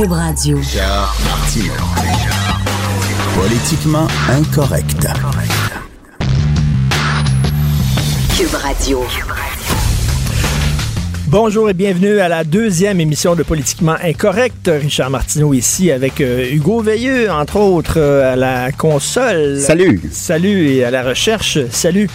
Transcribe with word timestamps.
Cube 0.00 0.12
Radio. 0.12 0.56
Richard 0.56 1.08
Martineau. 1.24 1.74
Politiquement 3.34 4.08
incorrect. 4.30 5.06
Cube 8.34 8.54
Radio. 8.54 9.49
Bonjour 11.30 11.70
et 11.70 11.74
bienvenue 11.74 12.18
à 12.18 12.28
la 12.28 12.42
deuxième 12.42 13.00
émission 13.00 13.36
de 13.36 13.44
Politiquement 13.44 13.94
Incorrect. 14.02 14.68
Richard 14.68 15.10
Martineau 15.10 15.54
ici 15.54 15.92
avec 15.92 16.20
euh, 16.20 16.44
Hugo 16.50 16.80
Veilleux, 16.80 17.30
entre 17.30 17.60
autres, 17.60 18.00
euh, 18.00 18.32
à 18.32 18.34
la 18.34 18.72
console. 18.72 19.60
Salut. 19.60 20.02
Salut 20.10 20.70
et 20.70 20.82
à 20.82 20.90
la 20.90 21.04
recherche. 21.04 21.58
Salut. 21.70 22.10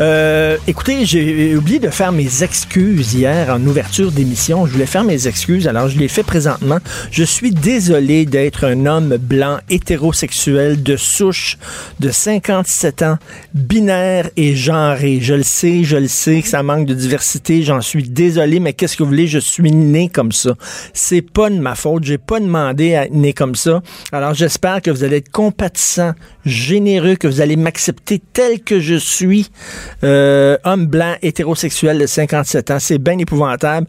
Euh, 0.00 0.56
écoutez, 0.66 1.06
j'ai 1.06 1.54
oublié 1.54 1.78
de 1.78 1.90
faire 1.90 2.10
mes 2.10 2.42
excuses 2.42 3.14
hier 3.14 3.54
en 3.54 3.64
ouverture 3.64 4.10
d'émission. 4.10 4.66
Je 4.66 4.72
voulais 4.72 4.86
faire 4.86 5.04
mes 5.04 5.28
excuses, 5.28 5.68
alors 5.68 5.88
je 5.88 5.96
l'ai 5.96 6.08
fait 6.08 6.24
présentement. 6.24 6.78
Je 7.12 7.22
suis 7.22 7.52
désolé 7.52 8.26
d'être 8.26 8.64
un 8.64 8.84
homme 8.86 9.16
blanc 9.16 9.58
hétérosexuel 9.70 10.82
de 10.82 10.96
souche 10.96 11.56
de 12.00 12.10
57 12.10 13.02
ans, 13.02 13.18
binaire 13.54 14.28
et 14.36 14.56
genré. 14.56 15.20
Je 15.20 15.34
le 15.34 15.44
sais, 15.44 15.84
je 15.84 15.98
le 15.98 16.08
sais 16.08 16.42
que 16.42 16.48
ça 16.48 16.64
manque 16.64 16.86
de 16.86 16.94
diversité. 16.94 17.62
J'en 17.62 17.80
suis 17.80 18.02
désolé 18.02 18.55
mais 18.60 18.72
qu'est-ce 18.72 18.96
que 18.96 19.02
vous 19.02 19.08
voulez, 19.10 19.26
je 19.26 19.38
suis 19.38 19.72
né 19.72 20.08
comme 20.08 20.32
ça. 20.32 20.54
C'est 20.92 21.22
pas 21.22 21.50
de 21.50 21.58
ma 21.58 21.74
faute, 21.74 22.04
j'ai 22.04 22.18
pas 22.18 22.40
demandé 22.40 22.94
à 22.94 23.06
être 23.06 23.14
né 23.14 23.32
comme 23.32 23.54
ça. 23.54 23.82
Alors 24.12 24.34
j'espère 24.34 24.82
que 24.82 24.90
vous 24.90 25.04
allez 25.04 25.18
être 25.18 25.30
compatissant, 25.30 26.12
généreux, 26.44 27.16
que 27.16 27.26
vous 27.26 27.40
allez 27.40 27.56
m'accepter 27.56 28.20
tel 28.32 28.60
que 28.60 28.80
je 28.80 28.94
suis, 28.94 29.50
euh, 30.04 30.56
homme 30.64 30.86
blanc, 30.86 31.14
hétérosexuel 31.22 31.98
de 31.98 32.06
57 32.06 32.70
ans. 32.70 32.78
C'est 32.78 32.98
bien 32.98 33.18
épouvantable 33.18 33.86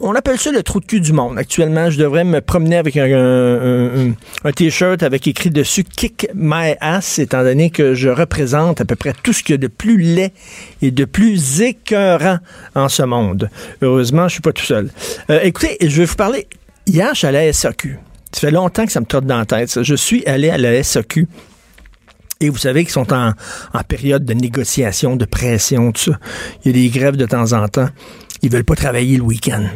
on 0.00 0.14
appelle 0.14 0.38
ça 0.38 0.50
le 0.50 0.62
trou 0.62 0.80
de 0.80 0.86
cul 0.86 1.00
du 1.00 1.12
monde. 1.12 1.38
Actuellement, 1.38 1.90
je 1.90 1.98
devrais 1.98 2.24
me 2.24 2.40
promener 2.40 2.76
avec 2.76 2.96
un, 2.96 4.14
t-shirt 4.56 5.02
avec 5.02 5.26
écrit 5.26 5.50
dessus 5.50 5.84
Kick 5.84 6.28
My 6.34 6.74
Ass, 6.80 7.18
étant 7.18 7.42
donné 7.42 7.70
que 7.70 7.94
je 7.94 8.08
représente 8.08 8.80
à 8.80 8.84
peu 8.84 8.96
près 8.96 9.12
tout 9.22 9.32
ce 9.32 9.42
qu'il 9.42 9.54
y 9.54 9.54
a 9.54 9.58
de 9.58 9.66
plus 9.66 9.98
laid 9.98 10.32
et 10.80 10.90
de 10.90 11.04
plus 11.04 11.60
écœurant 11.60 12.38
en 12.74 12.88
ce 12.88 13.02
monde. 13.02 13.50
Heureusement, 13.82 14.28
je 14.28 14.34
suis 14.34 14.42
pas 14.42 14.52
tout 14.52 14.64
seul. 14.64 14.90
Euh, 15.28 15.40
écoutez, 15.42 15.76
je 15.80 16.00
vais 16.00 16.06
vous 16.06 16.16
parler. 16.16 16.46
Hier, 16.86 17.10
je 17.12 17.18
suis 17.18 17.26
allé 17.26 17.38
à 17.38 17.44
la 17.46 17.52
SAQ. 17.52 17.98
Ça 18.32 18.40
fait 18.40 18.50
longtemps 18.50 18.86
que 18.86 18.92
ça 18.92 19.00
me 19.00 19.06
trotte 19.06 19.26
dans 19.26 19.38
la 19.38 19.46
tête. 19.46 19.82
Je 19.82 19.94
suis 19.94 20.24
allé 20.24 20.48
à 20.48 20.56
la 20.56 20.82
SAQ. 20.82 21.28
Et 22.42 22.48
vous 22.48 22.56
savez 22.56 22.84
qu'ils 22.84 22.92
sont 22.92 23.12
en, 23.12 23.32
en 23.74 23.82
période 23.86 24.24
de 24.24 24.32
négociation, 24.32 25.16
de 25.16 25.26
pression, 25.26 25.92
tout 25.92 26.12
ça. 26.12 26.18
Il 26.64 26.68
y 26.68 26.70
a 26.70 26.82
des 26.82 26.88
grèves 26.88 27.16
de 27.16 27.26
temps 27.26 27.52
en 27.52 27.68
temps. 27.68 27.90
Ils 28.40 28.50
veulent 28.50 28.64
pas 28.64 28.76
travailler 28.76 29.18
le 29.18 29.24
week-end. 29.24 29.66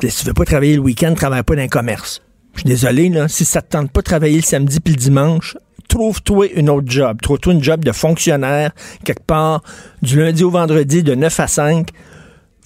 Si 0.00 0.20
tu 0.20 0.26
veux 0.26 0.34
pas 0.34 0.44
travailler 0.44 0.74
le 0.74 0.80
week-end, 0.80 1.14
travaille 1.14 1.42
pas 1.42 1.56
dans 1.56 1.62
un 1.62 1.68
commerce. 1.68 2.22
Je 2.54 2.60
suis 2.60 2.68
désolé, 2.68 3.08
là. 3.08 3.28
Si 3.28 3.44
ça 3.44 3.62
te 3.62 3.70
tente 3.70 3.90
pas 3.90 4.00
de 4.00 4.06
travailler 4.06 4.36
le 4.36 4.42
samedi 4.42 4.80
puis 4.80 4.94
le 4.94 4.98
dimanche, 4.98 5.56
trouve-toi 5.88 6.48
une 6.54 6.68
autre 6.70 6.88
job. 6.90 7.18
Trouve-toi 7.22 7.54
une 7.54 7.62
job 7.62 7.84
de 7.84 7.92
fonctionnaire, 7.92 8.72
quelque 9.04 9.24
part, 9.24 9.62
du 10.02 10.18
lundi 10.20 10.44
au 10.44 10.50
vendredi, 10.50 11.02
de 11.02 11.14
9 11.14 11.40
à 11.40 11.46
5. 11.46 11.88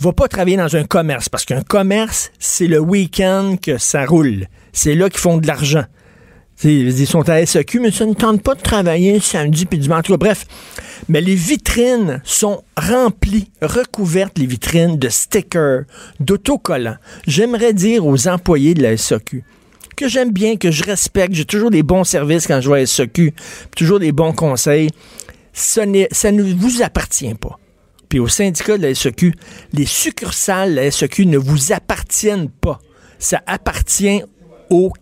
Va 0.00 0.12
pas 0.12 0.28
travailler 0.28 0.56
dans 0.56 0.76
un 0.76 0.84
commerce, 0.84 1.28
parce 1.28 1.44
qu'un 1.44 1.62
commerce, 1.62 2.32
c'est 2.38 2.66
le 2.66 2.80
week-end 2.80 3.56
que 3.60 3.78
ça 3.78 4.06
roule. 4.06 4.46
C'est 4.72 4.94
là 4.94 5.08
qu'ils 5.10 5.20
font 5.20 5.38
de 5.38 5.46
l'argent. 5.46 5.84
Ils 6.62 7.06
sont 7.06 7.28
à 7.28 7.44
SEQ, 7.44 7.80
mais 7.80 7.90
ça 7.90 8.04
ne 8.04 8.14
tente 8.14 8.42
pas 8.42 8.54
de 8.54 8.60
travailler 8.60 9.18
samedi 9.20 9.64
puis 9.64 9.78
dimanche. 9.78 10.08
Bref, 10.10 10.46
mais 11.08 11.20
les 11.20 11.34
vitrines 11.34 12.20
sont 12.24 12.62
remplies, 12.76 13.50
recouvertes, 13.62 14.38
les 14.38 14.46
vitrines 14.46 14.98
de 14.98 15.08
stickers, 15.08 15.84
d'autocollants. 16.18 16.96
J'aimerais 17.26 17.72
dire 17.72 18.06
aux 18.06 18.28
employés 18.28 18.74
de 18.74 18.82
la 18.82 18.96
SEQ 18.96 19.42
que 20.00 20.08
j'aime 20.08 20.32
bien, 20.32 20.56
que 20.56 20.70
je 20.70 20.82
respecte, 20.82 21.34
j'ai 21.34 21.44
toujours 21.44 21.70
des 21.70 21.82
bons 21.82 22.04
services 22.04 22.46
quand 22.46 22.62
je 22.62 22.68
vois 22.68 22.78
à 22.78 22.86
SEQ, 22.86 23.34
toujours 23.76 24.00
des 24.00 24.12
bons 24.12 24.32
conseils. 24.32 24.88
ça 25.52 25.84
ne 25.84 26.54
vous 26.54 26.80
appartient 26.82 27.34
pas. 27.34 27.58
Puis 28.08 28.18
au 28.18 28.26
syndicat 28.26 28.78
de 28.78 28.82
la 28.82 28.94
SEQ, 28.94 29.34
les 29.74 29.84
succursales 29.84 30.70
de 30.70 30.76
la 30.76 30.90
SEQ 30.90 31.26
ne 31.26 31.36
vous 31.36 31.72
appartiennent 31.72 32.48
pas. 32.48 32.78
Ça 33.18 33.42
appartient 33.46 34.22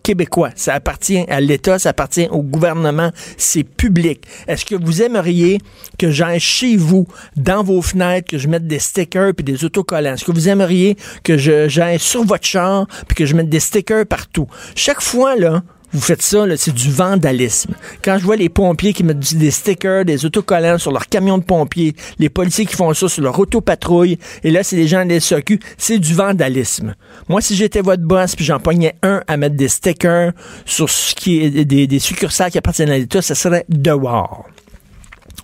Québécois. 0.03 0.51
Ça 0.57 0.75
appartient 0.75 1.25
à 1.29 1.41
l'État, 1.41 1.79
ça 1.79 1.91
appartient 1.91 2.29
au 2.31 2.43
gouvernement, 2.43 3.11
c'est 3.37 3.65
public. 3.65 4.25
Est-ce 4.47 4.65
que 4.65 4.75
vous 4.75 5.03
aimeriez 5.03 5.61
que 5.99 6.11
j'aille 6.11 6.41
chez 6.41 6.77
vous, 6.77 7.07
dans 7.37 7.63
vos 7.63 7.83
fenêtres, 7.83 8.31
que 8.31 8.39
je 8.39 8.49
mette 8.49 8.67
des 8.67 8.79
stickers 8.79 9.35
puis 9.35 9.45
des 9.45 9.65
autocollants? 9.65 10.15
Est-ce 10.15 10.25
que 10.25 10.33
vous 10.33 10.49
aimeriez 10.49 10.97
que 11.23 11.37
j'aille 11.37 11.99
sur 11.99 12.25
votre 12.25 12.47
char 12.47 12.87
puis 13.07 13.15
que 13.15 13.27
je 13.27 13.35
mette 13.35 13.49
des 13.49 13.61
stickers 13.61 14.07
partout? 14.07 14.49
Chaque 14.75 15.03
fois, 15.03 15.37
là, 15.37 15.63
vous 15.93 16.01
faites 16.01 16.21
ça, 16.21 16.45
c'est 16.57 16.75
du 16.75 16.91
vandalisme. 16.91 17.73
Quand 18.03 18.19
je 18.19 18.25
vois 18.25 18.37
les 18.37 18.51
pompiers 18.51 18.93
qui 18.93 19.05
mettent 19.05 19.35
des 19.35 19.51
stickers, 19.51 20.05
des 20.05 20.27
autocollants 20.27 20.77
sur 20.77 20.93
leurs 20.93 21.07
camions 21.07 21.39
de 21.39 21.45
pompiers, 21.45 21.95
les 22.19 22.29
policiers 22.29 22.67
qui 22.67 22.77
font 22.77 22.93
ça 22.93 23.09
sur 23.09 23.23
leur 23.23 23.39
autopatrouille, 23.39 24.19
et 24.45 24.51
là, 24.51 24.63
c'est 24.63 24.77
des 24.77 24.87
gens 24.87 25.07
des 25.07 25.19
SOQ, 25.19 25.59
c'est 25.79 25.99
du 25.99 26.15
vandalisme. 26.15 26.95
Moi, 27.29 27.41
si 27.41 27.57
j'étais 27.57 27.81
votre 27.81 28.03
boss, 28.03 28.37
puis 28.37 28.45
j'en 28.45 28.61
pognais 28.61 28.97
un 29.03 29.23
à 29.27 29.37
mettre 29.39 29.57
des 29.57 29.69
stickers 29.69 30.33
sur 30.67 30.91
ce 30.91 31.15
qui 31.15 31.41
est 31.41 31.65
des, 31.65 31.99
succursales 31.99 32.51
qui 32.51 32.59
appartiennent 32.59 32.91
à 32.91 32.99
l'État, 32.99 33.23
ça 33.23 33.35
serait 33.35 33.65
dehors. 33.71 34.47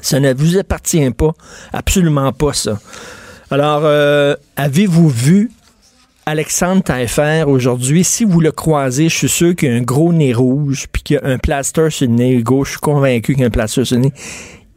Ça 0.02 0.20
ne 0.20 0.34
vous 0.34 0.58
appartient 0.58 1.10
pas, 1.10 1.32
absolument 1.72 2.32
pas 2.32 2.52
ça. 2.52 2.78
Alors, 3.50 3.82
euh, 3.84 4.34
avez-vous 4.56 5.08
vu 5.08 5.50
Alexandre 6.26 6.82
Taillefer 6.82 7.44
aujourd'hui, 7.46 8.02
si 8.02 8.24
vous 8.24 8.40
le 8.40 8.50
croisez, 8.50 9.10
je 9.10 9.14
suis 9.14 9.28
sûr 9.28 9.54
qu'il 9.54 9.70
a 9.70 9.74
un 9.74 9.82
gros 9.82 10.10
nez 10.10 10.32
rouge, 10.32 10.86
puis 10.90 11.02
qu'il 11.02 11.18
a 11.18 11.26
un 11.26 11.36
plaster 11.36 11.90
sur 11.90 12.06
le 12.06 12.14
nez 12.14 12.42
gauche. 12.42 12.68
Je 12.68 12.72
suis 12.72 12.80
convaincu 12.80 13.34
qu'il 13.34 13.42
y 13.42 13.44
a 13.44 13.48
un 13.48 13.50
plaster 13.50 13.84
sur 13.84 13.96
le 13.96 14.04
nez. 14.04 14.12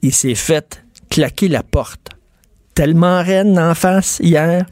Il 0.01 0.13
s'est 0.13 0.35
fait 0.35 0.83
claquer 1.09 1.47
la 1.47 1.63
porte. 1.63 2.09
Tellement 2.75 3.23
raide 3.23 3.57
en 3.57 3.73
face 3.75 4.19
hier. 4.21 4.65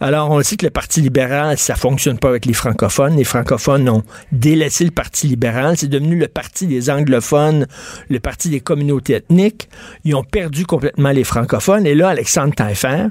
Alors, 0.00 0.30
on 0.30 0.42
sait 0.42 0.56
que 0.56 0.66
le 0.66 0.70
Parti 0.70 1.00
libéral, 1.00 1.56
ça 1.56 1.74
fonctionne 1.74 2.18
pas 2.18 2.28
avec 2.28 2.44
les 2.44 2.52
francophones. 2.52 3.16
Les 3.16 3.24
francophones 3.24 3.88
ont 3.88 4.02
délaissé 4.30 4.84
le 4.84 4.90
Parti 4.90 5.26
libéral. 5.26 5.78
C'est 5.78 5.88
devenu 5.88 6.16
le 6.16 6.28
Parti 6.28 6.66
des 6.66 6.90
anglophones, 6.90 7.66
le 8.10 8.20
Parti 8.20 8.50
des 8.50 8.60
communautés 8.60 9.14
ethniques. 9.14 9.70
Ils 10.04 10.14
ont 10.14 10.22
perdu 10.22 10.66
complètement 10.66 11.10
les 11.12 11.24
francophones. 11.24 11.86
Et 11.86 11.94
là, 11.94 12.10
Alexandre 12.10 12.54
Taillefer, 12.54 13.06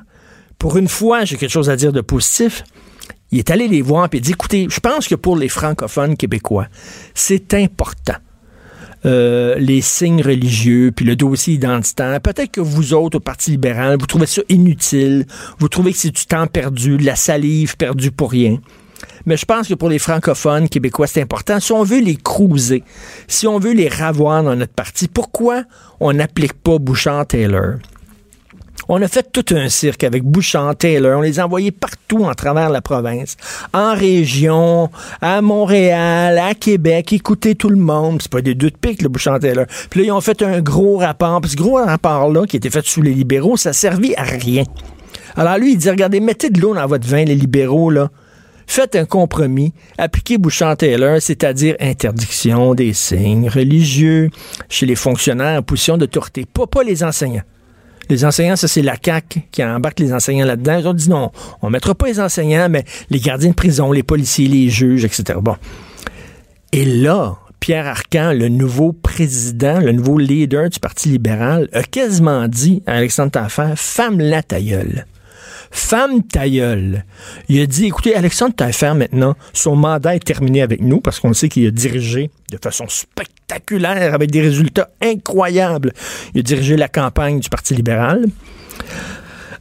pour 0.59 0.77
une 0.77 0.87
fois, 0.87 1.25
j'ai 1.25 1.37
quelque 1.37 1.51
chose 1.51 1.69
à 1.69 1.75
dire 1.75 1.91
de 1.91 2.01
positif. 2.01 2.63
Il 3.31 3.39
est 3.39 3.51
allé 3.51 3.67
les 3.67 3.81
voir 3.81 4.07
et 4.11 4.19
dit 4.19 4.31
écoutez, 4.31 4.67
je 4.69 4.79
pense 4.79 5.07
que 5.07 5.15
pour 5.15 5.35
les 5.35 5.49
francophones 5.49 6.15
québécois, 6.15 6.67
c'est 7.13 7.53
important. 7.53 8.15
Euh, 9.05 9.55
les 9.59 9.81
signes 9.81 10.23
religieux, 10.23 10.91
puis 10.93 11.05
le 11.05 11.15
dossier 11.15 11.53
identitaire. 11.53 12.19
Peut-être 12.19 12.51
que 12.51 12.61
vous 12.61 12.93
autres, 12.93 13.17
au 13.17 13.19
Parti 13.19 13.51
libéral, 13.51 13.97
vous 13.99 14.07
trouvez 14.07 14.25
ça 14.25 14.41
inutile, 14.49 15.27
vous 15.59 15.69
trouvez 15.69 15.91
que 15.91 15.99
c'est 15.99 16.15
du 16.15 16.25
temps 16.25 16.47
perdu, 16.47 16.97
de 16.97 17.05
la 17.05 17.15
salive 17.15 17.77
perdue 17.77 18.11
pour 18.11 18.31
rien. 18.31 18.59
Mais 19.25 19.37
je 19.37 19.45
pense 19.45 19.67
que 19.67 19.75
pour 19.75 19.89
les 19.89 19.99
francophones 19.99 20.67
québécois, 20.67 21.05
c'est 21.05 21.21
important. 21.21 21.59
Si 21.59 21.71
on 21.71 21.83
veut 21.83 22.01
les 22.01 22.15
cruiser, 22.15 22.83
si 23.27 23.45
on 23.45 23.59
veut 23.59 23.73
les 23.73 23.87
ravoir 23.87 24.43
dans 24.43 24.55
notre 24.55 24.73
parti, 24.73 25.07
pourquoi 25.07 25.63
on 25.99 26.13
n'applique 26.13 26.53
pas 26.53 26.79
Bouchard-Taylor? 26.79 27.75
On 28.89 29.01
a 29.01 29.07
fait 29.09 29.29
tout 29.33 29.53
un 29.53 29.67
cirque 29.67 30.05
avec 30.05 30.23
Bouchard, 30.23 30.75
Taylor. 30.77 31.19
On 31.19 31.21
les 31.21 31.39
a 31.39 31.45
envoyés 31.45 31.71
partout 31.71 32.23
en 32.23 32.33
travers 32.33 32.69
la 32.69 32.81
province. 32.81 33.35
En 33.73 33.93
région, 33.93 34.89
à 35.21 35.41
Montréal, 35.41 36.37
à 36.37 36.53
Québec. 36.53 37.11
Écoutez 37.11 37.55
tout 37.55 37.69
le 37.69 37.75
monde. 37.75 38.21
C'est 38.21 38.31
pas 38.31 38.41
des 38.41 38.55
deux 38.55 38.69
de 38.69 38.77
pique, 38.77 39.01
le 39.01 39.09
Bouchard, 39.09 39.39
Taylor. 39.39 39.65
Puis 39.89 39.99
là, 39.99 40.05
ils 40.05 40.11
ont 40.11 40.21
fait 40.21 40.41
un 40.41 40.61
gros 40.61 40.97
rapport. 40.97 41.41
Puis 41.41 41.51
ce 41.51 41.57
gros 41.57 41.75
rapport-là, 41.75 42.45
qui 42.45 42.55
était 42.55 42.69
fait 42.69 42.85
sous 42.85 43.01
les 43.01 43.13
libéraux, 43.13 43.57
ça 43.57 43.73
servait 43.73 44.15
à 44.15 44.23
rien. 44.23 44.63
Alors 45.35 45.57
lui, 45.57 45.73
il 45.73 45.77
dit, 45.77 45.89
regardez, 45.89 46.21
mettez 46.21 46.49
de 46.49 46.61
l'eau 46.61 46.73
dans 46.73 46.87
votre 46.87 47.07
vin, 47.07 47.25
les 47.25 47.35
libéraux, 47.35 47.89
là 47.89 48.09
faites 48.69 48.95
un 48.97 49.05
compromis, 49.05 49.73
appliquez 49.97 50.37
Bouchard-Taylor, 50.37 51.21
c'est-à-dire 51.21 51.75
interdiction 51.79 52.75
des 52.75 52.91
signes 52.91 53.49
religieux 53.49 54.29
chez 54.67 54.85
les 54.85 54.95
fonctionnaires 54.95 55.59
en 55.59 55.63
position 55.63 55.97
d'autorité, 55.97 56.45
pas, 56.45 56.67
pas 56.67 56.83
les 56.83 57.01
enseignants. 57.03 57.43
Les 58.09 58.25
enseignants, 58.25 58.55
ça, 58.55 58.67
c'est 58.67 58.81
la 58.81 58.95
CAQ 59.03 59.43
qui 59.51 59.63
embarque 59.63 59.99
les 59.99 60.13
enseignants 60.13 60.45
là-dedans. 60.45 60.79
Ils 60.79 60.87
ont 60.87 60.93
dit 60.93 61.09
non, 61.09 61.31
on 61.61 61.69
mettra 61.69 61.95
pas 61.95 62.07
les 62.07 62.19
enseignants, 62.19 62.69
mais 62.69 62.83
les 63.09 63.19
gardiens 63.19 63.49
de 63.49 63.55
prison, 63.55 63.91
les 63.91 64.03
policiers, 64.03 64.47
les 64.47 64.69
juges, 64.69 65.05
etc. 65.05 65.39
Bon. 65.41 65.55
Et 66.71 66.85
là, 66.85 67.37
Pierre 67.59 67.87
Arcan, 67.87 68.33
le 68.33 68.49
nouveau 68.49 68.93
président, 68.93 69.79
le 69.79 69.91
nouveau 69.91 70.17
leader 70.17 70.69
du 70.69 70.79
Parti 70.79 71.09
libéral, 71.09 71.67
a 71.73 71.83
quasiment 71.83 72.47
dit 72.47 72.81
à 72.85 72.93
Alexandre 72.93 73.31
Taillefer, 73.31 73.73
femme 73.75 74.19
la 74.19 74.43
tailleule. 74.43 75.05
Femme 75.69 76.23
tailleule. 76.23 77.03
Il 77.49 77.59
a 77.59 77.65
dit, 77.65 77.85
écoutez, 77.85 78.15
Alexandre 78.15 78.55
Taillefer, 78.55 78.93
maintenant, 78.93 79.35
son 79.51 79.75
mandat 79.75 80.15
est 80.15 80.23
terminé 80.23 80.61
avec 80.61 80.81
nous 80.81 81.01
parce 81.01 81.19
qu'on 81.19 81.33
sait 81.33 81.49
qu'il 81.49 81.67
a 81.67 81.71
dirigé 81.71 82.31
de 82.51 82.57
façon 82.57 82.85
spectaculaire 82.87 83.36
avec 83.79 84.31
des 84.31 84.41
résultats 84.41 84.89
incroyables. 85.01 85.93
Il 86.33 86.39
a 86.39 86.43
dirigé 86.43 86.75
la 86.75 86.89
campagne 86.89 87.39
du 87.39 87.49
Parti 87.49 87.75
libéral. 87.75 88.25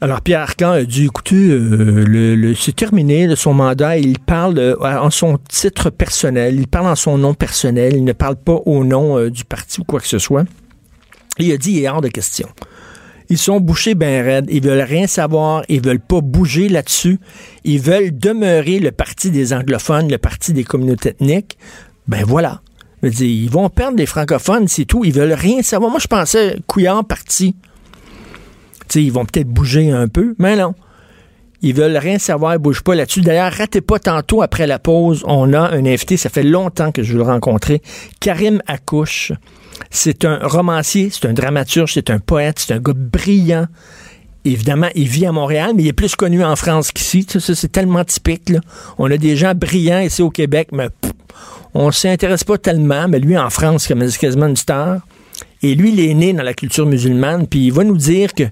Alors, 0.01 0.21
Pierre 0.21 0.41
Arcan 0.41 0.73
a 0.73 0.83
dit, 0.83 1.05
écoutez, 1.05 1.37
euh, 1.37 2.55
c'est 2.55 2.77
terminé, 2.77 3.27
là, 3.27 3.37
son 3.37 3.55
mandat, 3.55 3.97
il 3.97 4.19
parle 4.19 4.59
euh, 4.59 4.77
en 4.81 5.11
son 5.11 5.39
titre 5.49 5.89
personnel, 5.89 6.59
il 6.59 6.69
parle 6.69 6.89
en 6.89 6.97
son 6.97 7.17
nom 7.17 7.33
personnel, 7.33 7.95
il 7.97 8.05
ne 8.05 8.13
parle 8.13 8.37
pas 8.37 8.61
au 8.67 8.85
nom 8.85 9.19
euh, 9.19 9.31
du 9.31 9.45
parti 9.45 9.81
ou 9.81 9.85
quoi 9.85 10.01
que 10.01 10.07
ce 10.07 10.19
soit. 10.19 10.45
Il 11.39 11.51
a 11.53 11.57
dit, 11.57 11.73
il 11.73 11.85
est 11.85 11.89
hors 11.89 12.03
de 12.03 12.09
question. 12.09 12.49
Ils 13.31 13.39
sont 13.39 13.59
bouchés 13.59 13.95
ben 13.95 14.23
raides, 14.23 14.49
ils 14.51 14.63
veulent 14.63 14.83
rien 14.83 15.07
savoir, 15.07 15.63
ils 15.69 15.81
veulent 15.81 15.99
pas 15.99 16.21
bouger 16.21 16.69
là-dessus, 16.69 17.19
ils 17.65 17.81
veulent 17.81 18.17
demeurer 18.17 18.81
le 18.81 18.93
parti 18.93 19.31
des 19.31 19.55
anglophones, 19.55 20.11
le 20.11 20.19
parti 20.19 20.53
des 20.53 20.65
communautés 20.65 21.11
ethniques. 21.11 21.57
Ben 22.07 22.25
voilà. 22.25 22.61
Ils 23.03 23.51
vont 23.51 23.69
perdre 23.69 23.99
les 23.99 24.07
francophones, 24.07 24.69
c'est 24.69 24.85
tout. 24.85 25.05
Ils 25.05 25.13
veulent 25.13 25.33
rien 25.33 25.63
savoir. 25.63 25.91
Moi, 25.91 26.01
je 26.01 26.07
pensais 26.07 26.59
Couillard 26.67 27.05
parti. 27.05 27.55
Tu 28.81 28.85
sais, 28.89 29.03
ils 29.03 29.13
vont 29.13 29.25
peut-être 29.25 29.49
bouger 29.49 29.91
un 29.91 30.09
peu, 30.09 30.35
mais 30.39 30.57
non. 30.57 30.75
Ils 31.63 31.75
veulent 31.75 31.97
rien 31.97 32.19
savoir, 32.19 32.55
ils 32.55 32.59
bougent 32.59 32.83
pas 32.83 32.95
là-dessus. 32.95 33.23
D'ailleurs, 33.23 33.53
ratez 33.53 33.81
pas 33.81 33.99
tantôt 33.99 34.43
après 34.43 34.67
la 34.67 34.79
pause, 34.79 35.25
on 35.27 35.53
a 35.53 35.61
un 35.61 35.85
invité, 35.87 36.17
ça 36.17 36.29
fait 36.29 36.43
longtemps 36.43 36.93
que 36.93 37.03
je 37.03 37.13
veux 37.13 37.19
le 37.19 37.25
rencontrer, 37.25 37.83
Karim 38.21 38.63
Akouche. 38.67 39.33
C'est 39.91 40.25
un 40.25 40.39
romancier, 40.43 41.09
c'est 41.11 41.27
un 41.27 41.33
dramaturge, 41.33 41.95
c'est 41.95 42.11
un 42.11 42.19
poète, 42.19 42.59
c'est 42.59 42.75
un 42.75 42.79
gars 42.79 42.93
brillant. 42.95 43.67
Évidemment, 44.45 44.89
il 44.95 45.09
vit 45.09 45.27
à 45.27 45.33
Montréal, 45.33 45.73
mais 45.75 45.83
il 45.83 45.89
est 45.89 45.93
plus 45.93 46.15
connu 46.15 46.45
en 46.45 46.55
France 46.55 46.93
qu'ici. 46.93 47.27
C'est 47.29 47.73
tellement 47.73 48.05
typique. 48.05 48.49
là. 48.49 48.61
On 48.97 49.11
a 49.11 49.17
des 49.17 49.35
gens 49.35 49.55
brillants 49.57 50.01
ici 50.01 50.23
au 50.23 50.31
Québec, 50.31 50.69
mais 50.73 50.89
on 51.75 51.91
s'y 51.91 52.09
intéresse 52.09 52.45
pas 52.45 52.59
tellement. 52.59 53.09
Mais 53.09 53.19
lui, 53.19 53.37
en 53.37 53.51
France, 53.51 53.87
comme 53.87 54.09
c'est 54.09 54.19
quasiment 54.19 54.47
une 54.47 54.57
star. 54.57 55.01
Et 55.63 55.75
lui, 55.75 55.93
il 55.93 56.01
est 56.01 56.15
né 56.15 56.33
dans 56.33 56.43
la 56.43 56.55
culture 56.55 56.87
musulmane, 56.87 57.47
puis 57.47 57.67
il 57.67 57.73
va 57.73 57.85
nous 57.85 57.97
dire 57.97 58.35
que 58.35 58.45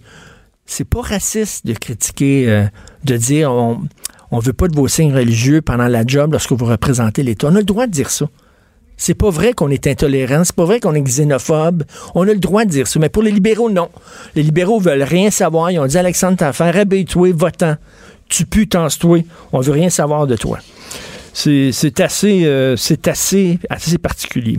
c'est 0.67 0.89
pas 0.89 1.03
raciste 1.03 1.67
de 1.67 1.75
critiquer, 1.75 2.49
euh, 2.49 2.65
de 3.05 3.17
dire 3.17 3.53
on, 3.53 3.83
on 4.31 4.39
veut 4.39 4.53
pas 4.53 4.69
de 4.69 4.75
vos 4.75 4.89
signes 4.89 5.15
religieux 5.15 5.61
pendant 5.61 5.87
la 5.87 6.05
job 6.07 6.33
lorsque 6.33 6.53
vous 6.53 6.65
représentez 6.65 7.23
l'État. 7.23 7.49
On 7.49 7.55
a 7.55 7.59
le 7.59 7.65
droit 7.65 7.87
de 7.87 7.93
dire 7.93 8.11
ça. 8.11 8.27
C'est 8.97 9.15
pas 9.15 9.31
vrai 9.31 9.53
qu'on 9.53 9.71
est 9.71 9.87
intolérant, 9.87 10.45
c'est 10.45 10.55
pas 10.55 10.65
vrai 10.65 10.81
qu'on 10.81 10.95
est 10.95 11.03
xénophobe. 11.03 11.83
On 12.15 12.23
a 12.23 12.33
le 12.33 12.39
droit 12.39 12.65
de 12.65 12.71
dire 12.71 12.87
ça. 12.87 13.01
Mais 13.01 13.09
pour 13.09 13.23
les 13.23 13.33
libéraux, 13.33 13.71
non. 13.71 13.91
Les 14.35 14.43
libéraux 14.43 14.79
veulent 14.79 15.03
rien 15.03 15.31
savoir. 15.31 15.71
Ils 15.71 15.79
ont 15.79 15.87
dit 15.87 15.99
Alexandre 15.99 16.37
Taffin, 16.37 16.71
réveille-toi, 16.71 17.33
votant. 17.33 17.77
Tu 18.29 18.47
pues, 18.47 18.67
tense-toi. 18.67 19.25
On 19.53 19.61
veut 19.61 19.73
rien 19.73 19.91
savoir 19.91 20.27
de 20.27 20.37
toi. 20.37 20.59
C'est 21.35 22.01
assez, 22.01 22.43
euh, 22.45 22.77
assez, 23.07 23.59
assez 23.69 23.99
particulier. 23.99 24.59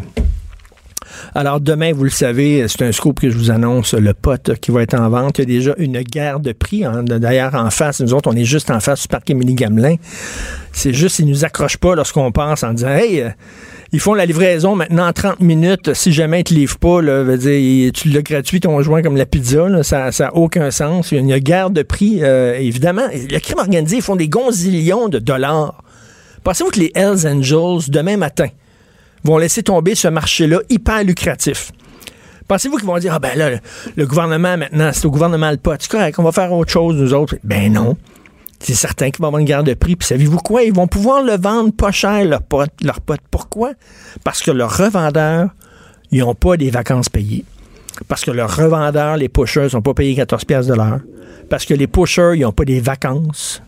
Alors 1.33 1.61
demain, 1.61 1.93
vous 1.93 2.03
le 2.03 2.09
savez, 2.09 2.67
c'est 2.67 2.81
un 2.81 2.91
scoop 2.91 3.21
que 3.21 3.29
je 3.29 3.37
vous 3.37 3.49
annonce, 3.49 3.93
le 3.93 4.13
pote 4.13 4.59
qui 4.59 4.71
va 4.71 4.83
être 4.83 4.99
en 4.99 5.09
vente. 5.09 5.37
Il 5.37 5.41
y 5.41 5.43
a 5.43 5.45
déjà 5.45 5.73
une 5.77 6.01
guerre 6.01 6.41
de 6.41 6.51
prix. 6.51 6.83
hein. 6.83 7.03
D'ailleurs, 7.03 7.55
en 7.55 7.69
face, 7.69 8.01
nous 8.01 8.13
autres, 8.13 8.29
on 8.29 8.35
est 8.35 8.43
juste 8.43 8.69
en 8.69 8.81
face 8.81 9.03
du 9.03 9.07
parc 9.07 9.29
Émilie 9.29 9.55
Gamelin. 9.55 9.95
C'est 10.73 10.93
juste, 10.93 11.19
ils 11.19 11.25
nous 11.25 11.45
accrochent 11.45 11.77
pas 11.77 11.95
lorsqu'on 11.95 12.31
pense 12.33 12.63
en 12.63 12.73
disant, 12.73 12.89
hey, 12.89 13.21
euh, 13.21 13.29
ils 13.93 14.01
font 14.01 14.13
la 14.13 14.25
livraison 14.25 14.75
maintenant 14.75 15.07
en 15.07 15.13
30 15.13 15.39
minutes. 15.39 15.93
Si 15.93 16.11
jamais 16.11 16.41
ils 16.41 16.43
te 16.43 16.53
livrent 16.53 16.77
pas, 16.77 17.01
là, 17.01 17.23
veut 17.23 17.37
dire, 17.37 17.93
tu 17.93 18.09
l'as 18.09 18.21
gratuit 18.21 18.59
ton 18.59 18.81
joint 18.81 19.01
comme 19.01 19.15
la 19.15 19.25
pizza, 19.25 19.83
ça 19.83 20.09
n'a 20.19 20.35
aucun 20.35 20.69
sens. 20.69 21.11
Il 21.11 21.15
y 21.15 21.17
a 21.17 21.21
une 21.21 21.37
guerre 21.37 21.69
de 21.69 21.81
prix, 21.81 22.19
euh, 22.21 22.57
évidemment. 22.59 23.07
Le 23.13 23.39
crime 23.39 23.59
organisé, 23.59 23.97
ils 23.97 24.01
font 24.01 24.17
des 24.17 24.27
gonzillions 24.27 25.07
de 25.07 25.19
dollars. 25.19 25.84
Pensez-vous 26.45 26.69
que 26.69 26.79
les 26.79 26.91
Hells 26.93 27.27
Angels, 27.27 27.89
demain 27.89 28.17
matin, 28.17 28.49
vont 29.23 29.39
laisser 29.39 29.63
tomber 29.63 29.95
ce 29.95 30.07
marché-là 30.07 30.59
hyper 30.69 31.03
lucratif? 31.03 31.71
Pensez-vous 32.47 32.77
qu'ils 32.77 32.85
vont 32.85 32.99
dire, 32.99 33.15
ah 33.15 33.19
ben 33.19 33.35
là, 33.35 33.49
le, 33.95 34.05
gouvernement 34.05 34.55
maintenant, 34.55 34.91
c'est 34.93 35.07
au 35.07 35.09
gouvernement 35.09 35.49
le 35.49 35.57
pot. 35.57 35.75
C'est 35.79 35.89
correct, 35.89 36.19
on 36.19 36.23
va 36.23 36.31
faire 36.31 36.53
autre 36.53 36.71
chose, 36.71 36.97
nous 36.97 37.15
autres. 37.15 37.35
Ben 37.43 37.73
non. 37.73 37.97
C'est 38.59 38.75
certain 38.75 39.09
qu'il 39.09 39.23
va 39.23 39.25
y 39.25 39.29
avoir 39.29 39.39
une 39.39 39.47
guerre 39.47 39.63
de 39.63 39.73
prix. 39.73 39.95
Puis 39.95 40.07
savez-vous 40.07 40.37
quoi? 40.37 40.61
Ils 40.61 40.71
vont 40.71 40.85
pouvoir 40.85 41.23
le 41.23 41.35
vendre 41.35 41.73
pas 41.73 41.91
cher, 41.91 42.23
leur 42.23 42.43
pot. 42.43 42.69
Leur 42.83 43.01
pot. 43.01 43.19
Pourquoi? 43.31 43.71
Parce 44.23 44.43
que 44.43 44.51
leurs 44.51 44.77
revendeurs, 44.77 45.49
ils 46.11 46.19
n'ont 46.19 46.35
pas 46.35 46.57
des 46.57 46.69
vacances 46.69 47.09
payées. 47.09 47.43
Parce 48.07 48.23
que 48.23 48.29
leurs 48.29 48.55
revendeurs, 48.55 49.17
les 49.17 49.29
pushers, 49.29 49.69
sont 49.69 49.81
pas 49.81 49.95
payés 49.95 50.13
14 50.13 50.45
pièces 50.45 50.67
de 50.67 50.75
l'heure. 50.75 50.99
Parce 51.49 51.65
que 51.65 51.73
les 51.73 51.87
pushers, 51.87 52.33
ils 52.35 52.41
n'ont 52.41 52.51
pas 52.51 52.65
des 52.65 52.81
vacances. 52.81 53.63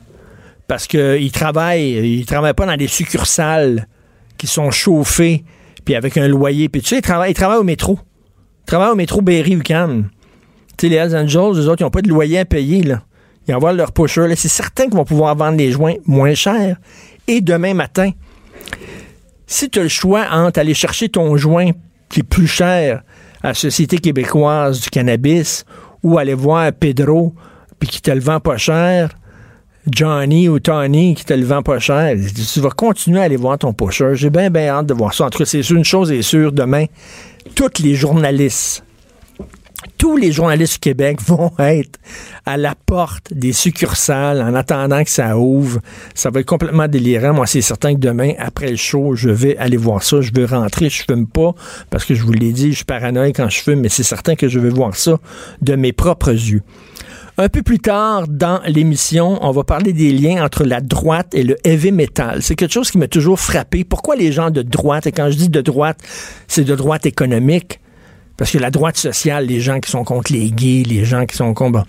Parce 0.67 0.87
qu'ils 0.87 1.31
travaillent, 1.31 2.19
ils 2.19 2.25
travaillent 2.25 2.53
pas 2.53 2.65
dans 2.65 2.75
des 2.75 2.87
succursales 2.87 3.87
qui 4.37 4.47
sont 4.47 4.69
chauffées, 4.69 5.43
puis 5.85 5.95
avec 5.95 6.17
un 6.17 6.27
loyer. 6.27 6.69
Puis 6.69 6.81
tu 6.81 6.89
sais, 6.89 6.97
ils 6.97 7.01
travaillent, 7.01 7.31
ils 7.31 7.35
travaillent 7.35 7.59
au 7.59 7.63
métro. 7.63 7.99
Ils 8.63 8.67
travaillent 8.67 8.91
au 8.91 8.95
métro 8.95 9.21
Berry-UQAM. 9.21 10.09
Tu 10.77 10.85
sais, 10.85 10.89
les 10.89 10.97
Hells 10.97 11.15
Angels, 11.15 11.59
eux 11.59 11.69
autres, 11.69 11.81
ils 11.81 11.83
n'ont 11.83 11.89
pas 11.89 12.01
de 12.01 12.09
loyer 12.09 12.39
à 12.39 12.45
payer, 12.45 12.83
là. 12.83 13.01
Ils 13.47 13.55
envoient 13.55 13.71
leur 13.71 13.93
pusher. 13.93 14.35
C'est 14.35 14.49
certain 14.49 14.85
qu'ils 14.85 14.95
vont 14.95 15.05
pouvoir 15.05 15.35
vendre 15.35 15.57
les 15.57 15.71
joints 15.71 15.95
moins 16.05 16.33
cher. 16.33 16.77
Et 17.27 17.39
demain 17.39 17.73
matin, 17.73 18.11
si 19.45 19.69
tu 19.69 19.79
as 19.79 19.83
le 19.83 19.89
choix 19.89 20.27
entre 20.29 20.59
aller 20.59 20.73
chercher 20.73 21.07
ton 21.07 21.37
joint 21.37 21.71
qui 22.09 22.19
est 22.19 22.23
plus 22.23 22.47
cher 22.47 23.03
à 23.41 23.49
la 23.49 23.53
Société 23.53 23.97
québécoise 23.99 24.81
du 24.81 24.89
cannabis 24.89 25.65
ou 26.03 26.17
aller 26.17 26.33
voir 26.33 26.71
Pedro 26.73 27.33
puis 27.79 27.87
qui 27.87 28.01
te 28.01 28.11
le 28.11 28.19
vend 28.19 28.39
pas 28.39 28.57
cher, 28.57 29.09
Johnny 29.89 30.49
ou 30.49 30.59
Tony 30.59 31.15
qui 31.15 31.25
te 31.25 31.33
le 31.33 31.45
vend 31.45 31.61
pas 31.61 31.79
cher, 31.79 32.15
tu 32.53 32.59
vas 32.59 32.69
continuer 32.69 33.19
à 33.19 33.23
aller 33.23 33.37
voir 33.37 33.57
ton 33.57 33.73
pusher. 33.73 34.11
J'ai 34.15 34.29
bien, 34.29 34.49
bien 34.49 34.67
hâte 34.67 34.87
de 34.87 34.93
voir 34.93 35.13
ça. 35.13 35.25
En 35.25 35.29
tout 35.29 35.39
cas, 35.39 35.45
c'est 35.45 35.67
une 35.69 35.85
chose 35.85 36.11
est 36.11 36.21
sûre, 36.21 36.51
demain, 36.51 36.85
tous 37.55 37.81
les 37.81 37.95
journalistes 37.95 38.83
tous 39.97 40.17
les 40.17 40.31
journalistes 40.31 40.73
du 40.73 40.79
Québec 40.79 41.19
vont 41.25 41.51
être 41.59 41.99
à 42.45 42.57
la 42.57 42.75
porte 42.75 43.33
des 43.33 43.51
succursales 43.51 44.41
en 44.41 44.53
attendant 44.53 45.03
que 45.03 45.09
ça 45.09 45.37
ouvre. 45.37 45.81
Ça 46.13 46.29
va 46.29 46.39
être 46.39 46.45
complètement 46.45 46.87
délirant. 46.87 47.33
Moi, 47.33 47.45
c'est 47.45 47.61
certain 47.61 47.93
que 47.93 47.99
demain, 47.99 48.33
après 48.39 48.69
le 48.69 48.77
show, 48.77 49.15
je 49.15 49.29
vais 49.29 49.57
aller 49.57 49.77
voir 49.77 50.03
ça. 50.03 50.21
Je 50.21 50.31
vais 50.33 50.45
rentrer. 50.45 50.89
Je 50.89 51.03
fume 51.03 51.27
pas 51.27 51.53
parce 51.89 52.05
que 52.05 52.15
je 52.15 52.23
vous 52.23 52.31
l'ai 52.31 52.53
dit, 52.53 52.71
je 52.71 52.77
suis 52.77 52.85
paranoïaque 52.85 53.35
quand 53.37 53.49
je 53.49 53.59
fume, 53.59 53.81
mais 53.81 53.89
c'est 53.89 54.03
certain 54.03 54.35
que 54.35 54.47
je 54.47 54.59
vais 54.59 54.69
voir 54.69 54.95
ça 54.95 55.17
de 55.61 55.75
mes 55.75 55.93
propres 55.93 56.31
yeux. 56.31 56.63
Un 57.39 57.49
peu 57.49 57.61
plus 57.61 57.77
tard 57.77 58.27
dans 58.27 58.61
l'émission, 58.65 59.37
on 59.45 59.51
va 59.51 59.63
parler 59.63 59.93
des 59.93 60.11
liens 60.11 60.43
entre 60.43 60.63
la 60.63 60.81
droite 60.81 61.35
et 61.35 61.43
le 61.43 61.55
heavy 61.63 61.91
metal. 61.91 62.41
C'est 62.41 62.55
quelque 62.55 62.73
chose 62.73 62.89
qui 62.89 62.97
m'a 62.97 63.07
toujours 63.07 63.39
frappé. 63.39 63.83
Pourquoi 63.83 64.15
les 64.15 64.31
gens 64.31 64.49
de 64.49 64.63
droite, 64.63 65.05
et 65.05 65.11
quand 65.11 65.29
je 65.29 65.37
dis 65.37 65.49
de 65.49 65.61
droite, 65.61 65.99
c'est 66.47 66.63
de 66.63 66.75
droite 66.75 67.05
économique, 67.05 67.79
parce 68.37 68.49
que 68.49 68.57
la 68.57 68.71
droite 68.71 68.97
sociale, 68.97 69.45
les 69.45 69.59
gens 69.59 69.79
qui 69.79 69.91
sont 69.91 70.03
contre 70.03 70.33
les 70.33 70.49
gays, 70.49 70.81
les 70.83 71.05
gens 71.05 71.27
qui 71.27 71.35
sont 71.35 71.53
contre... 71.53 71.73
bon, 71.73 71.83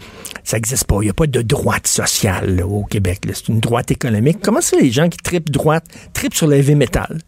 ça 0.44 0.58
n'existe 0.58 0.84
pas. 0.84 0.96
Il 1.00 1.04
n'y 1.04 1.10
a 1.10 1.14
pas 1.14 1.26
de 1.26 1.40
droite 1.40 1.86
sociale 1.86 2.62
au 2.62 2.84
Québec. 2.84 3.20
C'est 3.32 3.48
une 3.48 3.60
droite 3.60 3.90
économique. 3.90 4.40
Comment 4.42 4.60
ça, 4.60 4.76
les 4.78 4.90
gens 4.90 5.08
qui 5.08 5.16
tripent 5.16 5.50
droite, 5.50 5.84
tripent 6.12 6.34
sur 6.34 6.46
le 6.46 6.56
heavy 6.56 6.74
metal? 6.74 7.20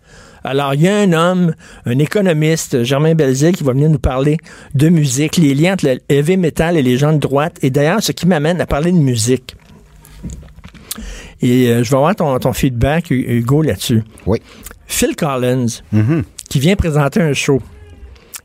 Alors, 0.45 0.75
il 0.75 0.83
y 0.83 0.89
a 0.89 0.97
un 0.97 1.13
homme, 1.13 1.55
un 1.87 1.99
économiste, 1.99 2.83
Germain 2.83 3.15
Belzile, 3.15 3.55
qui 3.57 3.63
va 3.65 3.73
venir 3.73 3.91
nous 3.91 3.99
parler 3.99 4.39
de 4.75 4.89
musique, 4.89 5.37
les 5.37 5.55
liens 5.55 5.75
entre 5.75 5.87
le 5.87 5.99
heavy 6.09 6.37
metal 6.37 6.77
et 6.77 6.83
les 6.83 6.97
gens 6.97 7.13
de 7.13 7.19
droite. 7.19 7.59
Et 7.63 7.71
d'ailleurs, 7.71 8.03
ce 8.03 8.13
qui 8.13 8.27
m'amène 8.27 8.61
à 8.61 8.67
parler 8.67 8.91
de 8.93 8.97
musique. 8.99 9.55
Et 11.43 11.69
euh, 11.69 11.85
je 11.85 11.91
vais 11.91 11.97
avoir 11.97 12.15
ton, 12.17 12.39
ton 12.39 12.53
feedback, 12.53 13.11
Hugo, 13.11 13.63
là-dessus. 13.63 14.03
Oui. 14.27 14.41
Phil 14.87 15.15
Collins, 15.17 15.67
Mhm. 15.93 16.25
qui 16.49 16.59
vient 16.59 16.77
présenter 16.77 17.21
un 17.21 17.33
show. 17.33 17.61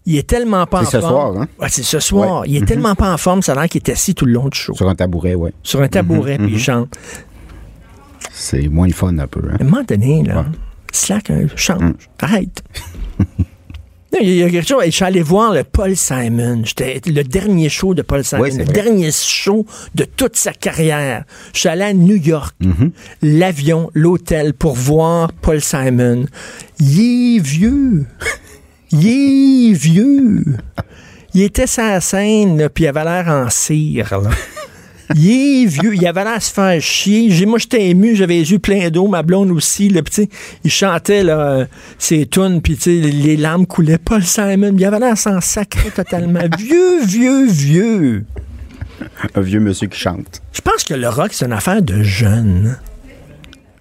Il 0.05 0.17
est 0.17 0.27
tellement 0.27 0.67
pas 0.67 0.81
en 0.81 0.85
C'est 0.85 0.91
ce 0.97 0.99
forme. 1.01 1.11
soir, 1.11 1.41
hein? 1.41 1.47
Ouais, 1.59 1.67
c'est 1.69 1.81
ce 1.83 1.99
soir. 1.99 2.41
Ouais. 2.41 2.47
Il 2.49 2.57
est 2.57 2.61
Mhm. 2.61 2.65
tellement 2.67 2.95
pas 2.95 3.11
en 3.11 3.17
forme, 3.17 3.41
ça 3.41 3.53
a 3.53 3.55
l'air 3.55 3.67
qu'il 3.67 3.81
est 3.81 3.89
assis 3.89 4.13
tout 4.13 4.25
le 4.25 4.33
long 4.33 4.47
du 4.49 4.57
show. 4.57 4.73
Sur 4.75 4.87
un 4.87 4.95
tabouret, 4.95 5.33
oui. 5.33 5.49
Sur 5.63 5.81
un 5.81 5.87
tabouret, 5.87 6.37
Mhm, 6.37 6.45
puis 6.45 6.55
il 6.55 6.59
chante. 6.59 6.95
C'est 8.31 8.67
moins 8.67 8.85
le 8.87 8.93
fun 8.93 9.17
un 9.17 9.27
peu. 9.27 9.41
Hein? 9.49 9.55
À 9.59 9.63
un 9.63 9.65
moment 9.65 9.83
donné, 9.87 10.23
là, 10.23 10.39
Ouais. 10.41 10.45
Slack, 10.95 11.31
change, 11.55 11.81
Mm. 11.81 11.93
arrête. 12.21 12.63
Non, 14.13 14.19
Il 14.21 14.29
y 14.35 14.43
a 14.43 14.49
quelque 14.49 14.65
chose. 14.65 14.81
Je 14.85 14.91
suis 14.91 15.03
allé 15.03 15.21
voir 15.21 15.51
le 15.53 15.65
Paul 15.65 15.93
Simon. 15.97 16.61
J'étais 16.63 17.01
le 17.05 17.23
dernier 17.25 17.67
show 17.67 17.93
de 17.93 18.01
Paul 18.01 18.23
Simon, 18.23 18.43
Oui, 18.43 18.51
le 18.57 18.63
vrai. 18.63 18.71
dernier 18.73 19.11
show 19.11 19.65
de 19.93 20.05
toute 20.05 20.37
sa 20.37 20.53
carrière. 20.53 21.25
Je 21.53 21.59
suis 21.59 21.67
allé 21.69 21.81
à 21.83 21.93
New 21.93 22.15
York, 22.15 22.55
Mhm. 22.61 22.91
l'avion, 23.23 23.91
l'hôtel 23.93 24.53
pour 24.53 24.73
voir 24.75 25.33
Paul 25.33 25.59
Simon. 25.59 26.27
Il 26.79 27.37
est 27.37 27.39
vieux. 27.39 28.05
Il 28.91 29.05
est 29.05 29.73
vieux. 29.73 30.45
Il 31.33 31.41
était 31.41 31.67
sur 31.67 31.83
la 31.83 31.99
scène, 31.99 32.69
puis 32.73 32.85
il 32.85 32.87
avait 32.87 33.03
l'air 33.03 33.27
en 33.27 33.49
cire. 33.49 34.17
là. 34.21 34.29
Il 35.13 35.29
est 35.29 35.65
vieux, 35.65 35.93
il 35.95 36.07
avait 36.07 36.23
l'air 36.23 36.33
à 36.33 36.39
se 36.39 36.51
faire 36.51 36.81
chier. 36.81 37.45
Moi, 37.45 37.59
j'étais 37.59 37.89
ému, 37.89 38.15
j'avais 38.15 38.35
les 38.35 38.51
yeux 38.51 38.59
pleins 38.59 38.89
d'eau, 38.89 39.07
ma 39.07 39.21
blonde 39.21 39.51
aussi. 39.51 39.89
Là, 39.89 40.01
tu 40.01 40.11
sais, 40.11 40.29
il 40.63 40.71
chantait 40.71 41.23
là, 41.23 41.67
ses 41.99 42.25
tunes, 42.25 42.61
puis 42.61 42.77
les 42.85 43.37
larmes 43.37 43.67
coulaient. 43.67 43.99
Paul 43.99 44.23
Simon, 44.23 44.73
il 44.77 44.85
avait 44.85 44.99
l'air 44.99 45.13
à 45.13 45.15
s'en 45.15 45.41
sacrer 45.41 45.91
totalement. 45.91 46.39
vieux, 46.57 47.05
vieux, 47.05 47.45
vieux. 47.45 48.25
Un 49.35 49.41
vieux 49.41 49.59
monsieur 49.59 49.87
qui 49.87 49.99
chante. 49.99 50.41
Je 50.53 50.61
pense 50.61 50.83
que 50.83 50.93
le 50.93 51.09
rock, 51.09 51.29
c'est 51.33 51.45
une 51.45 51.53
affaire 51.53 51.81
de 51.81 52.01
jeunes. 52.01 52.77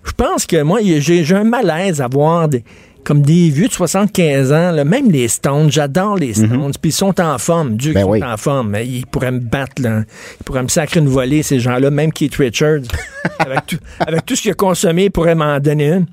Je 0.04 0.12
pense 0.12 0.44
que 0.44 0.62
moi, 0.62 0.80
j'ai 0.82 1.34
un 1.34 1.44
malaise 1.44 2.00
à 2.00 2.08
voir 2.08 2.48
des, 2.48 2.62
comme 3.04 3.22
des 3.22 3.50
vieux 3.50 3.68
de 3.68 3.72
75 3.72 4.52
ans, 4.52 4.70
là, 4.72 4.84
même 4.84 5.10
les 5.10 5.28
Stones, 5.28 5.70
j'adore 5.70 6.16
les 6.16 6.34
Stones, 6.34 6.72
puis 6.80 6.90
ils 6.90 6.92
sont 6.92 7.20
en 7.20 7.38
forme, 7.38 7.76
Dieu 7.76 7.90
Mhm. 7.90 7.94
Ben 7.94 8.00
qu'ils 8.02 8.10
oui. 8.10 8.20
sont 8.20 8.26
en 8.26 8.36
forme, 8.36 8.76
ils 8.84 9.06
pourraient 9.06 9.30
me 9.32 9.40
battre, 9.40 9.80
là. 9.82 10.02
ils 10.40 10.44
pourraient 10.44 10.62
me 10.62 10.68
sacrer 10.68 11.00
une 11.00 11.08
volée, 11.08 11.42
ces 11.42 11.60
gens-là, 11.60 11.90
même 11.90 12.12
Keith 12.12 12.34
Richards, 12.36 12.80
avec, 13.38 13.66
tout, 13.66 13.78
avec 14.00 14.24
tout 14.26 14.34
ce 14.36 14.42
qu'il 14.42 14.50
a 14.50 14.54
consommé, 14.54 15.04
ils 15.04 15.10
pourraient 15.10 15.34
m'en 15.34 15.60
donner 15.60 15.88
une. 15.88 16.06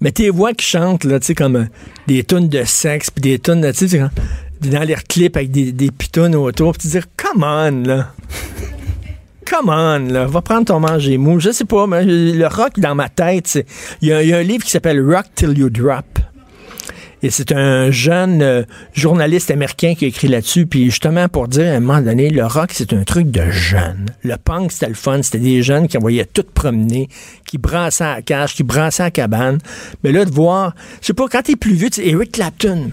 Mais 0.00 0.12
tes 0.12 0.30
voix 0.30 0.52
qui 0.54 0.64
chantent, 0.66 1.04
là, 1.04 1.20
tu 1.20 1.26
sais, 1.26 1.34
comme 1.34 1.56
euh, 1.56 1.64
des 2.06 2.22
tonnes 2.24 2.48
de 2.48 2.64
sexe, 2.64 3.10
puis 3.10 3.20
des 3.20 3.38
tonnes 3.38 3.60
de, 3.60 3.70
tu 3.72 3.88
sais, 3.88 4.00
dans 4.62 4.82
les 4.82 4.94
clips 5.08 5.36
avec 5.36 5.50
des, 5.50 5.72
des 5.72 5.90
pitounes 5.90 6.34
autour, 6.34 6.72
puis 6.72 6.88
tu 6.90 6.98
dis, 6.98 7.04
come 7.16 7.42
on, 7.44 7.82
là. 7.86 8.12
Come 9.50 9.68
on, 9.68 10.12
là, 10.12 10.26
va 10.26 10.42
prendre 10.42 10.66
ton 10.66 10.78
manger 10.78 11.18
mou. 11.18 11.40
Je 11.40 11.50
sais 11.50 11.64
pas, 11.64 11.86
mais 11.88 12.04
le 12.04 12.46
rock 12.46 12.78
dans 12.78 12.94
ma 12.94 13.08
tête, 13.08 13.48
c'est. 13.48 13.66
Il 14.00 14.08
y, 14.08 14.12
a- 14.12 14.38
un 14.38 14.42
livre 14.42 14.64
qui 14.64 14.70
s'appelle 14.70 15.04
Rock 15.04 15.24
Till 15.34 15.58
You 15.58 15.70
Drop. 15.70 16.04
Et 17.22 17.30
c'est 17.30 17.52
un 17.52 17.90
jeune 17.90 18.40
euh, 18.42 18.62
journaliste 18.94 19.50
américain 19.50 19.94
qui 19.94 20.04
a 20.06 20.08
écrit 20.08 20.28
là-dessus. 20.28 20.66
Puis 20.66 20.84
justement, 20.86 21.28
pour 21.28 21.48
dire 21.48 21.66
à 21.72 21.76
un 21.76 21.80
moment 21.80 22.00
donné, 22.00 22.30
le 22.30 22.46
rock, 22.46 22.70
c'est 22.72 22.92
un 22.94 23.02
truc 23.02 23.30
de 23.30 23.50
jeunes. 23.50 24.06
Le 24.22 24.36
punk, 24.36 24.72
c'était 24.72 24.88
le 24.88 24.94
fun. 24.94 25.20
C'était 25.22 25.38
des 25.40 25.62
jeunes 25.62 25.86
qui 25.88 25.98
envoyaient 25.98 26.24
tout 26.24 26.44
promener, 26.54 27.08
qui 27.46 27.58
brassaient 27.58 28.04
à 28.04 28.14
la 28.16 28.22
cage, 28.22 28.54
qui 28.54 28.62
brassaient 28.62 29.02
à 29.02 29.06
la 29.06 29.10
cabane. 29.10 29.58
Mais 30.04 30.12
là, 30.12 30.24
de 30.24 30.30
voir, 30.30 30.74
je 31.02 31.08
sais 31.08 31.12
pas, 31.12 31.26
quand 31.28 31.42
t'es 31.42 31.56
plus 31.56 31.74
vieux, 31.74 31.88
sais, 31.92 32.06
Eric 32.06 32.32
Clapton. 32.32 32.92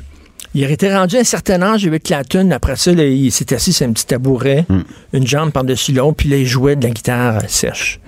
Il 0.56 0.64
aurait 0.64 0.74
été 0.74 0.94
rendu 0.94 1.18
à 1.18 1.20
un 1.20 1.24
certain 1.24 1.62
âge, 1.62 1.86
Eric 1.86 2.04
Clapton. 2.04 2.52
Après 2.52 2.76
ça, 2.76 2.92
là, 2.92 3.06
il 3.06 3.32
s'est 3.32 3.54
assis 3.54 3.74
sur 3.74 3.88
un 3.88 3.92
petit 3.92 4.06
tabouret, 4.06 4.66
une 5.14 5.28
jambe 5.28 5.52
par-dessus 5.52 5.92
l'autre, 5.92 6.18
puis 6.18 6.30
là, 6.30 6.38
il 6.38 6.48
jouait 6.48 6.76
de 6.76 6.84
la 6.84 6.92
guitare 6.92 7.42
sèche. 7.48 8.00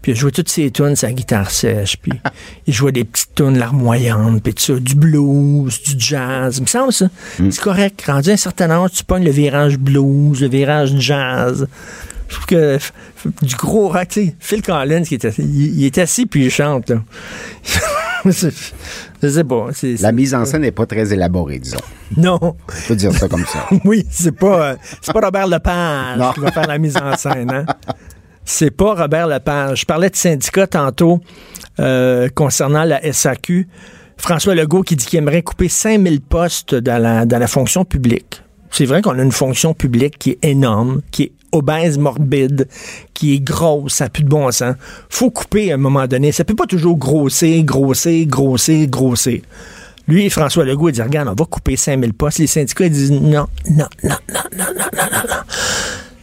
Puis 0.00 0.12
il 0.12 0.14
jouait 0.18 0.30
toutes 0.30 0.48
ses 0.48 0.70
tunes, 0.70 0.94
sa 0.96 1.12
guitare 1.12 1.50
sèche, 1.50 1.96
puis 1.96 2.12
il 2.66 2.72
jouait 2.72 2.92
des 2.92 3.04
petites 3.04 3.34
tunes 3.34 3.58
larmoyantes, 3.58 4.42
puis 4.42 4.54
tout 4.54 4.62
ça, 4.62 4.74
du 4.74 4.94
blues, 4.94 5.82
du 5.82 5.94
jazz. 5.98 6.58
Il 6.58 6.62
me 6.62 6.66
semble 6.66 6.92
ça. 6.92 7.08
C'est 7.36 7.60
correct. 7.60 8.02
Rendu 8.06 8.30
à 8.30 8.34
un 8.34 8.36
certain 8.36 8.70
âge, 8.70 8.92
tu 8.92 9.04
pognes 9.04 9.24
le 9.24 9.30
virage 9.30 9.76
blues, 9.76 10.40
le 10.40 10.48
virage 10.48 10.94
jazz. 10.98 11.66
Je 12.28 12.34
trouve 12.34 12.46
que 12.46 12.78
du 13.42 13.56
gros 13.56 13.88
rock, 13.88 14.08
tu 14.08 14.26
sais, 14.26 14.34
Phil 14.38 14.62
Collins, 14.62 15.02
qui 15.02 15.14
était, 15.14 15.32
il, 15.38 15.80
il 15.80 15.84
est 15.84 15.98
assis 15.98 16.26
puis 16.26 16.44
il 16.44 16.50
chante, 16.50 16.90
là. 16.90 17.02
Je 19.22 19.28
sais 19.28 19.44
pas. 19.44 19.66
La 20.00 20.12
mise 20.12 20.34
en 20.34 20.44
scène 20.44 20.62
n'est 20.62 20.72
pas 20.72 20.86
très 20.86 21.12
élaborée, 21.12 21.58
disons. 21.58 21.78
Non. 22.16 22.38
On 22.40 22.54
peut 22.88 22.96
dire 22.96 23.12
ça 23.12 23.28
comme 23.28 23.44
ça. 23.44 23.66
Oui, 23.84 24.06
c'est 24.10 24.32
pas, 24.32 24.70
euh, 24.70 24.76
c'est 25.00 25.12
pas 25.12 25.20
Robert 25.20 25.46
Lepage 25.46 26.18
Non. 26.18 26.32
qui 26.32 26.40
va 26.40 26.52
faire 26.52 26.66
la 26.66 26.78
mise 26.78 26.96
en 26.96 27.16
scène. 27.16 27.50
Hein? 27.50 27.66
C'est 28.44 28.70
pas 28.70 28.94
Robert 28.94 29.26
Lepage. 29.28 29.80
Je 29.80 29.84
parlais 29.86 30.10
de 30.10 30.16
syndicat 30.16 30.66
tantôt 30.66 31.20
euh, 31.80 32.28
concernant 32.34 32.84
la 32.84 33.00
SAQ. 33.12 33.68
François 34.16 34.54
Legault 34.54 34.82
qui 34.82 34.96
dit 34.96 35.06
qu'il 35.06 35.18
aimerait 35.18 35.42
couper 35.42 35.68
5000 35.68 36.20
postes 36.22 36.74
dans 36.74 37.00
la, 37.00 37.24
dans 37.26 37.38
la 37.38 37.46
fonction 37.46 37.84
publique. 37.84 38.42
C'est 38.70 38.84
vrai 38.84 39.00
qu'on 39.00 39.18
a 39.18 39.22
une 39.22 39.32
fonction 39.32 39.74
publique 39.74 40.18
qui 40.18 40.30
est 40.30 40.38
énorme, 40.44 41.02
qui 41.10 41.22
est 41.24 41.32
obèse, 41.52 41.98
morbide, 41.98 42.68
qui 43.14 43.34
est 43.34 43.40
grosse, 43.40 43.94
ça 43.94 44.04
n'a 44.04 44.10
plus 44.10 44.22
de 44.22 44.28
bon 44.28 44.50
sens. 44.50 44.74
faut 45.08 45.30
couper 45.30 45.70
à 45.72 45.74
un 45.74 45.78
moment 45.78 46.06
donné. 46.06 46.32
Ça 46.32 46.44
peut 46.44 46.54
pas 46.54 46.66
toujours 46.66 46.96
grossir, 46.96 47.64
grossir, 47.64 48.26
grossir, 48.26 48.86
grossir. 48.88 49.40
Lui, 50.06 50.30
François 50.30 50.64
Legault, 50.64 50.88
il 50.88 50.92
dit, 50.92 51.02
regarde, 51.02 51.28
on 51.28 51.34
va 51.34 51.44
couper 51.44 51.76
5000 51.76 52.14
postes. 52.14 52.38
Les 52.38 52.46
syndicats, 52.46 52.86
ils 52.86 52.92
disent, 52.92 53.12
non, 53.12 53.46
non, 53.68 53.86
non, 54.02 54.16
non, 54.32 54.40
non, 54.56 54.64
non, 54.76 54.88
non, 54.94 55.04
non, 55.12 55.22
non. 55.28 55.42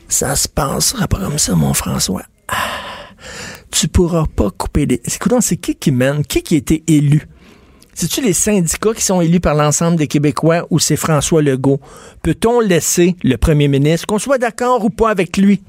Ça 0.07 0.35
se 0.35 0.47
passera 0.47 1.07
pas 1.07 1.19
comme 1.19 1.37
ça, 1.37 1.55
mon 1.55 1.73
François. 1.73 2.23
Ah, 2.47 2.55
tu 3.69 3.87
pourras 3.87 4.25
pas 4.35 4.49
couper 4.49 4.85
des... 4.85 5.01
Écoute, 5.05 5.33
c'est 5.41 5.57
qui 5.57 5.75
qui 5.75 5.91
mène? 5.91 6.23
Qui 6.25 6.41
qui 6.41 6.55
a 6.55 6.57
été 6.57 6.83
élu? 6.87 7.27
C'est-tu 7.97 8.21
les 8.21 8.33
syndicats 8.33 8.93
qui 8.93 9.03
sont 9.03 9.21
élus 9.21 9.39
par 9.39 9.55
l'ensemble 9.55 9.95
des 9.95 10.07
Québécois 10.07 10.67
ou 10.69 10.79
c'est 10.79 10.97
François 10.97 11.41
Legault? 11.41 11.79
Peut-on 12.23 12.59
laisser 12.59 13.15
le 13.23 13.37
premier 13.37 13.69
ministre, 13.69 14.05
qu'on 14.05 14.19
soit 14.19 14.37
d'accord 14.37 14.83
ou 14.83 14.89
pas 14.89 15.09
avec 15.09 15.37
lui? 15.37 15.63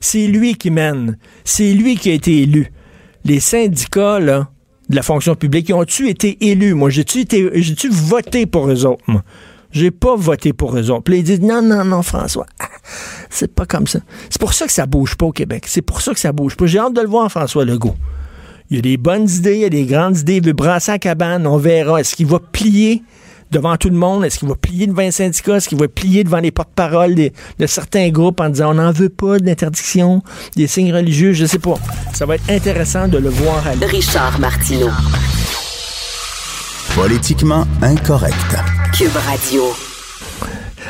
C'est 0.00 0.26
lui 0.26 0.56
qui 0.56 0.72
mène. 0.72 1.16
C'est 1.44 1.72
lui 1.72 1.94
qui 1.94 2.10
a 2.10 2.14
été 2.14 2.42
élu. 2.42 2.72
Les 3.24 3.38
syndicats, 3.38 4.18
de 4.18 4.96
la 4.96 5.02
fonction 5.02 5.36
publique, 5.36 5.68
ils 5.68 5.74
ont-tu 5.74 6.08
été 6.08 6.38
élus? 6.40 6.74
Moi, 6.74 6.90
j'ai-tu 6.90 7.88
voté 7.88 8.46
pour 8.46 8.68
eux 8.68 8.84
autres, 8.84 9.04
moi? 9.06 9.22
J'ai 9.70 9.92
pas 9.92 10.16
voté 10.16 10.52
pour 10.52 10.76
eux 10.76 10.90
autres. 10.90 11.04
Puis 11.04 11.18
ils 11.18 11.22
disent, 11.22 11.40
non, 11.40 11.62
non, 11.62 11.84
non, 11.84 12.02
François, 12.02 12.46
ah, 12.58 12.66
c'est 13.28 13.54
pas 13.54 13.66
comme 13.66 13.86
ça. 13.86 14.00
C'est 14.28 14.40
pour 14.40 14.54
ça 14.54 14.66
que 14.66 14.72
ça 14.72 14.86
bouge 14.86 15.14
pas 15.14 15.26
au 15.26 15.32
Québec. 15.32 15.66
C'est 15.68 15.82
pour 15.82 16.00
ça 16.00 16.12
que 16.12 16.18
ça 16.18 16.32
bouge 16.32 16.56
pas. 16.56 16.66
J'ai 16.66 16.80
hâte 16.80 16.94
de 16.94 17.00
le 17.00 17.06
voir, 17.06 17.30
François 17.30 17.64
Legault. 17.64 17.94
Il 18.70 18.76
y 18.76 18.78
a 18.78 18.82
des 18.82 18.96
bonnes 18.96 19.28
idées, 19.28 19.54
il 19.54 19.60
y 19.60 19.64
a 19.64 19.68
des 19.68 19.84
grandes 19.84 20.18
idées. 20.18 20.36
Il 20.36 20.44
veut 20.44 20.52
brasser 20.52 20.92
la 20.92 20.98
cabane, 20.98 21.46
on 21.46 21.56
verra. 21.56 22.00
Est-ce 22.00 22.14
qu'il 22.14 22.26
va 22.26 22.38
plier 22.38 23.02
devant 23.50 23.76
tout 23.76 23.88
le 23.90 23.96
monde? 23.96 24.24
Est-ce 24.24 24.38
qu'il 24.38 24.48
va 24.48 24.54
plier 24.54 24.86
devant 24.86 25.02
les 25.02 25.10
syndicats? 25.10 25.56
Est-ce 25.56 25.68
qu'il 25.68 25.78
va 25.78 25.88
plier 25.88 26.22
devant 26.22 26.38
les 26.38 26.52
porte-paroles 26.52 27.16
des- 27.16 27.32
de 27.58 27.66
certains 27.66 28.08
groupes 28.10 28.38
en 28.40 28.48
disant 28.48 28.70
on 28.70 28.74
n'en 28.74 28.92
veut 28.92 29.08
pas 29.08 29.38
d'interdiction, 29.40 30.22
des 30.54 30.68
signes 30.68 30.94
religieux? 30.94 31.32
Je 31.32 31.46
sais 31.46 31.58
pas. 31.58 31.74
Ça 32.14 32.26
va 32.26 32.36
être 32.36 32.48
intéressant 32.48 33.08
de 33.08 33.18
le 33.18 33.28
voir 33.30 33.66
aller. 33.66 33.86
Richard 33.86 34.38
Martineau. 34.38 34.90
Politiquement 36.94 37.66
incorrect. 37.82 38.56
Cube 38.96 39.16
Radio. 39.26 39.62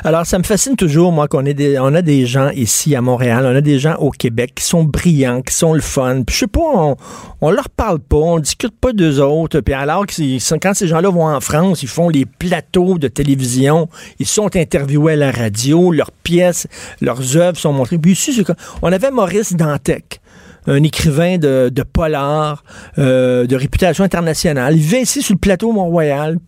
Alors, 0.02 0.24
ça 0.24 0.38
me 0.38 0.44
fascine 0.44 0.76
toujours, 0.76 1.12
moi, 1.12 1.28
qu'on 1.28 1.44
ait 1.44 1.52
des, 1.52 1.76
a 1.76 2.02
des 2.02 2.24
gens 2.24 2.48
ici 2.50 2.96
à 2.96 3.02
Montréal, 3.02 3.44
on 3.46 3.54
a 3.54 3.60
des 3.60 3.78
gens 3.78 3.96
au 3.96 4.10
Québec 4.10 4.52
qui 4.54 4.64
sont 4.64 4.84
brillants, 4.84 5.42
qui 5.42 5.54
sont 5.54 5.74
le 5.74 5.82
fun. 5.82 6.22
Puis 6.22 6.34
je 6.34 6.40
sais 6.40 6.46
pas, 6.46 6.60
on, 6.62 6.96
on 7.42 7.50
leur 7.50 7.68
parle 7.68 7.98
pas, 7.98 8.16
on 8.16 8.38
discute 8.38 8.74
pas 8.80 8.92
d'eux 8.92 9.20
autres. 9.20 9.60
Puis 9.60 9.74
alors 9.74 10.06
que 10.06 10.58
quand 10.58 10.74
ces 10.74 10.86
gens-là 10.86 11.10
vont 11.10 11.26
en 11.26 11.40
France, 11.40 11.82
ils 11.82 11.88
font 11.88 12.08
les 12.08 12.24
plateaux 12.24 12.98
de 12.98 13.08
télévision, 13.08 13.88
ils 14.18 14.26
sont 14.26 14.56
interviewés 14.56 15.12
à 15.12 15.16
la 15.16 15.30
radio, 15.30 15.92
leurs 15.92 16.12
pièces, 16.12 16.66
leurs 17.02 17.36
œuvres 17.36 17.58
sont 17.58 17.72
montrées. 17.72 17.98
Puis 17.98 18.12
ici, 18.12 18.42
on 18.80 18.92
avait 18.92 19.10
Maurice 19.10 19.54
Dantec 19.54 20.20
un 20.66 20.82
écrivain 20.82 21.38
de, 21.38 21.70
de 21.72 21.82
polar, 21.82 22.64
euh, 22.98 23.46
de 23.46 23.56
réputation 23.56 24.04
internationale. 24.04 24.76
Il 24.76 24.82
vient 24.82 25.00
ici 25.00 25.22
sur 25.22 25.34
le 25.34 25.38
plateau 25.38 25.72
Mont-Royal. 25.72 26.38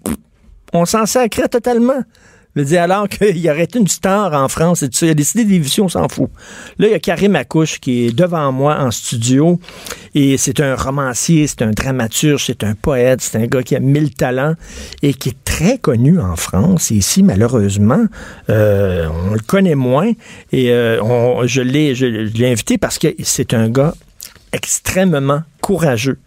On 0.75 0.85
s'en 0.85 1.07
sacrait 1.07 1.49
totalement. 1.49 2.03
Je 2.55 2.63
dire, 2.63 2.83
alors 2.83 3.09
qu'il 3.09 3.39
y 3.39 3.51
aurait 3.51 3.69
une 3.75 3.89
star 3.89 4.33
en 4.35 4.49
France 4.49 4.83
et 4.83 4.89
tout 4.89 4.97
ça, 4.97 5.07
il 5.07 5.11
a 5.11 5.15
décidé 5.15 5.45
d'éviction, 5.45 5.87
on 5.87 5.89
s'en 5.89 6.09
fout. 6.09 6.29
Là, 6.79 6.89
il 6.89 6.91
y 6.91 6.95
a 6.95 6.99
Karim 6.99 7.37
Akouche 7.37 7.81
qui 7.81 8.07
est 8.07 8.13
devant 8.13 8.53
moi 8.53 8.79
en 8.79 8.91
studio 8.91 9.59
et 10.15 10.37
c'est 10.37 10.61
un 10.61 10.75
romancier, 10.77 11.47
c'est 11.47 11.63
un 11.63 11.71
dramaturge, 11.71 12.45
c'est 12.47 12.65
un 12.65 12.75
poète, 12.75 13.21
c'est 13.23 13.39
un 13.39 13.47
gars 13.47 13.63
qui 13.63 13.75
a 13.75 13.81
mille 13.81 14.15
talents 14.15 14.55
et 15.03 15.15
qui 15.15 15.31
est 15.31 15.45
très 15.45 15.79
connu 15.79 16.21
en 16.21 16.37
France. 16.37 16.91
Et 16.91 16.97
ici, 16.97 17.23
malheureusement, 17.23 18.05
euh, 18.51 19.09
on 19.29 19.33
le 19.33 19.41
connaît 19.41 19.75
moins 19.75 20.13
et 20.53 20.71
euh, 20.71 21.47
je 21.47 21.63
l'ai 21.63 22.51
invité 22.51 22.77
parce 22.79 22.99
que 22.99 23.09
c'est 23.23 23.55
un 23.55 23.71
gars 23.71 23.95
extrêmement 24.53 25.43
courageux. 25.63 26.19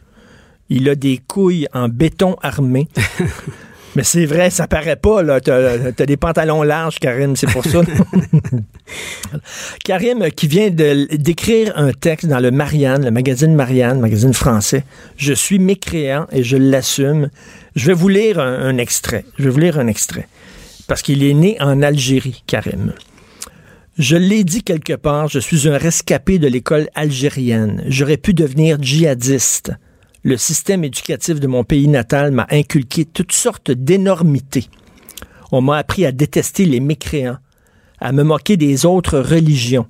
Il 0.69 0.89
a 0.89 0.95
des 0.95 1.21
couilles 1.27 1.67
en 1.73 1.89
béton 1.89 2.35
armé. 2.41 2.87
Mais 3.95 4.03
c'est 4.03 4.25
vrai, 4.25 4.49
ça 4.49 4.67
paraît 4.67 4.97
pas, 4.97 5.23
là. 5.23 5.39
T'as 5.39 5.89
as 5.97 6.05
des 6.05 6.17
pantalons 6.17 6.63
larges, 6.63 6.99
Karim, 6.99 7.35
c'est 7.35 7.49
pour 7.49 7.63
ça. 7.63 7.81
Karim, 9.83 10.29
qui 10.35 10.47
vient 10.47 10.69
de- 10.69 11.15
d'écrire 11.15 11.73
un 11.75 11.91
texte 11.91 12.27
dans 12.27 12.39
le 12.39 12.51
Marianne, 12.51 13.05
le 13.05 13.11
magazine 13.11 13.55
Marianne, 13.55 13.99
magazine 13.99 14.33
français. 14.33 14.83
Je 15.17 15.33
suis 15.33 15.59
mécréant 15.59 16.27
et 16.31 16.43
je 16.43 16.57
l'assume. 16.57 17.29
Je 17.75 17.87
vais 17.87 17.93
vous 17.93 18.09
lire 18.09 18.39
un, 18.39 18.53
un 18.67 18.77
extrait. 18.77 19.25
Je 19.37 19.45
vais 19.45 19.49
vous 19.49 19.59
lire 19.59 19.79
un 19.79 19.87
extrait. 19.87 20.27
Parce 20.87 21.01
qu'il 21.01 21.23
est 21.23 21.33
né 21.33 21.57
en 21.61 21.81
Algérie, 21.81 22.43
Karim. 22.47 22.93
Je 23.97 24.17
l'ai 24.17 24.43
dit 24.43 24.61
quelque 24.61 24.93
part, 24.93 25.29
je 25.29 25.39
suis 25.39 25.69
un 25.69 25.77
rescapé 25.77 26.37
de 26.37 26.47
l'école 26.47 26.89
algérienne. 26.95 27.83
J'aurais 27.87 28.17
pu 28.17 28.33
devenir 28.33 28.77
djihadiste. 28.81 29.71
Le 30.27 30.37
système 30.37 30.83
éducatif 30.83 31.39
de 31.39 31.45
mon 31.45 31.63
pays 31.63 31.87
natal 31.87 32.31
m'a 32.31 32.47
inculqué 32.49 33.05
toutes 33.05 33.31
sortes 33.31 33.69
d'énormités. 33.69 34.67
On 35.51 35.61
m'a 35.61 35.77
appris 35.77 36.03
à 36.03 36.11
détester 36.11 36.65
les 36.65 36.79
mécréants, 36.79 37.37
à 37.99 38.11
me 38.11 38.23
moquer 38.23 38.57
des 38.57 38.87
autres 38.87 39.19
religions, 39.19 39.85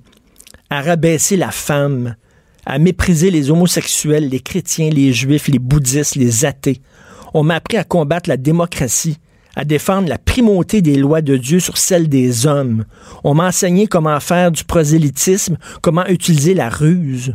à 0.68 0.82
rabaisser 0.82 1.38
la 1.38 1.50
femme, 1.50 2.16
à 2.66 2.78
mépriser 2.78 3.30
les 3.30 3.50
homosexuels, 3.50 4.28
les 4.28 4.40
chrétiens, 4.40 4.90
les 4.90 5.14
juifs, 5.14 5.48
les 5.48 5.58
bouddhistes, 5.58 6.16
les 6.16 6.44
athées. 6.44 6.82
On 7.32 7.42
m'a 7.42 7.54
appris 7.54 7.78
à 7.78 7.84
combattre 7.84 8.28
la 8.28 8.36
démocratie, 8.36 9.16
à 9.56 9.64
défendre 9.64 10.10
la 10.10 10.18
primauté 10.18 10.82
des 10.82 10.96
lois 10.96 11.22
de 11.22 11.38
Dieu 11.38 11.60
sur 11.60 11.78
celle 11.78 12.10
des 12.10 12.46
hommes. 12.46 12.84
On 13.24 13.32
m'a 13.32 13.46
enseigné 13.46 13.86
comment 13.86 14.20
faire 14.20 14.52
du 14.52 14.64
prosélytisme, 14.64 15.56
comment 15.80 16.06
utiliser 16.08 16.52
la 16.52 16.68
ruse. 16.68 17.34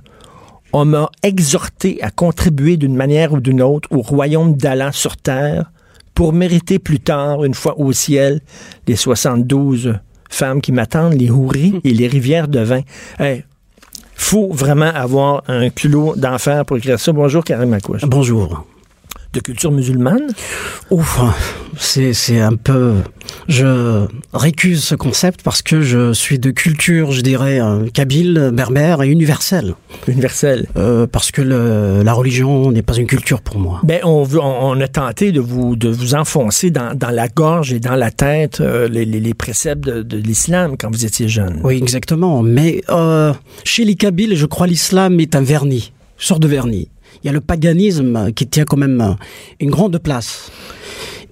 On 0.74 0.86
m'a 0.86 1.10
exhorté 1.22 2.02
à 2.02 2.12
contribuer 2.12 2.78
d'une 2.78 2.96
manière 2.96 3.34
ou 3.34 3.42
d'une 3.42 3.62
autre 3.62 3.90
au 3.92 4.02
royaume 4.02 4.56
d'Allah 4.56 4.92
sur 4.94 5.18
terre 5.18 5.72
pour 6.16 6.32
mériter 6.32 6.80
plus 6.80 7.00
tard, 7.00 7.44
une 7.44 7.54
fois 7.54 7.78
au 7.80 7.92
ciel, 7.92 8.42
les 8.88 8.96
72 8.96 9.96
femmes 10.30 10.62
qui 10.62 10.72
m'attendent, 10.72 11.14
les 11.14 11.30
houris 11.30 11.82
et 11.84 11.94
les 11.94 12.08
rivières 12.08 12.48
de 12.48 12.60
vin. 12.60 12.82
Hey, 13.20 13.44
faut 14.14 14.50
vraiment 14.52 14.86
avoir 14.86 15.44
un 15.48 15.70
culot 15.70 16.16
d'enfer 16.16 16.66
pour 16.66 16.78
écrire 16.78 17.00
ça. 17.00 17.12
Bonjour, 17.12 17.44
Karim 17.44 17.74
Akouche. 17.74 18.06
Bonjour. 18.06 18.66
De 19.34 19.40
culture 19.40 19.72
musulmane? 19.72 20.28
Ouf, 20.90 21.20
c'est, 21.78 22.14
c'est 22.14 22.40
un 22.40 22.56
peu... 22.56 22.96
Je 23.48 24.06
récuse 24.34 24.84
ce 24.84 24.96
concept 24.96 25.42
parce 25.42 25.62
que 25.62 25.82
je 25.82 26.12
suis 26.14 26.38
de 26.38 26.52
culture, 26.52 27.12
je 27.12 27.22
dirais, 27.22 27.62
euh, 27.62 27.88
kabyle, 27.94 28.52
berbère 28.54 29.02
et 29.02 29.08
universelle. 29.08 29.76
Universelle. 30.08 30.68
Euh, 30.76 31.08
parce 31.08 31.32
que 31.32 31.42
le, 31.42 32.04
la 32.04 32.14
religion 32.14 32.72
n'est 32.72 32.82
pas 32.82 32.96
une 32.96 33.08
culture 33.08 33.42
pour 33.42 33.58
moi. 33.58 33.80
Ben, 33.84 34.02
on, 34.04 34.24
veut, 34.24 34.42
on, 34.42 34.72
on 34.72 34.82
a 34.82 34.88
tenté 34.88 35.32
de 35.32 35.40
vous, 35.40 35.76
de 35.76 35.88
vous 35.88 36.14
enfoncer 36.14 36.70
dans, 36.70 36.94
dans 36.94 37.10
la 37.10 37.28
gorge 37.30 37.72
et 37.72 37.80
dans 37.80 37.96
la 37.96 38.12
tête 38.12 38.60
euh, 38.60 38.90
les, 38.90 39.06
les, 39.06 39.22
les 39.22 39.34
préceptes 39.34 39.86
de, 39.86 40.02
de 40.04 40.18
l'islam 40.18 40.76
quand 40.78 40.92
vous 40.92 41.06
étiez 41.06 41.30
jeune. 41.30 41.62
Oui, 41.64 41.78
exactement. 41.78 42.42
Mais 42.42 42.84
euh, 42.90 43.34
chez 43.64 43.86
les 43.86 43.96
Kabyles, 43.96 44.36
je 44.36 44.46
crois 44.46 44.68
l'islam 44.68 45.20
est 45.20 45.36
un 45.36 45.42
vernis, 45.42 45.94
une 46.20 46.26
sorte 46.26 46.42
de 46.42 46.48
vernis. 46.48 46.90
Il 47.24 47.28
y 47.28 47.30
a 47.30 47.34
le 47.34 47.42
paganisme 47.42 48.32
qui 48.34 48.48
tient 48.48 48.66
quand 48.66 48.78
même 48.78 49.16
une 49.60 49.70
grande 49.70 49.98
place. 50.00 50.52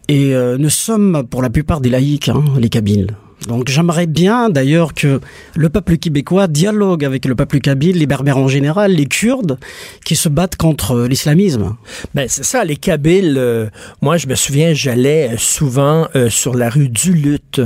Et 0.07 0.35
euh, 0.35 0.57
nous 0.57 0.69
sommes 0.69 1.23
pour 1.29 1.41
la 1.41 1.49
plupart 1.49 1.81
des 1.81 1.89
laïcs, 1.89 2.29
hein, 2.29 2.43
les 2.57 2.69
Kabyles. 2.69 3.15
Donc 3.49 3.67
j'aimerais 3.67 4.05
bien 4.07 4.49
d'ailleurs 4.49 4.93
que 4.93 5.19
le 5.55 5.69
peuple 5.69 5.97
québécois 5.97 6.47
dialogue 6.47 7.03
avec 7.03 7.25
le 7.25 7.35
peuple 7.35 7.59
kabyle, 7.59 7.97
les 7.97 8.05
berbères 8.05 8.37
en 8.37 8.47
général, 8.47 8.91
les 8.93 9.07
Kurdes, 9.07 9.57
qui 10.05 10.15
se 10.15 10.29
battent 10.29 10.55
contre 10.55 11.01
l'islamisme. 11.07 11.75
Ben 12.13 12.27
c'est 12.29 12.45
ça, 12.45 12.63
les 12.63 12.77
Kabyles. 12.77 13.35
euh, 13.37 13.67
moi, 14.01 14.17
je 14.17 14.27
me 14.27 14.35
souviens, 14.35 14.73
j'allais 14.73 15.31
souvent 15.37 16.07
euh, 16.15 16.29
sur 16.29 16.53
la 16.55 16.69
rue 16.69 16.89
du 16.89 17.11
Lutte, 17.11 17.61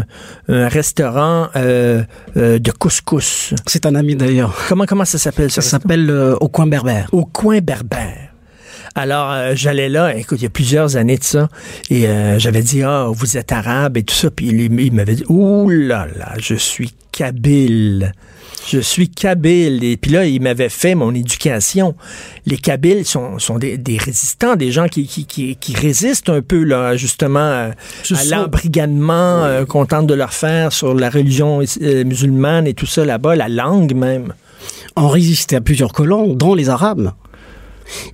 un 0.47 0.69
restaurant 0.69 1.49
euh, 1.57 2.03
euh, 2.37 2.59
de 2.59 2.71
couscous. 2.71 3.53
C'est 3.67 3.85
un 3.85 3.95
ami 3.95 4.15
d'ailleurs. 4.15 4.55
Comment 4.69 4.85
comment 4.85 5.05
ça 5.05 5.17
s'appelle 5.17 5.51
ça 5.51 5.61
Ça 5.61 5.71
s'appelle 5.71 6.09
euh, 6.09 6.35
Au 6.39 6.47
coin 6.47 6.65
berbère. 6.65 7.09
Au 7.11 7.25
coin 7.25 7.59
berbère. 7.59 8.22
Alors, 8.95 9.31
euh, 9.31 9.53
j'allais 9.55 9.89
là, 9.89 10.15
écoute, 10.15 10.39
il 10.39 10.43
y 10.43 10.47
a 10.47 10.51
plusieurs 10.51 10.97
années 10.97 11.17
de 11.17 11.23
ça, 11.23 11.49
et 11.89 12.07
euh, 12.07 12.37
j'avais 12.37 12.61
dit, 12.61 12.83
ah, 12.83 13.07
vous 13.09 13.37
êtes 13.37 13.51
arabe 13.51 13.97
et 13.97 14.03
tout 14.03 14.13
ça, 14.13 14.29
puis 14.29 14.47
il, 14.47 14.61
il 14.79 14.93
m'avait 14.93 15.15
dit, 15.15 15.23
ouh 15.29 15.67
là 15.69 16.07
là, 16.15 16.33
je 16.39 16.53
suis 16.55 16.93
kabyle. 17.11 18.11
Je 18.65 18.79
suis 18.79 19.09
kabyle. 19.09 19.83
Et 19.83 19.97
puis 19.97 20.11
là, 20.11 20.25
il 20.25 20.41
m'avait 20.41 20.69
fait 20.69 20.95
mon 20.95 21.13
éducation. 21.13 21.95
Les 22.45 22.57
kabyles 22.57 23.03
sont, 23.05 23.37
sont 23.37 23.57
des, 23.59 23.77
des 23.77 23.97
résistants, 23.97 24.55
des 24.55 24.71
gens 24.71 24.87
qui, 24.87 25.05
qui, 25.05 25.25
qui, 25.25 25.57
qui 25.57 25.75
résistent 25.75 26.29
un 26.29 26.41
peu, 26.41 26.63
là, 26.63 26.95
justement, 26.95 27.39
euh, 27.39 27.71
à 28.11 28.15
sont- 28.15 28.29
l'embrigadement 28.29 29.43
euh, 29.43 29.65
qu'on 29.65 29.85
tente 29.85 30.07
de 30.07 30.13
leur 30.13 30.33
faire 30.33 30.71
sur 30.71 30.93
la 30.93 31.09
religion 31.09 31.61
musulmane 31.81 32.67
et 32.67 32.73
tout 32.73 32.85
ça 32.85 33.03
là-bas, 33.03 33.35
la 33.35 33.49
langue 33.49 33.93
même. 33.95 34.33
ont 34.95 35.09
résisté 35.09 35.55
à 35.57 35.61
plusieurs 35.61 35.91
colons, 35.91 36.33
dont 36.33 36.53
les 36.55 36.69
Arabes. 36.69 37.11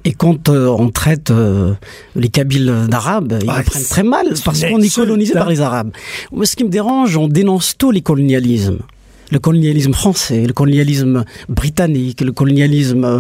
Et 0.05 0.13
quand 0.13 0.49
euh, 0.49 0.67
on 0.67 0.89
traite 0.89 1.31
euh, 1.31 1.73
les 2.15 2.29
Kabyles 2.29 2.73
d'Arabes, 2.89 3.39
ils 3.41 3.49
Ah, 3.49 3.61
prennent 3.65 3.83
très 3.83 4.03
mal 4.03 4.27
parce 4.43 4.61
qu'on 4.61 4.81
est 4.81 4.93
colonisé 4.95 5.33
par 5.33 5.49
les 5.49 5.61
Arabes. 5.61 5.91
Moi, 6.31 6.45
ce 6.45 6.55
qui 6.55 6.63
me 6.63 6.69
dérange, 6.69 7.15
on 7.17 7.27
dénonce 7.27 7.75
tous 7.77 7.91
les 7.91 8.01
colonialismes. 8.01 8.79
Le 9.31 9.38
colonialisme 9.38 9.93
français, 9.93 10.45
le 10.47 10.53
colonialisme 10.53 11.23
britannique, 11.49 12.21
le 12.21 12.31
colonialisme 12.31 13.05
euh, 13.05 13.19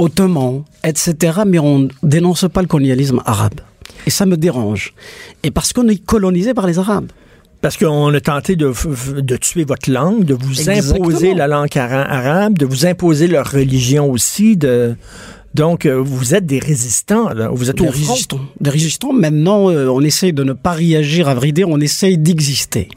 ottoman, 0.00 0.64
etc. 0.82 1.42
Mais 1.46 1.58
on 1.60 1.88
dénonce 2.02 2.46
pas 2.52 2.60
le 2.60 2.66
colonialisme 2.66 3.20
arabe. 3.24 3.60
Et 4.06 4.10
ça 4.10 4.26
me 4.26 4.36
dérange. 4.36 4.92
Et 5.44 5.50
parce 5.50 5.72
qu'on 5.72 5.86
est 5.88 6.04
colonisé 6.04 6.54
par 6.54 6.66
les 6.66 6.78
Arabes. 6.78 7.06
Parce 7.60 7.76
qu'on 7.78 8.12
a 8.12 8.20
tenté 8.20 8.56
de, 8.56 8.72
de 9.20 9.36
tuer 9.36 9.64
votre 9.64 9.90
langue, 9.90 10.24
de 10.24 10.34
vous 10.34 10.50
Exactement. 10.68 11.06
imposer 11.06 11.32
la 11.34 11.46
langue 11.46 11.68
ara- 11.78 12.02
arabe, 12.10 12.58
de 12.58 12.66
vous 12.66 12.84
imposer 12.84 13.26
leur 13.28 13.50
religion 13.50 14.10
aussi. 14.10 14.56
De... 14.58 14.96
Donc, 15.54 15.86
euh, 15.86 15.94
vous 15.94 16.34
êtes 16.34 16.46
des 16.46 16.58
résistants. 16.58 17.28
Là. 17.32 17.48
Vous 17.52 17.70
êtes 17.70 17.76
Des 17.76 17.86
au 17.86 17.92
front. 17.92 18.12
résistants. 18.12 18.40
Des 18.60 18.70
résistants. 18.70 19.12
Maintenant, 19.12 19.70
euh, 19.70 19.86
on 19.88 20.00
essaye 20.00 20.32
de 20.32 20.42
ne 20.42 20.52
pas 20.52 20.72
réagir 20.72 21.28
à 21.28 21.34
vrai 21.34 21.52
dire, 21.52 21.68
on 21.68 21.80
essaye 21.80 22.18
d'exister. 22.18 22.88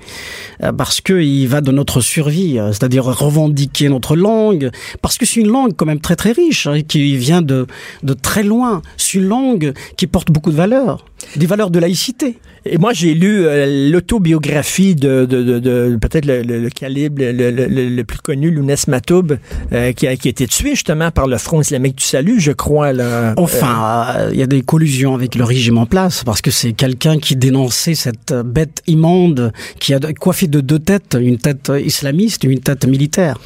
Euh, 0.63 0.71
parce 0.71 0.99
que 0.99 1.21
il 1.21 1.45
va 1.47 1.61
de 1.61 1.71
notre 1.71 2.01
survie, 2.01 2.57
c'est-à-dire 2.71 3.05
revendiquer 3.05 3.89
notre 3.89 4.15
langue. 4.15 4.71
Parce 5.01 5.17
que 5.17 5.25
c'est 5.25 5.39
une 5.39 5.49
langue 5.49 5.73
quand 5.75 5.85
même 5.85 5.99
très 6.01 6.15
très 6.15 6.31
riche, 6.31 6.65
hein, 6.65 6.81
qui 6.81 7.15
vient 7.17 7.43
de, 7.43 7.67
de 8.03 8.13
très 8.13 8.43
loin. 8.43 8.81
C'est 8.97 9.15
une 9.19 9.25
langue 9.27 9.73
qui 9.95 10.07
porte 10.07 10.31
beaucoup 10.31 10.51
de 10.51 10.55
valeurs. 10.57 11.05
Des 11.35 11.45
valeurs 11.45 11.69
de 11.69 11.79
laïcité. 11.79 12.37
Et 12.65 12.77
moi, 12.77 12.91
j'ai 12.93 13.13
lu 13.13 13.45
euh, 13.45 13.89
l'autobiographie 13.91 14.95
de, 14.95 15.25
de, 15.25 15.43
de, 15.43 15.59
de- 15.59 15.97
peut-être 16.01 16.25
le, 16.25 16.41
le- 16.41 16.59
le 16.59 16.69
calibre 16.69 17.21
le, 17.23 17.31
le- 17.51 18.03
plus 18.03 18.19
connu, 18.19 18.51
Lounès 18.51 18.87
Matoub, 18.87 19.37
euh, 19.73 19.91
qui, 19.93 20.07
a, 20.07 20.15
qui 20.15 20.27
a 20.27 20.31
été 20.31 20.47
tué 20.47 20.71
justement 20.71 21.11
par 21.11 21.27
le 21.27 21.37
Front 21.37 21.61
islamique 21.61 21.97
du 21.97 22.03
salut, 22.03 22.39
je 22.39 22.51
crois. 22.51 22.93
Là. 22.93 23.33
Enfin, 23.37 24.05
euh, 24.15 24.29
il 24.33 24.39
y 24.39 24.43
a 24.43 24.47
des 24.47 24.61
collusions 24.61 25.13
avec 25.15 25.35
le 25.35 25.43
régime 25.43 25.77
en 25.77 25.85
place, 25.85 26.23
parce 26.23 26.41
que 26.41 26.51
c'est 26.51 26.73
quelqu'un 26.73 27.19
qui 27.19 27.35
dénonçait 27.35 27.95
cette 27.95 28.31
euh, 28.31 28.43
bête 28.43 28.81
immonde 28.87 29.51
qui 29.79 29.93
a 29.93 29.99
coiffé 30.13 30.47
de 30.47 30.61
deux 30.61 30.79
têtes, 30.79 31.17
une 31.19 31.37
tête 31.37 31.71
islamiste 31.83 32.45
et 32.45 32.47
une 32.47 32.59
tête 32.61 32.85
militaire. 32.85 33.39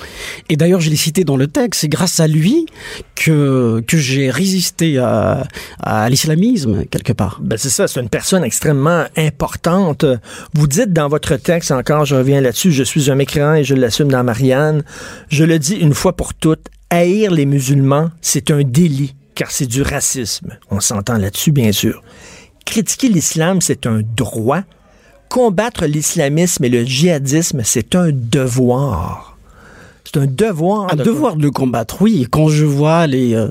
Et 0.49 0.55
d'ailleurs, 0.57 0.81
je 0.81 0.89
l'ai 0.89 0.95
cité 0.95 1.23
dans 1.23 1.37
le 1.37 1.47
texte, 1.47 1.81
c'est 1.81 1.87
grâce 1.87 2.19
à 2.19 2.27
lui 2.27 2.65
que, 3.15 3.81
que 3.87 3.97
j'ai 3.97 4.29
résisté 4.29 4.97
à, 4.97 5.47
à 5.79 6.09
l'islamisme, 6.09 6.85
quelque 6.89 7.13
part. 7.13 7.39
Ben 7.41 7.57
c'est 7.57 7.69
ça, 7.69 7.87
c'est 7.87 7.99
une 7.99 8.09
personne 8.09 8.43
extrêmement 8.43 9.05
importante. 9.17 10.05
Vous 10.53 10.67
dites 10.67 10.93
dans 10.93 11.07
votre 11.07 11.35
texte, 11.35 11.71
encore, 11.71 12.05
je 12.05 12.15
reviens 12.15 12.41
là-dessus, 12.41 12.71
je 12.71 12.83
suis 12.83 13.11
un 13.11 13.15
mécréant 13.15 13.55
et 13.55 13.63
je 13.63 13.75
l'assume 13.75 14.09
dans 14.09 14.23
Marianne. 14.23 14.83
Je 15.29 15.43
le 15.43 15.59
dis 15.59 15.75
une 15.75 15.93
fois 15.93 16.15
pour 16.15 16.33
toutes, 16.33 16.67
haïr 16.89 17.31
les 17.31 17.45
musulmans, 17.45 18.11
c'est 18.21 18.51
un 18.51 18.63
délit, 18.63 19.15
car 19.35 19.51
c'est 19.51 19.65
du 19.65 19.81
racisme. 19.81 20.57
On 20.69 20.79
s'entend 20.79 21.17
là-dessus, 21.17 21.51
bien 21.51 21.71
sûr. 21.71 22.03
Critiquer 22.65 23.09
l'islam, 23.09 23.61
c'est 23.61 23.85
un 23.85 24.01
droit. 24.01 24.61
Combattre 25.29 25.85
l'islamisme 25.85 26.65
et 26.65 26.69
le 26.69 26.83
djihadisme, 26.83 27.61
c'est 27.63 27.95
un 27.95 28.09
devoir. 28.11 29.30
C'est 30.03 30.17
un 30.19 30.25
devoir. 30.25 30.91
Un 30.91 30.95
de- 30.95 31.03
devoir 31.03 31.35
de 31.35 31.43
le 31.43 31.51
combattre, 31.51 32.01
oui. 32.01 32.27
Quand 32.29 32.49
je 32.49 32.65
vois 32.65 33.07
les, 33.07 33.33
euh, 33.35 33.47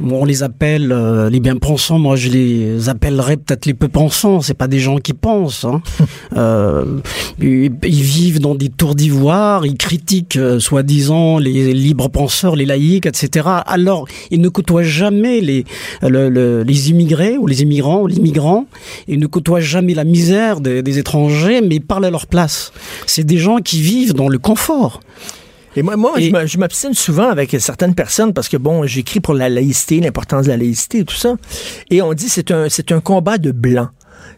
on 0.00 0.24
les 0.24 0.42
appelle 0.42 0.90
euh, 0.92 1.28
les 1.28 1.40
bien-pensants, 1.40 1.98
moi 1.98 2.16
je 2.16 2.28
les 2.30 2.88
appellerais 2.88 3.36
peut-être 3.36 3.66
les 3.66 3.74
peu-pensants. 3.74 4.40
C'est 4.40 4.54
pas 4.54 4.68
des 4.68 4.78
gens 4.78 4.98
qui 4.98 5.12
pensent. 5.12 5.64
Hein. 5.64 5.82
euh, 6.36 7.00
ils, 7.40 7.72
ils 7.82 8.02
vivent 8.02 8.40
dans 8.40 8.54
des 8.54 8.68
tours 8.68 8.94
d'ivoire, 8.94 9.66
ils 9.66 9.76
critiquent 9.76 10.36
euh, 10.36 10.58
soi-disant 10.60 11.38
les 11.38 11.74
libres 11.74 12.08
penseurs, 12.08 12.56
les 12.56 12.64
laïcs, 12.66 13.06
etc. 13.06 13.46
Alors 13.66 14.06
ils 14.30 14.40
ne 14.40 14.48
côtoient 14.48 14.82
jamais 14.84 15.40
les 15.40 15.64
le- 16.02 16.28
le- 16.30 16.62
les 16.62 16.90
immigrés 16.90 17.36
ou 17.38 17.46
les 17.46 17.62
immigrants, 17.62 18.06
les 18.06 18.20
migrants. 18.20 18.66
Ils 19.08 19.18
ne 19.18 19.26
côtoient 19.26 19.60
jamais 19.60 19.94
la 19.94 20.04
misère 20.04 20.60
des, 20.60 20.82
des 20.82 20.98
étrangers, 20.98 21.60
mais 21.60 21.76
ils 21.76 21.80
parlent 21.84 22.04
à 22.06 22.10
leur 22.10 22.26
place. 22.28 22.72
C'est 23.06 23.24
des 23.24 23.38
gens 23.38 23.58
qui 23.58 23.80
vivent 23.82 24.14
dans 24.14 24.28
le 24.28 24.38
confort. 24.38 25.00
Et 25.78 25.82
moi, 25.82 25.96
moi 25.96 26.14
Et- 26.18 26.32
je 26.46 26.58
m'obstine 26.58 26.92
souvent 26.92 27.28
avec 27.30 27.54
certaines 27.60 27.94
personnes 27.94 28.32
parce 28.34 28.48
que, 28.48 28.56
bon, 28.56 28.84
j'écris 28.84 29.20
pour 29.20 29.34
la 29.34 29.48
laïcité, 29.48 30.00
l'importance 30.00 30.46
de 30.46 30.50
la 30.50 30.56
laïcité 30.56 30.98
et 30.98 31.04
tout 31.04 31.14
ça. 31.14 31.36
Et 31.90 32.02
on 32.02 32.12
dit 32.14 32.28
c'est 32.28 32.50
un, 32.50 32.68
c'est 32.68 32.90
un 32.90 33.00
combat 33.00 33.38
de 33.38 33.52
blancs. 33.52 33.90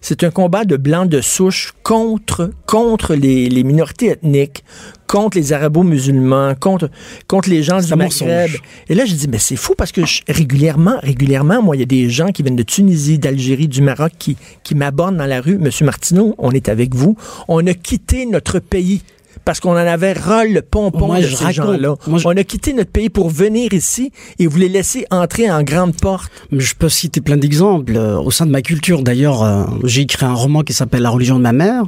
C'est 0.03 0.23
un 0.25 0.31
combat 0.31 0.65
de 0.65 0.77
blancs 0.77 1.09
de 1.09 1.21
souche 1.23 1.73
contre, 1.83 2.51
contre 2.67 3.15
les, 3.15 3.49
les 3.49 3.65
minorités 3.65 4.09
ethniques, 4.09 4.63
contre 5.07 5.37
les 5.39 5.53
arabo-musulmans, 5.55 6.55
contre, 6.61 6.91
contre 7.27 7.49
les 7.51 7.63
gens 7.63 7.81
du 7.81 7.87
Maghreb. 7.97 8.51
Et 8.89 8.95
là, 8.95 9.05
je 9.07 9.15
dis, 9.15 9.29
mais 9.29 9.39
c'est 9.39 9.57
fou 9.57 9.75
parce 9.77 9.93
que 9.93 10.05
je- 10.07 10.21
régulièrement, 10.29 10.97
régulièrement, 11.03 11.63
moi, 11.63 11.77
il 11.77 11.81
y 11.81 11.83
a 11.83 11.87
des 11.87 12.09
gens 12.11 12.29
qui 12.29 12.43
viennent 12.43 12.57
de 12.57 12.63
Tunisie, 12.63 13.19
d'Algérie, 13.19 13.69
du 13.69 13.81
Maroc 13.83 14.13
qui, 14.19 14.37
qui 14.63 14.75
m'abordent 14.75 15.17
dans 15.17 15.27
la 15.27 15.41
rue. 15.41 15.59
Monsieur 15.59 15.85
Martineau, 15.87 16.35
on 16.39 16.51
est 16.53 16.69
avec 16.69 16.95
vous. 16.95 17.17
On 17.49 17.67
a 17.67 17.75
quitté 17.75 18.27
notre 18.27 18.59
pays 18.59 19.03
parce 19.45 19.61
qu'on 19.61 19.73
en 19.73 19.77
avait 19.77 20.13
ras 20.13 20.45
le 20.45 20.63
pompon 20.63 21.07
Moi, 21.07 21.19
de 21.21 21.27
je 21.27 21.37
ces 21.37 21.53
gens-là. 21.53 21.95
Je- 22.07 22.27
On 22.27 22.37
a 22.37 22.45
quitté 22.45 22.73
notre 22.73 22.91
pays 22.91 23.09
pour 23.11 23.31
venir 23.31 23.73
ici 23.73 24.13
et 24.39 24.47
vous 24.47 24.59
les 24.59 24.69
laisser 24.69 25.07
entrer 25.11 25.51
en 25.51 25.63
grande 25.63 25.97
porte. 25.97 26.31
Mais 26.51 26.61
Je 26.61 26.75
peux 26.75 26.89
citer 26.89 27.21
plein 27.21 27.37
d'exemples. 27.37 27.97
Euh, 27.97 28.19
Au 28.21 28.31
sein 28.31 28.47
de 28.47 28.51
ma 28.51 28.63
culture, 28.63 29.03
d'ailleurs, 29.03 29.43
euh, 29.43 29.65
j'ai 29.85 30.03
écrit 30.03 30.27
un 30.27 30.35
roman 30.35 30.63
qui 30.63 30.73
s'appelle 30.73 31.03
La 31.03 31.11
religion 31.11 31.37
de 31.39 31.43
ma 31.43 31.53
mère 31.53 31.85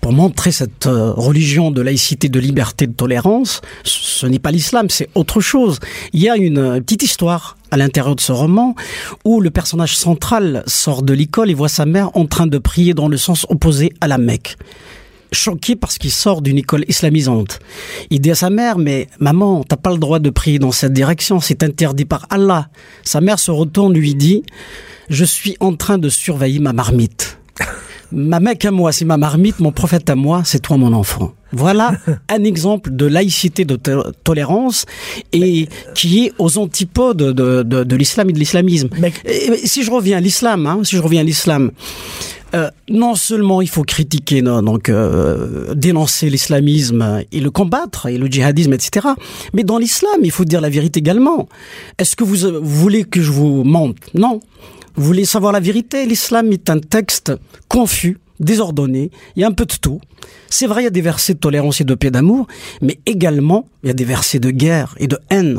pour 0.00 0.12
montrer 0.12 0.52
cette 0.52 0.86
euh, 0.86 1.12
religion 1.12 1.70
de 1.70 1.80
laïcité, 1.80 2.28
de 2.28 2.38
liberté, 2.38 2.86
de 2.86 2.92
tolérance. 2.92 3.60
Ce 3.84 4.26
n'est 4.26 4.38
pas 4.38 4.50
l'islam, 4.50 4.88
c'est 4.90 5.08
autre 5.14 5.40
chose. 5.40 5.78
Il 6.12 6.20
y 6.20 6.28
a 6.28 6.36
une 6.36 6.80
petite 6.82 7.02
histoire 7.02 7.56
à 7.70 7.76
l'intérieur 7.76 8.14
de 8.14 8.20
ce 8.20 8.30
roman 8.32 8.74
où 9.24 9.40
le 9.40 9.50
personnage 9.50 9.96
central 9.96 10.62
sort 10.66 11.02
de 11.02 11.12
l'école 11.14 11.50
et 11.50 11.54
voit 11.54 11.68
sa 11.68 11.86
mère 11.86 12.10
en 12.14 12.26
train 12.26 12.46
de 12.46 12.58
prier 12.58 12.94
dans 12.94 13.08
le 13.08 13.16
sens 13.16 13.46
opposé 13.48 13.92
à 14.00 14.06
la 14.08 14.18
Mecque 14.18 14.56
choqué 15.34 15.76
parce 15.76 15.98
qu'il 15.98 16.10
sort 16.10 16.40
d'une 16.42 16.58
école 16.58 16.84
islamisante. 16.88 17.58
Il 18.10 18.20
dit 18.20 18.30
à 18.30 18.34
sa 18.34 18.50
mère, 18.50 18.78
mais 18.78 19.08
maman, 19.20 19.64
t'as 19.68 19.76
pas 19.76 19.90
le 19.92 19.98
droit 19.98 20.18
de 20.18 20.30
prier 20.30 20.58
dans 20.58 20.72
cette 20.72 20.92
direction, 20.92 21.40
c'est 21.40 21.62
interdit 21.62 22.04
par 22.06 22.26
Allah. 22.30 22.68
Sa 23.02 23.20
mère 23.20 23.38
se 23.38 23.50
retourne, 23.50 23.92
lui 23.94 24.14
dit, 24.14 24.42
je 25.10 25.24
suis 25.24 25.56
en 25.60 25.74
train 25.74 25.98
de 25.98 26.08
surveiller 26.08 26.60
ma 26.60 26.72
marmite. 26.72 27.38
Ma 28.12 28.38
mec 28.38 28.64
à 28.64 28.70
moi, 28.70 28.92
c'est 28.92 29.04
ma 29.04 29.16
marmite, 29.16 29.58
mon 29.58 29.72
prophète 29.72 30.08
à 30.08 30.14
moi, 30.14 30.42
c'est 30.44 30.60
toi 30.60 30.76
mon 30.76 30.92
enfant. 30.92 31.32
Voilà 31.52 31.92
un 32.28 32.44
exemple 32.44 32.94
de 32.94 33.06
laïcité, 33.06 33.64
de 33.64 33.74
to- 33.76 34.12
tolérance, 34.22 34.84
et 35.32 35.68
qui 35.94 36.26
est 36.26 36.32
aux 36.38 36.58
antipodes 36.58 37.16
de, 37.16 37.62
de, 37.62 37.82
de 37.82 37.96
l'islam 37.96 38.30
et 38.30 38.32
de 38.32 38.38
l'islamisme. 38.38 38.88
Si 39.64 39.82
je 39.82 39.90
reviens 39.90 40.18
à 40.18 40.20
l'islam, 40.20 40.66
hein, 40.66 40.80
si 40.84 40.94
je 40.96 41.00
reviens 41.02 41.22
à 41.22 41.24
l'islam, 41.24 41.72
euh, 42.54 42.70
non 42.88 43.14
seulement 43.16 43.62
il 43.62 43.68
faut 43.68 43.82
critiquer, 43.82 44.40
non, 44.40 44.62
donc 44.62 44.88
euh, 44.88 45.74
dénoncer 45.74 46.30
l'islamisme 46.30 47.24
et 47.32 47.40
le 47.40 47.50
combattre, 47.50 48.06
et 48.06 48.16
le 48.16 48.26
djihadisme, 48.26 48.72
etc. 48.72 49.08
Mais 49.52 49.64
dans 49.64 49.78
l'islam, 49.78 50.20
il 50.22 50.30
faut 50.30 50.44
dire 50.44 50.60
la 50.60 50.70
vérité 50.70 51.00
également. 51.00 51.48
Est-ce 51.98 52.14
que 52.14 52.22
vous, 52.22 52.44
euh, 52.44 52.60
vous 52.62 52.80
voulez 52.80 53.04
que 53.04 53.20
je 53.20 53.32
vous 53.32 53.64
mente? 53.64 53.96
Non. 54.14 54.40
Vous 54.94 55.04
voulez 55.04 55.24
savoir 55.24 55.52
la 55.52 55.60
vérité? 55.60 56.06
L'islam 56.06 56.52
est 56.52 56.70
un 56.70 56.78
texte 56.78 57.32
confus, 57.68 58.18
désordonné, 58.38 59.10
il 59.34 59.40
y 59.40 59.44
a 59.44 59.48
un 59.48 59.52
peu 59.52 59.64
de 59.64 59.74
tout. 59.80 60.00
C'est 60.48 60.66
vrai, 60.66 60.82
il 60.82 60.84
y 60.84 60.88
a 60.88 60.90
des 60.90 61.00
versets 61.00 61.34
de 61.34 61.40
tolérance 61.40 61.80
et 61.80 61.84
de 61.84 61.94
paix 61.94 62.12
d'amour, 62.12 62.46
mais 62.80 63.00
également, 63.06 63.66
il 63.82 63.88
y 63.88 63.90
a 63.90 63.94
des 63.94 64.04
versets 64.04 64.38
de 64.38 64.50
guerre 64.50 64.94
et 64.98 65.08
de 65.08 65.18
haine. 65.30 65.58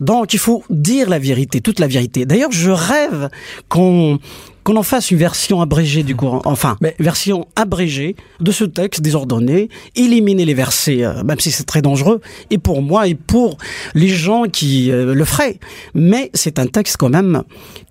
Donc, 0.00 0.34
il 0.34 0.38
faut 0.38 0.62
dire 0.70 1.08
la 1.08 1.18
vérité, 1.18 1.60
toute 1.60 1.78
la 1.80 1.86
vérité. 1.86 2.26
D'ailleurs, 2.26 2.52
je 2.52 2.70
rêve 2.70 3.28
qu'on 3.68 4.18
qu'on 4.64 4.76
en 4.76 4.82
fasse 4.82 5.10
une 5.10 5.16
version 5.16 5.62
abrégée 5.62 6.02
du 6.02 6.14
Coran, 6.14 6.42
enfin, 6.44 6.76
Mais- 6.82 6.94
version 6.98 7.46
abrégée 7.56 8.16
de 8.40 8.52
ce 8.52 8.64
texte 8.64 9.00
désordonné, 9.00 9.70
éliminer 9.96 10.44
les 10.44 10.52
versets, 10.52 11.04
euh, 11.04 11.22
même 11.24 11.40
si 11.40 11.50
c'est 11.50 11.64
très 11.64 11.80
dangereux, 11.80 12.20
et 12.50 12.58
pour 12.58 12.82
moi 12.82 13.08
et 13.08 13.14
pour 13.14 13.56
les 13.94 14.08
gens 14.08 14.42
qui 14.44 14.90
euh, 14.90 15.14
le 15.14 15.24
feraient. 15.24 15.58
Mais 15.94 16.30
c'est 16.34 16.58
un 16.58 16.66
texte 16.66 16.98
quand 16.98 17.08
même 17.08 17.44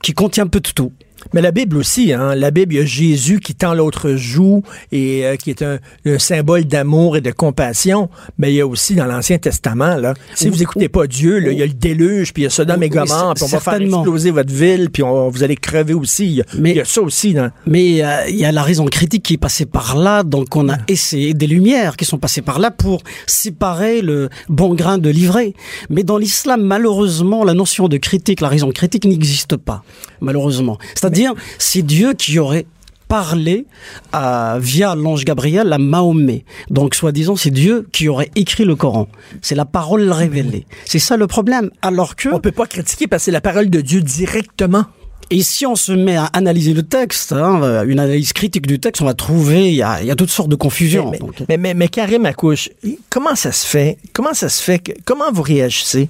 qui 0.03 0.13
contient 0.13 0.43
un 0.43 0.47
peu 0.47 0.59
de 0.59 0.69
tout. 0.69 0.91
Mais 1.33 1.41
la 1.41 1.51
Bible 1.51 1.77
aussi, 1.77 2.13
hein. 2.13 2.35
La 2.35 2.51
Bible, 2.51 2.73
il 2.73 2.77
y 2.77 2.81
a 2.81 2.85
Jésus 2.85 3.39
qui 3.39 3.55
tend 3.55 3.73
l'autre 3.73 4.13
joue 4.15 4.63
et 4.91 5.25
euh, 5.25 5.35
qui 5.35 5.49
est 5.49 5.61
un, 5.61 5.79
un 6.05 6.19
symbole 6.19 6.65
d'amour 6.65 7.17
et 7.17 7.21
de 7.21 7.31
compassion. 7.31 8.09
Mais 8.37 8.51
il 8.51 8.55
y 8.55 8.61
a 8.61 8.67
aussi 8.67 8.95
dans 8.95 9.05
l'Ancien 9.05 9.37
Testament, 9.37 9.95
là, 9.97 10.13
si 10.35 10.47
Ou- 10.49 10.53
vous 10.53 10.61
écoutez 10.63 10.89
pas 10.89 11.07
Dieu, 11.07 11.39
là, 11.39 11.51
il 11.51 11.57
y 11.57 11.63
a 11.63 11.65
le 11.65 11.73
déluge, 11.73 12.33
puis 12.33 12.43
il 12.43 12.45
y 12.45 12.47
a 12.47 12.49
Sodome 12.49 12.83
et 12.83 12.85
oui, 12.85 12.89
puis 13.35 13.43
on 13.43 13.47
va 13.47 13.59
faire 13.59 13.73
exploser 13.99 14.31
votre 14.31 14.53
ville, 14.53 14.89
puis 14.91 15.03
on- 15.03 15.29
vous 15.29 15.43
allez 15.43 15.55
crever 15.55 15.93
aussi. 15.93 16.25
Il 16.25 16.31
y 16.35 16.41
a, 16.41 16.45
Mais- 16.57 16.71
il 16.71 16.77
y 16.77 16.81
a 16.81 16.85
ça 16.85 17.01
aussi. 17.01 17.33
Dans... 17.33 17.49
Mais 17.65 18.03
euh, 18.03 18.27
il 18.29 18.35
y 18.37 18.45
a 18.45 18.51
la 18.51 18.63
raison 18.63 18.85
critique 18.85 19.23
qui 19.23 19.33
est 19.35 19.37
passée 19.37 19.65
par 19.65 19.97
là, 19.97 20.23
donc 20.23 20.55
on 20.55 20.69
a 20.69 20.77
essayé 20.87 21.33
des 21.33 21.47
lumières 21.47 21.97
qui 21.97 22.05
sont 22.05 22.17
passées 22.17 22.41
par 22.41 22.59
là 22.59 22.71
pour 22.71 23.01
séparer 23.25 24.01
le 24.01 24.29
bon 24.49 24.73
grain 24.73 24.97
de 24.97 25.09
l'ivraie. 25.09 25.53
Mais 25.89 26.03
dans 26.03 26.17
l'islam, 26.17 26.61
malheureusement, 26.61 27.43
la 27.43 27.53
notion 27.53 27.87
de 27.87 27.97
critique, 27.97 28.41
la 28.41 28.47
raison 28.49 28.71
critique 28.71 29.05
n'existe 29.05 29.57
pas, 29.57 29.83
malheureusement. 30.21 30.77
C'est-à-dire, 30.95 31.16
c'est 31.57 31.81
Dieu 31.81 32.13
qui 32.13 32.39
aurait 32.39 32.65
parlé 33.07 33.65
à, 34.11 34.57
via 34.59 34.95
l'ange 34.95 35.25
Gabriel 35.25 35.71
à 35.71 35.77
Mahomet. 35.77 36.43
Donc, 36.69 36.93
soi-disant, 36.93 37.35
c'est 37.35 37.51
Dieu 37.51 37.87
qui 37.91 38.09
aurait 38.09 38.31
écrit 38.35 38.65
le 38.65 38.75
Coran. 38.75 39.07
C'est 39.41 39.55
la 39.55 39.65
parole 39.65 40.11
révélée. 40.11 40.65
C'est 40.85 40.99
ça 40.99 41.17
le 41.17 41.27
problème. 41.27 41.71
Alors 41.81 42.15
que... 42.15 42.29
On 42.29 42.39
peut 42.39 42.51
pas 42.51 42.67
critiquer 42.67 43.07
parce 43.07 43.21
que 43.21 43.25
c'est 43.25 43.31
la 43.31 43.41
parole 43.41 43.69
de 43.69 43.81
Dieu 43.81 44.01
directement. 44.01 44.85
Et 45.29 45.43
si 45.43 45.65
on 45.65 45.75
se 45.75 45.91
met 45.91 46.15
à 46.15 46.25
analyser 46.25 46.73
le 46.73 46.83
texte, 46.83 47.33
hein, 47.33 47.83
une 47.85 47.99
analyse 47.99 48.31
critique 48.31 48.65
du 48.65 48.79
texte, 48.79 49.01
on 49.01 49.05
va 49.05 49.13
trouver, 49.13 49.67
il 49.67 49.75
y 49.75 49.81
a, 49.81 50.01
il 50.01 50.07
y 50.07 50.11
a 50.11 50.15
toutes 50.15 50.29
sortes 50.29 50.47
de 50.47 50.55
confusions. 50.55 51.11
Mais, 51.11 51.19
mais, 51.49 51.57
mais, 51.57 51.73
mais 51.73 51.87
Karim 51.89 52.25
Akouche, 52.25 52.69
comment 53.09 53.35
ça 53.35 53.51
se 53.51 53.67
fait? 53.67 53.97
Comment 54.13 54.33
ça 54.33 54.47
se 54.47 54.63
fait? 54.63 54.79
Que, 54.79 54.93
comment 55.03 55.29
vous 55.33 55.41
réagissez? 55.41 56.07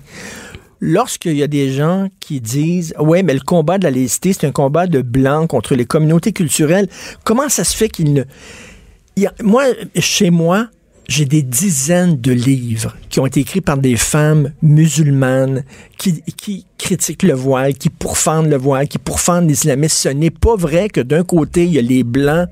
Lorsqu'il 0.80 1.38
y 1.38 1.44
a 1.44 1.48
des 1.48 1.72
gens 1.72 2.08
qui 2.20 2.42
disent 2.42 2.94
Ouais, 3.00 3.24
mais 3.24 3.34
le 3.34 3.40
combat 3.42 3.78
de 3.78 3.84
la 3.84 3.92
laïcité, 3.92 4.34
c'est 4.34 4.46
un 4.48 4.52
combat 4.52 4.88
de 4.88 5.02
blancs 5.02 5.48
contre 5.50 5.76
les 5.76 5.86
communautés 5.86 6.34
culturelles. 6.34 6.88
Comment 7.24 7.50
ça 7.50 7.64
se 7.64 7.76
fait 7.76 7.90
qu'il 7.90 8.14
ne. 8.14 8.22
a- 8.22 9.34
moi, 9.44 9.64
chez 9.98 10.30
moi, 10.30 10.68
j'ai 11.08 11.24
des 11.26 11.42
dizaines 11.42 12.20
de 12.20 12.34
livres 12.34 12.96
qui 13.10 13.20
ont 13.22 13.26
été 13.26 13.40
écrits 13.40 13.62
par 13.62 13.78
des 13.78 13.96
femmes 13.96 14.52
musulmanes 14.62 15.64
qui, 15.98 16.22
qui 16.36 16.66
critiquent 16.78 17.24
le 17.24 17.34
voile, 17.34 17.76
qui 17.76 17.90
pourfendent 17.90 18.50
le 18.50 18.58
voile, 18.58 18.88
qui 18.90 18.98
pourfendent 18.98 19.48
l'islamisme. 19.48 19.96
Ce 19.96 20.10
n'est 20.10 20.32
pas 20.32 20.56
vrai 20.58 20.90
que 20.90 21.00
d'un 21.00 21.24
côté, 21.24 21.64
il 21.64 21.72
y 21.74 21.80
a 21.80 21.82
les 21.82 22.04
blancs 22.04 22.50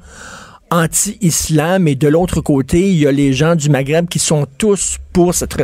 anti-islam 0.71 1.87
et 1.87 1.95
de 1.95 2.07
l'autre 2.07 2.41
côté, 2.41 2.89
il 2.89 2.95
y 2.97 3.07
a 3.07 3.11
les 3.11 3.33
gens 3.33 3.55
du 3.55 3.69
Maghreb 3.69 4.07
qui 4.07 4.19
sont 4.19 4.47
tous 4.57 4.97
pour 5.13 5.33
cette... 5.35 5.55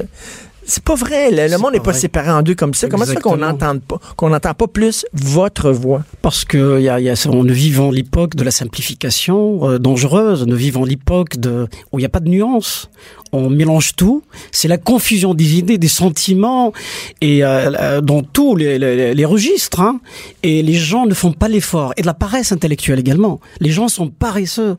C'est 0.66 0.84
pas 0.84 0.96
vrai. 0.96 1.32
Le, 1.32 1.58
monde 1.58 1.74
n'est 1.74 1.80
pas 1.80 1.94
séparé 1.94 2.30
en 2.30 2.42
deux 2.42 2.56
comme 2.56 2.74
ça. 2.74 2.88
Comment 2.88 3.06
ça 3.06 3.16
qu'on 3.16 3.36
Exactement. 3.36 3.52
n'entend 3.52 3.80
pas, 3.80 4.00
qu'on 4.16 4.30
n'entend 4.30 4.54
pas 4.54 4.68
plus 4.68 5.06
votre 5.14 5.72
voix? 5.72 6.04
parce 6.22 6.46
que 6.46 6.80
y 6.80 6.88
a, 6.90 7.00
y 7.00 7.10
a, 7.10 7.16
on 7.28 7.44
nous 7.44 7.54
vivons 7.54 7.92
l'époque 7.92 8.36
de 8.36 8.44
la 8.44 8.52
simplification 8.52 9.70
euh, 9.70 9.80
dangereuse, 9.80 10.46
nous 10.46 10.56
vivons 10.56 10.86
l'époque 10.86 11.38
de 11.38 11.68
où 11.92 12.00
il 12.00 12.04
n'y 12.04 12.06
a 12.06 12.10
pas 12.10 12.20
de 12.20 12.30
nuance. 12.30 12.90
On 13.34 13.50
mélange 13.50 13.96
tout. 13.96 14.24
C'est 14.52 14.68
la 14.68 14.78
confusion 14.78 15.34
des 15.34 15.58
idées, 15.58 15.78
des 15.78 15.88
sentiments 15.88 16.74
et 17.22 17.44
euh, 17.44 17.72
euh, 17.80 18.02
dans 18.02 18.24
tous 18.24 18.56
les, 18.56 18.78
les, 18.78 19.14
les 19.14 19.26
registres. 19.26 19.80
Hein. 19.80 20.00
Et 20.44 20.62
les 20.64 20.74
gens 20.74 21.06
ne 21.06 21.14
font 21.14 21.32
pas 21.32 21.48
l'effort 21.48 21.94
et 21.98 22.02
de 22.02 22.06
la 22.08 22.14
paresse 22.14 22.52
intellectuelle 22.52 23.00
également. 23.00 23.40
Les 23.60 23.72
gens 23.72 23.88
sont 23.88 24.10
paresseux. 24.10 24.78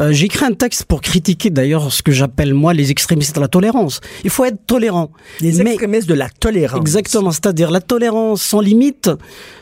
Euh, 0.00 0.12
J'ai 0.12 0.26
écrit 0.26 0.44
un 0.46 0.52
texte 0.52 0.84
pour 0.84 1.00
critiquer 1.00 1.50
d'ailleurs 1.50 1.92
ce 1.92 2.02
que 2.02 2.12
j'appelle 2.12 2.54
moi 2.54 2.74
les 2.74 2.90
extrémistes 2.90 3.36
de 3.36 3.40
la 3.40 3.48
tolérance. 3.48 4.00
Il 4.24 4.30
faut 4.30 4.44
être 4.44 4.66
tolérant. 4.66 5.10
Les 5.40 5.52
Mais- 5.62 5.70
extrémistes 5.72 6.08
de 6.08 6.14
la 6.14 6.28
tolérance. 6.28 6.80
Exactement, 6.80 7.30
c'est-à-dire 7.30 7.70
la 7.70 7.80
tolérance 7.80 8.42
sans 8.42 8.60
limite, 8.60 9.10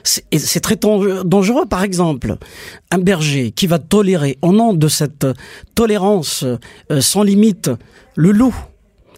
c'est 0.03 0.61
très 0.61 0.77
dan- 0.77 1.23
dangereux. 1.25 1.67
Par 1.67 1.83
exemple, 1.83 2.37
un 2.91 2.99
berger 2.99 3.51
qui 3.53 3.67
va 3.67 3.79
tolérer, 3.79 4.39
au 4.43 4.53
nom 4.53 4.73
de 4.73 4.89
cette 4.89 5.27
tolérance 5.75 6.45
euh, 6.45 7.01
sans 7.01 7.23
limite, 7.23 7.71
le 8.17 8.33
loup 8.33 8.55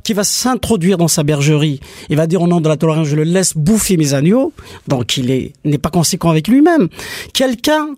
qui 0.02 0.14
va 0.14 0.24
s'introduire 0.24 0.98
dans 0.98 1.09
sa 1.09 1.22
bergerie, 1.22 1.81
il 2.09 2.16
va 2.16 2.26
dire 2.26 2.42
au 2.42 2.48
nom 2.48 2.61
de 2.61 2.68
la 2.68 2.76
tolérance, 2.76 3.07
je 3.07 3.16
le 3.16 3.22
laisse 3.22 3.57
bouffer 3.57 3.96
mes 3.96 4.14
agneaux, 4.14 4.52
donc 4.88 5.16
il 5.16 5.31
est 5.31 5.52
n'est 5.64 5.78
pas 5.78 5.90
conséquent 5.90 6.31
avec 6.31 6.48
lui-même. 6.48 6.88
Quelqu'un 7.33 7.90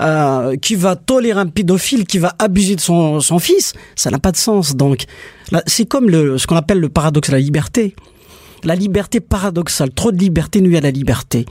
euh, 0.00 0.56
qui 0.56 0.74
va 0.74 0.96
tolérer 0.96 1.40
un 1.40 1.46
pédophile, 1.46 2.04
qui 2.04 2.18
va 2.18 2.34
abuser 2.38 2.74
de 2.74 2.80
son, 2.80 3.20
son 3.20 3.38
fils, 3.38 3.74
ça 3.94 4.10
n'a 4.10 4.18
pas 4.18 4.32
de 4.32 4.36
sens. 4.36 4.74
Donc 4.74 5.04
c'est 5.66 5.86
comme 5.86 6.08
le, 6.08 6.38
ce 6.38 6.46
qu'on 6.46 6.56
appelle 6.56 6.80
le 6.80 6.88
paradoxe 6.88 7.28
de 7.28 7.34
la 7.34 7.40
liberté. 7.40 7.94
La 8.64 8.74
liberté 8.74 9.20
paradoxale, 9.20 9.90
trop 9.90 10.12
de 10.12 10.18
liberté 10.18 10.60
nuit 10.60 10.76
à 10.76 10.80
la 10.80 10.90
liberté. 10.90 11.46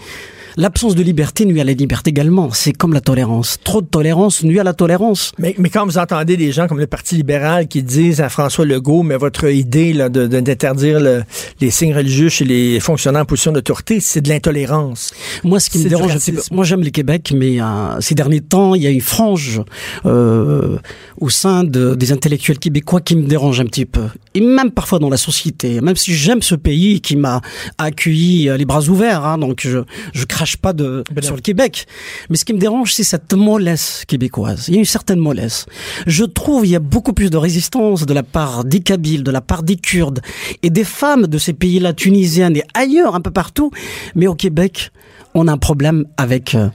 L'absence 0.58 0.96
de 0.96 1.04
liberté 1.04 1.46
nuit 1.46 1.62
à 1.62 1.64
la 1.64 1.74
liberté 1.74 2.10
également. 2.10 2.50
C'est 2.52 2.74
comme 2.74 2.94
la 2.94 3.02
tolérance. 3.02 3.58
Trop 3.64 3.82
de 3.82 3.88
tolérance 3.88 4.44
nuit 4.44 4.60
à 4.60 4.64
la 4.64 4.74
tolérance. 4.74 5.32
Mais, 5.40 5.56
mais 5.58 5.70
quand 5.70 5.86
vous 5.86 5.98
entendez 5.98 6.38
des 6.38 6.52
gens 6.52 6.68
comme 6.68 6.80
le 6.80 6.88
Parti 6.88 7.16
libéral 7.16 7.68
qui 7.68 7.84
disent 7.84 8.22
à 8.22 8.30
François 8.30 8.66
Legault, 8.66 9.04
mais 9.04 9.16
votre 9.18 9.50
idée 9.50 9.94
là, 9.94 10.10
de, 10.10 10.28
d'interdire 10.28 11.00
le- 11.00 11.24
les 11.62 11.72
signes 11.72 11.96
religieux 11.96 12.30
chez 12.30 12.46
les 12.46 12.80
fonctionnaires 12.80 13.22
en 13.22 13.26
position 13.26 13.52
d'autorité, 13.52 14.00
c'est 14.00 14.22
de 14.22 14.30
l'intolérance. 14.30 15.14
Moi, 15.44 15.60
ce 15.60 15.70
qui 15.70 15.78
me 15.80 15.90
dérange 15.90 16.12
moi 16.52 16.66
j'aime 16.66 16.84
le 16.84 16.90
Québec, 16.90 17.34
mais 17.36 17.62
euh, 17.62 18.00
ces 18.02 18.16
derniers 18.16 18.42
temps, 18.42 18.76
il 18.76 18.82
y 18.84 18.88
a 18.88 18.90
une 18.90 19.02
frange 19.02 19.62
euh, 20.06 20.78
au 21.20 21.30
sein 21.30 21.64
de- 21.64 21.96
des 21.96 22.12
intellectuels 22.12 22.60
québécois 22.60 23.02
qui 23.02 23.16
me 23.16 23.24
dérange 23.28 23.60
un 23.60 23.66
petit 23.66 23.86
peu. 23.86 24.04
Et 24.34 24.42
même 24.42 24.72
parfois 24.72 25.00
dans 25.00 25.10
la 25.10 25.18
société, 25.18 25.82
même 25.82 25.96
si 25.96 26.14
j'aime 26.14 26.42
ce 26.42 26.56
pays 26.56 27.02
qui 27.02 27.16
m'a 27.16 27.42
accueilli 27.78 28.50
euh, 28.50 28.58
les 28.58 28.66
bras 28.66 28.82
ouverts, 28.90 29.26
hein, 29.26 29.38
donc 29.38 29.62
je 29.64 29.80
je 30.14 30.26
crache 30.42 30.58
pas 30.58 30.74
de, 30.74 31.04
Ben 31.12 31.24
sur 31.24 31.36
le 31.36 31.42
Québec. 31.42 31.86
Mais 32.32 32.36
ce 32.36 32.46
qui 32.46 32.54
me 32.54 32.58
dérange, 32.58 32.96
c'est 32.96 33.04
cette 33.04 33.34
mollesse 33.34 34.06
québécoise. 34.08 34.66
Il 34.70 34.74
y 34.74 34.78
a 34.78 34.80
une 34.80 34.86
certaine 34.86 35.20
mollesse. 35.20 35.68
Je 36.08 36.24
trouve 36.24 36.66
il 36.66 36.72
y 36.72 36.76
a 36.76 36.80
beaucoup 36.80 37.14
plus 37.14 37.30
de 37.30 37.38
résistance 37.38 38.08
de 38.08 38.14
la 38.16 38.24
part 38.24 38.66
des 38.66 38.80
Kabyles, 38.80 39.24
de 39.24 39.30
la 39.30 39.42
part 39.42 39.62
des 39.62 39.76
Kurdes 39.76 40.22
et 40.64 40.72
des 40.72 40.84
femmes 40.84 41.28
de 41.28 41.38
ces 41.38 41.54
pays-là, 41.54 41.94
tunisiennes 41.94 42.58
et 42.58 42.64
ailleurs, 42.74 43.14
un 43.14 43.22
peu 43.22 43.30
partout. 43.30 43.70
Mais 44.16 44.26
au 44.26 44.34
Québec, 44.34 44.92
on 45.34 45.48
a 45.48 45.54
un 45.54 45.58
problème 45.58 46.06
avec 46.18 46.56
euh, 46.56 46.70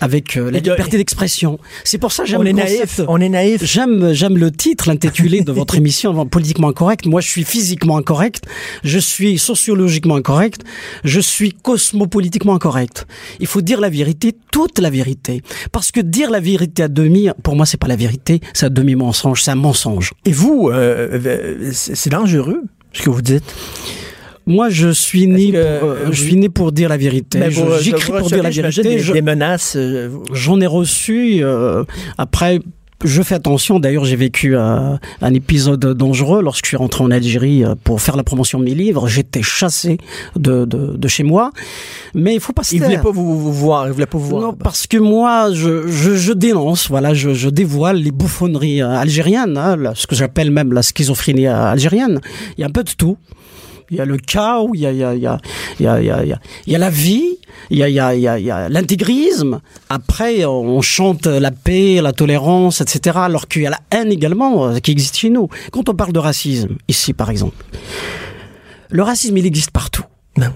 avec 0.00 0.36
euh, 0.36 0.50
la 0.50 0.58
liberté 0.58 0.96
d'expression. 0.96 1.58
C'est 1.84 1.98
pour 1.98 2.12
ça 2.12 2.24
que 2.24 2.28
j'aime 2.28 2.40
On 2.40 2.44
le 2.44 2.50
est 2.50 2.52
naïf. 2.52 3.00
On 3.08 3.20
est 3.20 3.28
naïf. 3.28 3.64
J'aime, 3.64 4.12
j'aime 4.12 4.36
le 4.36 4.50
titre, 4.50 4.88
l'intitulé 4.88 5.42
de 5.42 5.52
votre 5.52 5.74
émission, 5.82 6.26
politiquement 6.26 6.68
incorrect. 6.68 7.06
Moi, 7.06 7.20
je 7.20 7.28
suis 7.28 7.44
physiquement 7.44 7.96
incorrect. 7.96 8.44
Je 8.84 8.98
suis 8.98 9.38
sociologiquement 9.38 10.16
incorrect. 10.16 10.62
Je 11.04 11.20
suis 11.20 11.52
cosmopolitiquement 11.52 12.54
incorrect. 12.54 13.06
Il 13.40 13.46
faut 13.46 13.62
dire 13.62 13.80
la 13.80 13.88
vérité, 13.88 14.34
toute 14.50 14.78
la 14.78 14.90
vérité. 14.90 15.42
Parce 15.70 15.90
que 15.92 16.00
dire 16.00 16.30
la 16.30 16.40
vérité 16.40 16.82
à 16.82 16.88
demi, 16.88 17.28
pour 17.42 17.56
moi, 17.56 17.66
c'est 17.66 17.78
pas 17.78 17.88
la 17.88 17.96
vérité, 17.96 18.40
c'est 18.52 18.66
un 18.66 18.70
demi-mensonge, 18.70 19.42
c'est 19.42 19.50
un 19.50 19.56
mensonge. 19.56 20.12
Et 20.24 20.32
vous, 20.32 20.68
euh, 20.70 21.70
c'est 21.72 22.02
c'est 22.02 22.10
dangereux, 22.10 22.62
ce 22.92 23.02
que 23.02 23.10
vous 23.10 23.22
dites? 23.22 23.44
Moi, 24.46 24.68
je 24.70 24.88
suis 24.88 25.26
né, 25.26 25.52
que, 25.52 25.78
pour, 25.80 25.90
euh, 25.90 25.94
euh, 25.94 26.08
je 26.12 26.22
suis 26.22 26.36
né 26.36 26.48
pour 26.48 26.72
dire 26.72 26.88
la 26.88 26.96
vérité. 26.96 27.38
Ben, 27.38 27.50
vous- 27.50 27.78
J'écris 27.80 28.10
pour 28.12 28.28
dire 28.28 28.42
la 28.42 28.50
vérité. 28.50 28.82
Des, 28.82 28.98
Je- 28.98 29.12
des 29.12 29.22
menaces. 29.22 29.74
euh, 29.76 30.08
J'en 30.32 30.60
ai 30.60 30.66
reçu 30.66 31.38
euh, 31.42 31.84
après 32.18 32.60
je 33.04 33.20
fais 33.20 33.34
attention. 33.34 33.80
D'ailleurs, 33.80 34.04
j'ai 34.04 34.14
vécu 34.14 34.56
euh, 34.56 34.94
un 35.22 35.34
épisode 35.34 35.84
dangereux 35.84 36.40
lorsque 36.40 36.66
je 36.66 36.68
suis 36.68 36.76
rentré 36.76 37.02
en 37.02 37.10
Algérie 37.10 37.64
euh, 37.64 37.74
pour 37.82 38.00
faire 38.00 38.16
la 38.16 38.22
promotion 38.22 38.60
de 38.60 38.64
mes 38.64 38.74
livres. 38.76 39.08
J'étais 39.08 39.42
chassé 39.42 39.98
de, 40.36 40.64
de, 40.64 40.96
de, 40.96 41.08
chez 41.08 41.24
moi. 41.24 41.50
Mais 42.14 42.34
il 42.34 42.40
faut 42.40 42.52
pas 42.52 42.62
se 42.62 42.76
Il 42.76 42.80
voulait 42.82 42.98
pas 42.98 43.10
vous, 43.10 43.36
vous 43.40 43.52
voir, 43.52 43.88
il 43.88 43.92
voulait 43.92 44.06
pas 44.06 44.18
vous 44.18 44.28
voir. 44.28 44.42
Non, 44.42 44.52
parce 44.52 44.86
que 44.86 44.98
moi, 44.98 45.48
je, 45.52 45.88
je, 45.88 46.14
je 46.14 46.32
dénonce, 46.32 46.88
voilà, 46.90 47.12
je, 47.12 47.34
je 47.34 47.48
dévoile 47.48 47.96
les 47.96 48.12
bouffonneries 48.12 48.82
euh, 48.82 48.90
algériennes, 48.90 49.56
hein, 49.56 49.76
ce 49.96 50.06
que 50.06 50.14
j'appelle 50.14 50.52
même 50.52 50.72
la 50.72 50.82
schizophrénie 50.82 51.48
euh, 51.48 51.72
algérienne. 51.72 52.20
Il 52.56 52.60
y 52.60 52.64
a 52.64 52.68
un 52.68 52.70
peu 52.70 52.84
de 52.84 52.90
tout. 52.96 53.16
Il 53.92 53.98
y 53.98 54.00
a 54.00 54.06
le 54.06 54.16
chaos, 54.16 54.70
il 54.72 54.80
y 54.80 54.86
a, 54.86 54.90
il 54.90 54.98
y 54.98 55.04
a, 55.04 55.14
il 55.14 55.22
y 55.22 55.26
a, 55.26 55.38
il 56.00 56.38
y 56.66 56.74
a, 56.74 56.78
la 56.78 56.88
vie, 56.88 57.36
il 57.68 57.76
y 57.76 57.82
a, 57.82 57.90
il 57.90 57.94
y 57.94 58.00
a, 58.00 58.14
il 58.14 58.22
y 58.22 58.26
a, 58.26 58.38
il 58.38 58.44
y 58.46 58.50
a 58.50 58.70
l'intégrisme. 58.70 59.60
Après, 59.90 60.46
on 60.46 60.80
chante 60.80 61.26
la 61.26 61.50
paix, 61.50 62.00
la 62.00 62.14
tolérance, 62.14 62.80
etc. 62.80 63.18
Alors 63.20 63.48
qu'il 63.48 63.60
y 63.60 63.66
a 63.66 63.70
la 63.70 63.80
haine 63.90 64.10
également 64.10 64.66
euh, 64.66 64.78
qui 64.78 64.92
existe 64.92 65.18
chez 65.18 65.28
nous. 65.28 65.48
Quand 65.72 65.90
on 65.90 65.94
parle 65.94 66.14
de 66.14 66.18
racisme, 66.18 66.76
ici 66.88 67.12
par 67.12 67.28
exemple, 67.28 67.62
le 68.88 69.02
racisme, 69.02 69.36
il 69.36 69.44
existe 69.44 69.72
partout. 69.72 70.04
Non. 70.38 70.52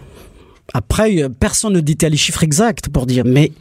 Après, 0.72 1.22
euh, 1.22 1.28
personne 1.28 1.74
ne 1.74 1.80
détaille 1.80 2.12
les 2.12 2.16
chiffres 2.16 2.42
exacts 2.42 2.88
pour 2.88 3.04
dire, 3.04 3.24
mais 3.26 3.52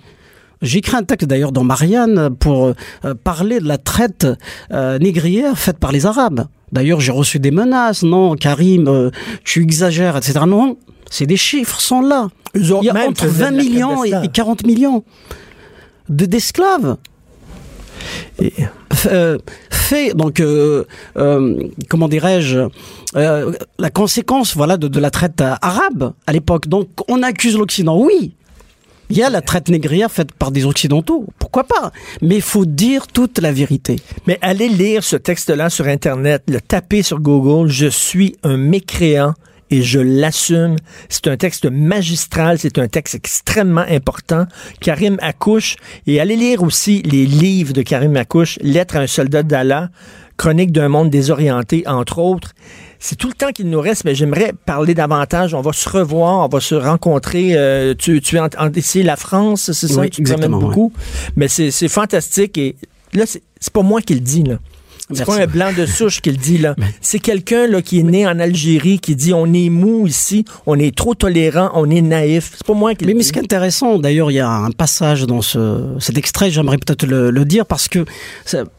j'ai 0.65 0.79
écrit 0.79 0.95
un 0.95 1.03
texte 1.03 1.27
d'ailleurs 1.27 1.51
dans 1.51 1.63
Marianne 1.63 2.35
pour 2.39 2.73
euh, 3.05 3.13
parler 3.23 3.59
de 3.59 3.67
la 3.67 3.77
traite 3.77 4.27
euh, 4.71 4.99
négrière 4.99 5.57
faite 5.57 5.77
par 5.77 5.91
les 5.91 6.05
Arabes. 6.05 6.47
D'ailleurs, 6.71 6.99
j'ai 6.99 7.11
reçu 7.11 7.39
des 7.39 7.51
menaces, 7.51 8.03
non, 8.03 8.35
Karim, 8.35 8.87
euh, 8.87 9.11
tu 9.43 9.61
exagères, 9.63 10.17
etc. 10.17 10.41
Non, 10.47 10.77
c'est 11.09 11.25
des 11.25 11.37
chiffres, 11.37 11.79
sont 11.79 12.01
là. 12.01 12.27
Il 12.55 12.65
y 12.65 12.89
a 12.89 13.07
entre 13.07 13.27
faisaient 13.27 13.45
20 13.45 13.51
de 13.51 13.57
la 13.57 13.63
millions 13.63 14.03
et, 14.03 14.09
clandestin. 14.09 14.23
et 14.23 14.27
40 14.27 14.65
millions 14.65 15.03
de 16.09 16.25
d'esclaves. 16.25 16.97
Euh, 19.07 19.37
fait 19.69 20.13
donc 20.13 20.39
euh, 20.39 20.85
euh, 21.17 21.59
comment 21.89 22.07
dirais-je 22.07 22.59
la 23.13 23.89
conséquence 23.89 24.55
voilà 24.55 24.77
de, 24.77 24.87
de 24.87 24.99
la 24.99 25.09
traite 25.09 25.41
arabe 25.41 26.13
à 26.27 26.33
l'époque 26.33 26.67
donc 26.67 26.87
on 27.07 27.23
accuse 27.23 27.57
l'Occident 27.57 27.97
oui 27.97 28.35
il 29.09 29.17
y 29.17 29.23
a 29.23 29.29
la 29.29 29.41
traite 29.41 29.69
négrière 29.69 30.11
faite 30.11 30.31
par 30.33 30.51
des 30.51 30.65
occidentaux 30.65 31.25
pourquoi 31.55 31.63
pas? 31.63 31.91
Mais 32.21 32.35
il 32.35 32.41
faut 32.41 32.65
dire 32.65 33.07
toute 33.07 33.39
la 33.39 33.51
vérité 33.53 33.97
Mais 34.27 34.37
allez 34.41 34.67
lire 34.67 35.05
ce 35.05 35.15
texte-là 35.15 35.69
sur 35.69 35.87
Internet, 35.87 36.43
le 36.49 36.59
taper 36.59 37.01
sur 37.01 37.21
Google. 37.21 37.69
Je 37.69 37.87
suis 37.87 38.35
un 38.43 38.57
mécréant 38.57 39.35
et 39.71 39.81
je 39.81 39.99
l'assume. 39.99 40.75
C'est 41.07 41.27
un 41.27 41.37
texte 41.37 41.65
magistral, 41.65 42.59
c'est 42.59 42.77
un 42.77 42.87
texte 42.87 43.15
extrêmement 43.15 43.85
important. 43.87 44.47
Karim 44.81 45.17
Akouche, 45.21 45.77
et 46.07 46.19
allez 46.19 46.35
lire 46.35 46.61
aussi 46.61 47.01
les 47.03 47.25
livres 47.25 47.73
de 47.73 47.83
Karim 47.83 48.17
Akouche, 48.17 48.59
Lettre 48.61 48.97
à 48.97 48.99
un 48.99 49.07
soldat 49.07 49.43
d'Allah, 49.43 49.89
Chronique 50.37 50.73
d'un 50.73 50.89
monde 50.89 51.09
désorienté, 51.09 51.87
entre 51.87 52.19
autres. 52.19 52.51
C'est 53.07 53.17
tout 53.17 53.27
le 53.27 53.35
temps 53.35 53.51
qu'il 53.51 53.69
nous 53.69 53.79
reste, 53.79 54.03
mais 54.03 54.15
j'aimerais 54.15 54.51
parler 54.65 54.95
davantage. 54.95 55.53
On 55.53 55.61
va 55.61 55.73
se 55.73 55.87
revoir, 55.87 56.43
on 56.43 56.47
va 56.47 56.59
se 56.59 56.73
rencontrer. 56.73 57.51
Euh, 57.51 57.93
tu, 57.95 58.19
tu 58.19 58.37
es 58.37 58.39
en, 58.39 58.49
en 58.57 58.71
ici, 58.73 59.03
la 59.03 59.15
France, 59.15 59.71
c'est 59.73 59.87
ça? 59.87 60.01
Oui, 60.01 60.09
promènes 60.09 60.11
exactement, 60.17 60.57
beaucoup. 60.57 60.91
Mais 61.35 61.47
c'est 61.47 61.69
c'est 61.69 61.87
fantastique. 61.87 62.57
Et 62.57 62.75
là, 63.13 63.27
c'est 63.27 63.43
c'est 63.59 63.71
pas 63.71 63.83
moi 63.83 64.01
qui 64.01 64.15
le 64.15 64.21
dis, 64.21 64.41
là. 64.41 64.57
C'est 65.13 65.23
pas 65.23 65.39
un 65.39 65.45
blanc 65.45 65.71
de 65.71 65.85
souche 65.85 66.19
qui 66.19 66.31
le 66.31 66.37
dit, 66.37 66.57
là. 66.57 66.75
C'est 66.99 67.19
quelqu'un, 67.19 67.67
là, 67.67 67.83
qui 67.83 67.99
est 67.99 68.03
né 68.03 68.25
en 68.25 68.39
Algérie, 68.39 68.97
qui 68.97 69.15
dit 69.15 69.35
on 69.35 69.53
est 69.53 69.69
mou 69.69 70.07
ici, 70.07 70.43
on 70.65 70.79
est 70.79 70.97
trop 70.97 71.13
tolérant, 71.13 71.69
on 71.75 71.87
est 71.91 72.01
naïf. 72.01 72.53
C'est 72.57 72.65
pas 72.65 72.73
moi 72.73 72.95
qui 72.95 73.05
mais, 73.05 73.11
le 73.11 73.17
mais 73.17 73.21
dis. 73.21 73.27
ce 73.27 73.33
qui 73.33 73.37
est 73.37 73.43
intéressant 73.43 73.99
d'ailleurs 73.99 74.31
il 74.31 74.33
y 74.33 74.39
a 74.39 74.49
un 74.49 74.71
passage 74.71 75.27
dans 75.27 75.43
ce, 75.43 75.93
cet 75.99 76.17
extrait 76.17 76.49
j'aimerais 76.49 76.79
peut-être 76.79 77.05
le, 77.05 77.29
le 77.29 77.45
dire 77.45 77.67
parce 77.67 77.87
que 77.87 78.03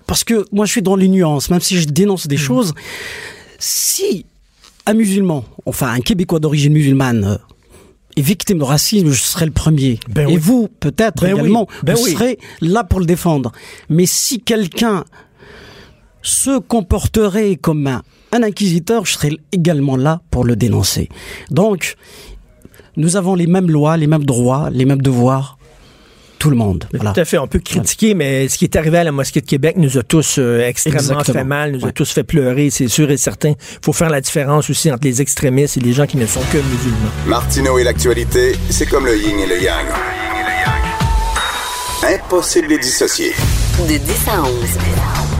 parce 0.08 0.24
que 0.24 0.44
moi 0.50 0.66
je 0.66 0.72
suis 0.72 0.82
dans 0.82 0.96
les 0.96 1.06
nuances 1.06 1.48
même 1.48 1.60
si 1.60 1.78
je 1.78 1.86
dénonce 1.86 2.26
des 2.26 2.36
choses 2.36 2.74
si 3.58 4.26
un 4.86 4.94
musulman 4.94 5.44
enfin 5.64 5.88
un 5.92 6.00
québécois 6.00 6.38
d'origine 6.38 6.72
musulmane 6.72 7.24
euh, 7.24 7.36
est 8.16 8.22
victime 8.22 8.58
de 8.58 8.64
racisme, 8.64 9.10
je 9.10 9.20
serai 9.22 9.44
le 9.46 9.52
premier. 9.52 9.98
Ben 10.08 10.28
Et 10.28 10.34
oui. 10.34 10.38
vous, 10.40 10.68
peut-être 10.80 11.22
Ben 11.22 11.34
oui. 11.34 11.40
également, 11.40 11.66
Ben 11.82 11.94
vous 11.94 12.04
oui. 12.04 12.12
serez 12.12 12.38
là 12.60 12.82
pour 12.84 13.00
le 13.00 13.06
défendre. 13.06 13.52
Mais 13.90 14.06
si 14.06 14.40
quelqu'un 14.40 15.04
se 16.22 16.58
comporterait 16.58 17.56
comme 17.56 17.86
un, 17.86 18.02
un 18.32 18.42
inquisiteur, 18.42 19.04
je 19.04 19.12
serai 19.12 19.30
également 19.52 19.96
là 19.96 20.22
pour 20.30 20.44
le 20.44 20.56
dénoncer. 20.56 21.08
Donc, 21.50 21.96
nous 22.96 23.16
avons 23.16 23.34
les 23.34 23.46
mêmes 23.46 23.70
lois, 23.70 23.96
les 23.96 24.06
mêmes 24.06 24.24
droits, 24.24 24.70
les 24.70 24.86
mêmes 24.86 25.02
devoirs, 25.02 25.58
tout 26.46 26.50
le 26.50 26.56
monde. 26.56 26.84
Voilà. 26.94 27.12
Tout 27.12 27.20
à 27.20 27.24
fait. 27.24 27.38
On 27.38 27.48
peut 27.48 27.58
critiquer, 27.58 28.14
mais 28.14 28.48
ce 28.48 28.56
qui 28.56 28.64
est 28.64 28.76
arrivé 28.76 28.98
à 28.98 29.04
la 29.04 29.10
mosquée 29.10 29.40
de 29.40 29.46
Québec 29.46 29.74
nous 29.78 29.98
a 29.98 30.02
tous 30.04 30.36
euh, 30.38 30.64
extrêmement 30.64 30.98
Exactement. 31.00 31.38
fait 31.40 31.44
mal, 31.44 31.72
nous 31.72 31.84
a 31.86 31.90
tous 31.92 32.10
fait 32.12 32.22
pleurer, 32.22 32.70
c'est 32.70 32.86
sûr 32.86 33.10
et 33.10 33.16
certain. 33.16 33.50
Il 33.50 33.78
faut 33.84 33.92
faire 33.92 34.10
la 34.10 34.20
différence 34.20 34.70
aussi 34.70 34.90
entre 34.92 35.04
les 35.04 35.20
extrémistes 35.20 35.76
et 35.76 35.80
les 35.80 35.92
gens 35.92 36.06
qui 36.06 36.16
ne 36.18 36.26
sont 36.26 36.40
que 36.52 36.58
musulmans. 36.58 37.10
Martineau 37.26 37.78
et 37.78 37.84
l'actualité, 37.84 38.54
c'est 38.70 38.86
comme 38.86 39.06
le 39.06 39.16
yin 39.16 39.38
et 39.40 39.46
le 39.46 39.60
yang. 39.60 39.86
Impossible 42.04 42.68
de 42.68 42.72
les 42.74 42.78
dissocier. 42.78 43.32
De 43.88 43.96
10 43.96 44.00
à 44.28 44.42
11. 44.42 44.50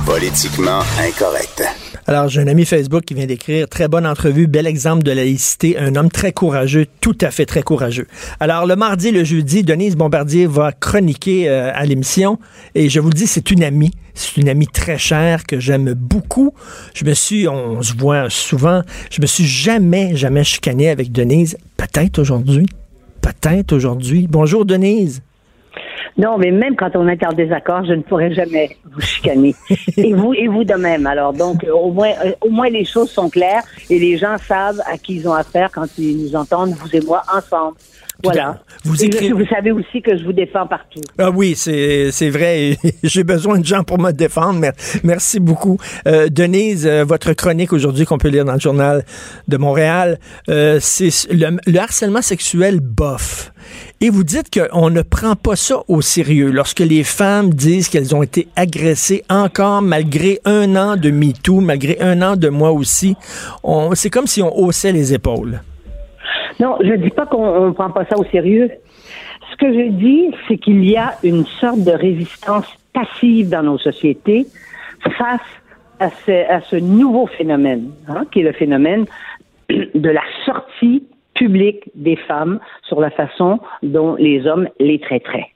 Politiquement 0.04 0.80
incorrect. 1.00 1.62
Alors, 2.08 2.28
j'ai 2.28 2.40
un 2.40 2.46
ami 2.46 2.64
Facebook 2.64 3.04
qui 3.04 3.14
vient 3.14 3.26
d'écrire 3.26 3.68
très 3.68 3.88
bonne 3.88 4.06
entrevue, 4.06 4.46
bel 4.46 4.68
exemple 4.68 5.02
de 5.02 5.10
laïcité, 5.10 5.76
un 5.76 5.96
homme 5.96 6.08
très 6.08 6.30
courageux, 6.30 6.86
tout 7.00 7.18
à 7.20 7.32
fait 7.32 7.46
très 7.46 7.62
courageux. 7.62 8.06
Alors, 8.38 8.64
le 8.64 8.76
mardi 8.76 9.10
le 9.10 9.24
jeudi, 9.24 9.64
Denise 9.64 9.96
Bombardier 9.96 10.46
va 10.46 10.70
chroniquer 10.70 11.48
euh, 11.48 11.72
à 11.74 11.84
l'émission 11.84 12.38
et 12.76 12.88
je 12.88 13.00
vous 13.00 13.08
le 13.08 13.14
dis, 13.14 13.26
c'est 13.26 13.50
une 13.50 13.64
amie, 13.64 13.90
c'est 14.14 14.36
une 14.36 14.48
amie 14.48 14.68
très 14.68 14.98
chère 14.98 15.46
que 15.46 15.58
j'aime 15.58 15.94
beaucoup. 15.94 16.54
Je 16.94 17.04
me 17.04 17.12
suis, 17.12 17.48
on 17.48 17.82
se 17.82 17.94
voit 17.94 18.30
souvent, 18.30 18.82
je 19.10 19.20
me 19.20 19.26
suis 19.26 19.46
jamais, 19.46 20.14
jamais 20.14 20.44
chicané 20.44 20.90
avec 20.90 21.10
Denise. 21.10 21.56
Peut-être 21.76 22.20
aujourd'hui, 22.20 22.66
peut-être 23.20 23.72
aujourd'hui. 23.72 24.28
Bonjour 24.30 24.64
Denise. 24.64 25.22
Non, 26.18 26.38
mais 26.38 26.50
même 26.50 26.76
quand 26.76 26.96
on 26.96 27.06
est 27.08 27.24
en 27.26 27.32
désaccord, 27.32 27.84
je 27.84 27.92
ne 27.92 28.02
pourrais 28.02 28.32
jamais 28.32 28.76
vous 28.90 29.00
chicaner. 29.00 29.54
et 29.96 30.14
vous, 30.14 30.32
et 30.32 30.48
vous 30.48 30.64
de 30.64 30.74
même. 30.74 31.06
Alors, 31.06 31.32
donc, 31.34 31.62
euh, 31.64 31.72
au 31.72 31.90
moins, 31.90 32.12
euh, 32.24 32.32
au 32.40 32.48
moins 32.48 32.70
les 32.70 32.84
choses 32.84 33.10
sont 33.10 33.28
claires 33.28 33.62
et 33.90 33.98
les 33.98 34.16
gens 34.16 34.36
savent 34.38 34.80
à 34.86 34.96
qui 34.96 35.16
ils 35.16 35.28
ont 35.28 35.34
affaire 35.34 35.70
quand 35.70 35.86
ils 35.98 36.16
nous 36.22 36.34
entendent, 36.34 36.70
vous 36.70 36.96
et 36.96 37.00
moi, 37.02 37.22
ensemble. 37.34 37.76
Voilà. 38.24 38.60
Vous 38.84 39.02
Et 39.02 39.06
écrivez- 39.06 39.32
vous 39.32 39.46
savez 39.46 39.70
aussi 39.72 40.00
que 40.02 40.16
je 40.16 40.24
vous 40.24 40.32
défends 40.32 40.66
partout. 40.66 41.00
Ah 41.18 41.30
oui, 41.30 41.54
c'est 41.56 42.30
vrai. 42.30 42.76
J'ai 43.02 43.24
besoin 43.24 43.58
de 43.58 43.64
gens 43.64 43.84
pour 43.84 43.98
me 43.98 44.10
défendre. 44.12 44.58
Mer- 44.58 44.72
Merci 45.04 45.38
beaucoup. 45.38 45.78
Euh, 46.06 46.28
Denise, 46.28 46.86
euh, 46.86 47.04
votre 47.04 47.32
chronique 47.34 47.72
aujourd'hui 47.72 48.04
qu'on 48.06 48.18
peut 48.18 48.28
lire 48.28 48.44
dans 48.44 48.54
le 48.54 48.60
journal 48.60 49.04
de 49.48 49.56
Montréal, 49.56 50.18
euh, 50.48 50.78
c'est 50.80 51.10
le, 51.30 51.58
le 51.66 51.78
harcèlement 51.78 52.22
sexuel 52.22 52.80
bof. 52.80 53.52
Et 54.00 54.10
vous 54.10 54.24
dites 54.24 54.48
qu'on 54.56 54.90
ne 54.90 55.02
prend 55.02 55.34
pas 55.36 55.56
ça 55.56 55.82
au 55.88 56.00
sérieux 56.00 56.50
lorsque 56.50 56.80
les 56.80 57.02
femmes 57.04 57.52
disent 57.52 57.88
qu'elles 57.88 58.14
ont 58.14 58.22
été 58.22 58.48
agressées 58.56 59.24
encore 59.28 59.82
malgré 59.82 60.40
un 60.44 60.74
an 60.76 60.96
de 60.96 61.10
MeToo, 61.10 61.60
malgré 61.60 61.98
un 62.00 62.22
an 62.22 62.36
de 62.36 62.48
moi 62.48 62.70
aussi. 62.72 63.16
C'est 63.94 64.10
comme 64.10 64.26
si 64.26 64.42
on 64.42 64.56
haussait 64.56 64.92
les 64.92 65.12
épaules. 65.14 65.60
Non, 66.60 66.78
je 66.80 66.88
ne 66.92 66.96
dis 66.96 67.10
pas 67.10 67.26
qu'on 67.26 67.66
ne 67.66 67.70
prend 67.72 67.90
pas 67.90 68.04
ça 68.06 68.16
au 68.18 68.24
sérieux. 68.24 68.70
Ce 69.50 69.56
que 69.56 69.72
je 69.72 69.90
dis, 69.90 70.30
c'est 70.48 70.56
qu'il 70.58 70.84
y 70.88 70.96
a 70.96 71.14
une 71.22 71.44
sorte 71.60 71.84
de 71.84 71.92
résistance 71.92 72.66
passive 72.92 73.48
dans 73.50 73.62
nos 73.62 73.78
sociétés 73.78 74.46
face 75.18 75.40
à 76.00 76.10
ce, 76.10 76.50
à 76.50 76.60
ce 76.62 76.76
nouveau 76.76 77.26
phénomène, 77.26 77.90
hein, 78.08 78.24
qui 78.30 78.40
est 78.40 78.44
le 78.44 78.52
phénomène 78.52 79.04
de 79.68 80.10
la 80.10 80.22
sortie 80.44 81.04
publique 81.34 81.90
des 81.94 82.16
femmes 82.16 82.58
sur 82.82 83.00
la 83.00 83.10
façon 83.10 83.60
dont 83.82 84.16
les 84.16 84.46
hommes 84.46 84.68
les 84.80 84.98
traiteraient. 84.98 85.50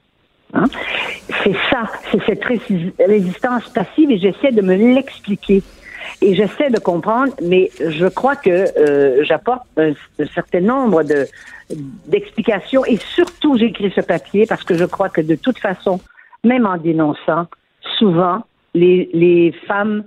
Hein? 0.52 0.64
C'est 1.42 1.54
ça, 1.70 1.84
c'est 2.10 2.22
cette 2.24 2.44
rési- 2.44 2.92
résistance 2.98 3.68
passive 3.70 4.10
et 4.10 4.18
j'essaie 4.18 4.52
de 4.52 4.62
me 4.62 4.74
l'expliquer. 4.74 5.62
Et 6.22 6.34
j'essaie 6.34 6.70
de 6.70 6.78
comprendre, 6.78 7.32
mais 7.42 7.70
je 7.80 8.06
crois 8.06 8.36
que 8.36 8.50
euh, 8.50 9.24
j'apporte 9.24 9.62
un, 9.76 9.92
un 10.18 10.26
certain 10.34 10.60
nombre 10.60 11.02
de 11.02 11.26
d'explications. 12.06 12.84
Et 12.84 12.96
surtout 12.96 13.56
j'écris 13.56 13.92
ce 13.94 14.00
papier 14.00 14.46
parce 14.46 14.64
que 14.64 14.74
je 14.74 14.84
crois 14.84 15.08
que 15.08 15.20
de 15.20 15.36
toute 15.36 15.58
façon, 15.58 16.00
même 16.44 16.66
en 16.66 16.76
dénonçant, 16.76 17.46
souvent 17.98 18.42
les, 18.74 19.08
les 19.12 19.52
femmes 19.66 20.04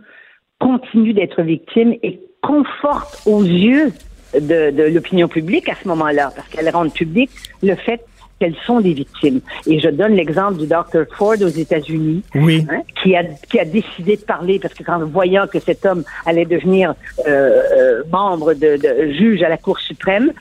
continuent 0.60 1.14
d'être 1.14 1.42
victimes 1.42 1.94
et 2.04 2.20
confortent 2.42 3.22
aux 3.26 3.44
yeux 3.44 3.92
de, 4.34 4.72
de 4.72 4.84
l'opinion 4.94 5.28
publique 5.28 5.70
à 5.70 5.76
ce 5.76 5.88
moment-là, 5.88 6.32
parce 6.36 6.48
qu'elles 6.50 6.70
rendent 6.70 6.94
public 6.94 7.30
le 7.62 7.76
fait 7.76 8.02
qu'elles 8.40 8.56
sont 8.66 8.82
des 8.82 8.94
victimes. 8.94 9.40
Et 9.68 9.80
je 9.80 9.90
donne 9.90 10.14
l'exemple 10.16 10.58
du 10.58 10.68
Dr. 10.68 11.06
Ford 11.18 11.36
aux 11.42 11.48
États-Unis, 11.48 12.24
Oui. 12.36 12.66
hein, 12.70 12.82
qui, 13.02 13.16
a, 13.16 13.24
qui 13.24 13.60
a 13.60 13.66
décidé 13.66 14.18
de 14.18 14.22
parler, 14.22 14.60
parce 14.60 14.74
que 14.74 14.84
quand 14.84 15.00
voyant 15.06 15.48
que 15.48 15.60
cet 15.60 15.86
homme 15.86 16.04
allait 16.26 16.46
devenir 16.46 16.94
euh, 17.28 17.62
euh, 17.72 18.04
membre 18.12 18.54
de, 18.54 18.78
de 18.78 19.12
juge 19.14 19.42
à 19.44 19.50
la 19.50 19.58
Cour 19.58 19.80
suprême, 19.80 20.32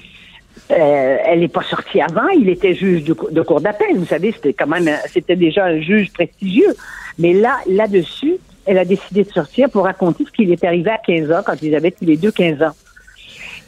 euh, 0.71 1.17
elle 1.27 1.41
n'est 1.41 1.49
pas 1.49 1.63
sortie 1.63 2.01
avant. 2.01 2.29
Il 2.29 2.49
était 2.49 2.75
juge 2.75 3.05
de, 3.05 3.13
cou- 3.13 3.31
de 3.31 3.43
cour 3.43 3.61
d'appel. 3.61 3.97
Vous 3.97 4.07
savez, 4.07 4.33
c'était 4.33 4.53
quand 4.55 4.67
même, 4.67 4.89
c'était 5.13 5.37
déjà 5.37 5.67
un 5.67 5.81
juge 5.81 6.13
prestigieux. 6.13 6.75
Mais 7.19 7.33
là, 7.35 7.59
là-dessus, 7.69 8.37
elle 8.65 8.79
a 8.79 8.85
décidé 8.85 9.25
de 9.25 9.31
sortir 9.31 9.69
pour 9.71 9.85
raconter 9.85 10.25
ce 10.25 10.31
qui 10.31 10.45
lui 10.47 10.53
est 10.53 10.65
arrivé 10.65 10.91
à 10.91 10.99
15 10.99 11.31
ans, 11.33 11.43
quand 11.45 11.61
ils 11.63 11.75
avaient 11.75 11.91
tous 11.91 12.05
les 12.07 12.17
deux 12.17 12.31
15 12.31 12.63
ans. 12.63 12.73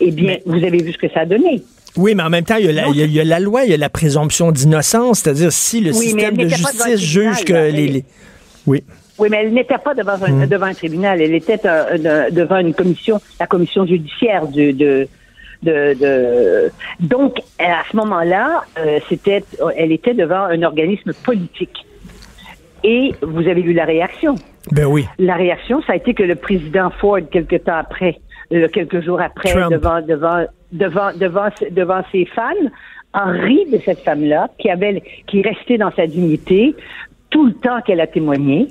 Eh 0.01 0.11
bien, 0.13 0.39
vous 0.47 0.63
avez 0.65 0.79
vu 0.83 0.93
ce 0.93 0.99
que 0.99 1.09
ça 1.09 1.21
a 1.21 1.27
donné. 1.27 1.63
Oui, 1.97 2.15
mais 2.15 2.23
en 2.25 2.31
même 2.31 2.45
temps, 2.45 2.57
il 2.57 2.67
y 2.67 2.69
a 2.69 2.73
la, 2.73 2.89
il 2.89 2.97
y 2.97 3.03
a- 3.03 3.07
il 3.07 3.13
y 3.13 3.21
a 3.21 3.25
la 3.25 3.39
loi, 3.41 3.65
il 3.65 3.71
y 3.71 3.75
a 3.75 3.77
la 3.77 3.89
présomption 3.89 4.51
d'innocence, 4.51 5.21
c'est-à-dire 5.21 5.53
si 5.53 5.81
le 5.81 5.91
Oui, 5.91 6.07
système 6.07 6.37
de 6.37 6.49
justice 6.49 6.99
juge 7.01 7.45
que 7.45 7.53
là. 7.53 7.71
les, 7.71 8.05
Oui. 8.67 8.83
Oui, 9.19 9.29
mais 9.31 9.43
elle 9.45 9.53
n'était 9.55 9.79
pas 9.79 9.95
devant 9.95 10.15
un, 10.21 10.31
Hmm. 10.33 10.47
devant 10.47 10.67
un 10.67 10.75
tribunal. 10.75 11.21
Elle 11.23 11.35
était 11.35 11.61
euh, 11.67 12.29
de- 12.31 12.35
devant 12.35 12.59
une 12.59 12.75
commission, 12.75 13.21
la 13.39 13.47
commission 13.47 13.87
judiciaire 13.87 14.49
du- 14.49 14.73
de, 14.73 15.07
de, 15.63 15.95
de- 15.95 16.71
Donc, 16.99 17.37
à 17.61 17.83
ce 17.91 17.97
moment-là, 17.97 18.65
euh, 18.77 18.99
c'était, 19.09 19.45
elle 19.77 19.93
était 19.93 20.15
devant 20.15 20.45
un 20.47 20.63
organisme 20.65 21.13
politique. 21.25 21.87
Et 22.83 23.15
vous 23.23 23.47
avez 23.49 23.63
vu 23.63 23.73
la 23.73 23.85
réaction. 23.85 24.35
Ben 24.73 24.85
oui. 24.87 25.07
La 25.19 25.37
réaction, 25.37 25.81
ça 25.87 25.93
a 25.93 25.97
été 25.97 26.13
que 26.13 26.23
le 26.25 26.35
président 26.35 26.91
Ford, 26.91 27.19
quelque 27.31 27.57
temps 27.57 27.77
après, 27.79 28.19
euh, 28.53 28.67
quelques 28.69 29.01
jours 29.05 29.21
après, 29.21 29.51
Trump. 29.51 29.71
devant, 29.71 30.01
devant, 30.03 30.45
devant, 30.75 31.13
devant, 31.17 31.49
devant 31.71 32.03
ses 32.13 32.27
fans, 32.27 32.53
a 33.15 33.25
ri 33.27 33.65
de 33.73 33.79
cette 33.85 34.01
femme-là 34.01 34.49
qui 34.59 34.69
avait, 34.69 35.03
qui 35.27 35.41
restait 35.41 35.79
dans 35.79 35.93
sa 35.93 36.07
dignité 36.07 36.75
tout 37.31 37.47
le 37.47 37.55
temps 37.55 37.81
qu'elle 37.81 38.01
a 38.01 38.07
témoigné. 38.07 38.69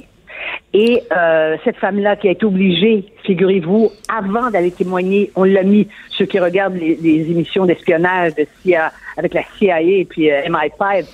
Et 0.74 1.02
euh, 1.16 1.58
cette 1.64 1.78
femme-là 1.78 2.16
qui 2.16 2.28
a 2.28 2.32
été 2.32 2.46
obligée, 2.46 3.06
figurez-vous, 3.24 3.92
avant 4.14 4.50
d'aller 4.50 4.72
témoigner, 4.72 5.32
on 5.36 5.44
l'a 5.44 5.64
mis, 5.64 5.88
ceux 6.10 6.26
qui 6.26 6.40
regardent 6.40 6.76
les, 6.76 6.96
les 6.96 7.32
émissions 7.32 7.66
d'espionnage 7.66 8.36
de 8.36 8.46
CIA, 8.62 8.92
avec 9.18 9.34
la 9.34 9.44
CIA 9.58 9.82
et 9.82 10.06
puis 10.06 10.32
euh, 10.32 10.42
MI5, 10.44 11.06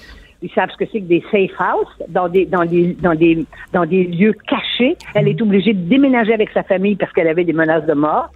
ils 0.41 0.51
savent 0.51 0.69
ce 0.71 0.77
que 0.77 0.85
c'est 0.91 1.01
que 1.01 1.05
des 1.05 1.23
safe 1.31 1.51
houses 1.59 2.05
dans 2.07 2.29
des 2.29 2.45
dans 2.45 2.63
des 2.63 2.95
dans 3.01 3.13
des 3.13 3.45
dans 3.73 3.85
des 3.85 4.05
lieux 4.05 4.33
cachés. 4.47 4.95
Elle 5.13 5.27
est 5.27 5.41
obligée 5.41 5.73
de 5.73 5.81
déménager 5.89 6.33
avec 6.33 6.49
sa 6.51 6.63
famille 6.63 6.95
parce 6.95 7.11
qu'elle 7.11 7.27
avait 7.27 7.43
des 7.43 7.53
menaces 7.53 7.85
de 7.85 7.93
mort. 7.93 8.31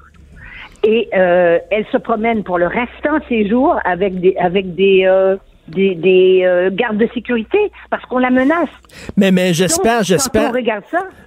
Et 0.83 1.09
euh, 1.13 1.59
elle 1.71 1.85
se 1.91 1.97
promène 1.97 2.43
pour 2.43 2.57
le 2.57 2.67
restant 2.67 3.17
de 3.19 3.23
ses 3.29 3.47
jours 3.47 3.77
avec 3.85 4.19
des 4.19 4.35
avec 4.37 4.75
des 4.75 5.05
euh, 5.05 5.37
des, 5.67 5.95
des 5.95 6.41
euh, 6.43 6.69
gardes 6.71 6.97
de 6.97 7.07
sécurité 7.13 7.57
parce 7.89 8.03
qu'on 8.05 8.17
la 8.17 8.29
menace. 8.29 8.69
Mais, 9.15 9.31
mais 9.31 9.53
j'espère, 9.53 10.03
j'espère, 10.03 10.51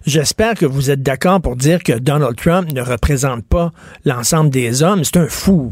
j'espère 0.06 0.54
que 0.54 0.66
vous 0.66 0.90
êtes 0.90 1.02
d'accord 1.02 1.40
pour 1.40 1.56
dire 1.56 1.82
que 1.82 1.98
Donald 1.98 2.36
Trump 2.36 2.70
ne 2.72 2.82
représente 2.82 3.46
pas 3.48 3.70
l'ensemble 4.04 4.50
des 4.50 4.82
hommes. 4.82 5.04
C'est 5.04 5.16
un 5.18 5.28
fou. 5.28 5.70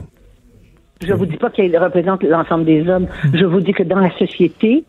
Je 1.06 1.12
vous 1.12 1.26
dis 1.26 1.36
pas 1.36 1.50
qu'il 1.50 1.76
représente 1.76 2.22
l'ensemble 2.22 2.64
des 2.64 2.88
hommes. 2.88 3.06
Je 3.32 3.44
vous 3.44 3.60
dis 3.60 3.72
que 3.72 3.82
dans 3.82 4.00
la 4.00 4.10
société, 4.16 4.84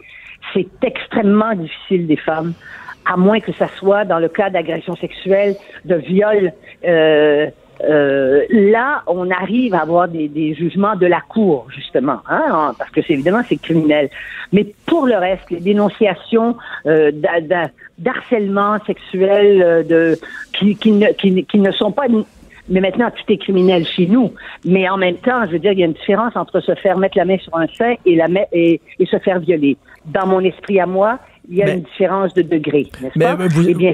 c'est 0.53 0.67
extrêmement 0.83 1.53
difficile 1.53 2.07
des 2.07 2.15
femmes, 2.15 2.53
à 3.05 3.17
moins 3.17 3.39
que 3.39 3.51
ça 3.53 3.67
soit 3.77 4.05
dans 4.05 4.19
le 4.19 4.29
cas 4.29 4.49
d'agression 4.49 4.95
sexuelle, 4.95 5.55
de 5.83 5.95
viol. 5.95 6.53
Euh, 6.87 7.47
euh, 7.83 8.43
là, 8.49 9.03
on 9.07 9.29
arrive 9.31 9.73
à 9.75 9.81
avoir 9.81 10.07
des, 10.07 10.27
des 10.27 10.53
jugements 10.53 10.95
de 10.95 11.05
la 11.05 11.21
cour, 11.21 11.67
justement, 11.75 12.19
hein, 12.29 12.73
parce 12.77 12.89
que 12.91 13.01
c'est 13.01 13.13
évidemment 13.13 13.41
c'est 13.47 13.57
criminel. 13.57 14.09
Mais 14.53 14.65
pour 14.85 15.05
le 15.07 15.15
reste, 15.15 15.49
les 15.51 15.59
dénonciations 15.59 16.55
euh, 16.85 17.11
d'harcèlement 17.99 18.77
sexuel, 18.85 19.61
euh, 19.61 19.83
de 19.83 20.17
qui, 20.53 20.75
qui, 20.75 20.91
ne, 20.91 21.07
qui, 21.13 21.31
ne- 21.31 21.41
qui 21.41 21.59
ne 21.59 21.71
sont 21.71 21.91
pas 21.91 22.03
mais 22.67 22.81
maintenant, 22.81 23.11
tout 23.11 23.31
est 23.31 23.37
criminel 23.37 23.85
chez 23.85 24.07
nous. 24.07 24.33
Mais 24.65 24.89
en 24.89 24.97
même 24.97 25.17
temps, 25.17 25.45
je 25.45 25.51
veux 25.51 25.59
dire, 25.59 25.73
il 25.73 25.79
y 25.79 25.83
a 25.83 25.85
une 25.85 25.93
différence 25.93 26.35
entre 26.35 26.61
se 26.61 26.73
faire 26.73 26.97
mettre 26.97 27.15
la 27.15 27.25
main 27.25 27.37
sur 27.37 27.55
un 27.55 27.67
sein 27.67 27.93
et, 28.07 28.15
la 28.15 28.27
main- 28.27 28.45
et, 28.51 28.81
et 28.97 29.05
se 29.05 29.19
faire 29.19 29.37
violer. 29.39 29.77
Dans 30.05 30.25
mon 30.25 30.39
esprit 30.39 30.79
à 30.79 30.87
moi, 30.87 31.19
il 31.47 31.57
y 31.57 31.61
a 31.61 31.65
Mais- 31.67 31.73
une 31.75 31.81
différence 31.83 32.33
de 32.33 32.41
degré, 32.41 32.87
n'est-ce 33.03 33.19
pas? 33.19 33.35
vous- 33.35 33.67
Eh 33.69 33.75
bien. 33.75 33.93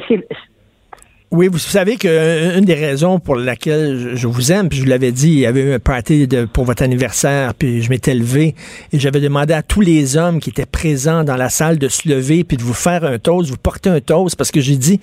Oui, 1.33 1.47
vous 1.47 1.59
savez 1.59 1.95
que 1.95 2.09
euh, 2.09 2.59
des 2.59 2.73
raisons 2.73 3.17
pour 3.17 3.37
laquelle 3.37 3.97
je, 3.97 4.15
je 4.17 4.27
vous 4.27 4.51
aime, 4.51 4.67
puis 4.67 4.79
je 4.79 4.83
vous 4.83 4.89
l'avais 4.89 5.13
dit, 5.13 5.29
il 5.29 5.39
y 5.39 5.45
avait 5.45 5.61
eu 5.61 5.73
un 5.73 5.79
party 5.79 6.27
de, 6.27 6.43
pour 6.43 6.65
votre 6.65 6.83
anniversaire, 6.83 7.53
puis 7.53 7.81
je 7.81 7.89
m'étais 7.89 8.13
levé 8.13 8.53
et 8.91 8.99
j'avais 8.99 9.21
demandé 9.21 9.53
à 9.53 9.61
tous 9.61 9.79
les 9.79 10.17
hommes 10.17 10.41
qui 10.41 10.49
étaient 10.49 10.65
présents 10.65 11.23
dans 11.23 11.37
la 11.37 11.47
salle 11.47 11.77
de 11.77 11.87
se 11.87 12.09
lever 12.09 12.43
puis 12.43 12.57
de 12.57 12.63
vous 12.63 12.73
faire 12.73 13.05
un 13.05 13.17
toast, 13.17 13.49
vous 13.49 13.55
porter 13.55 13.89
un 13.89 14.01
toast 14.01 14.35
parce 14.35 14.51
que 14.51 14.59
j'ai 14.59 14.75
dit, 14.75 14.99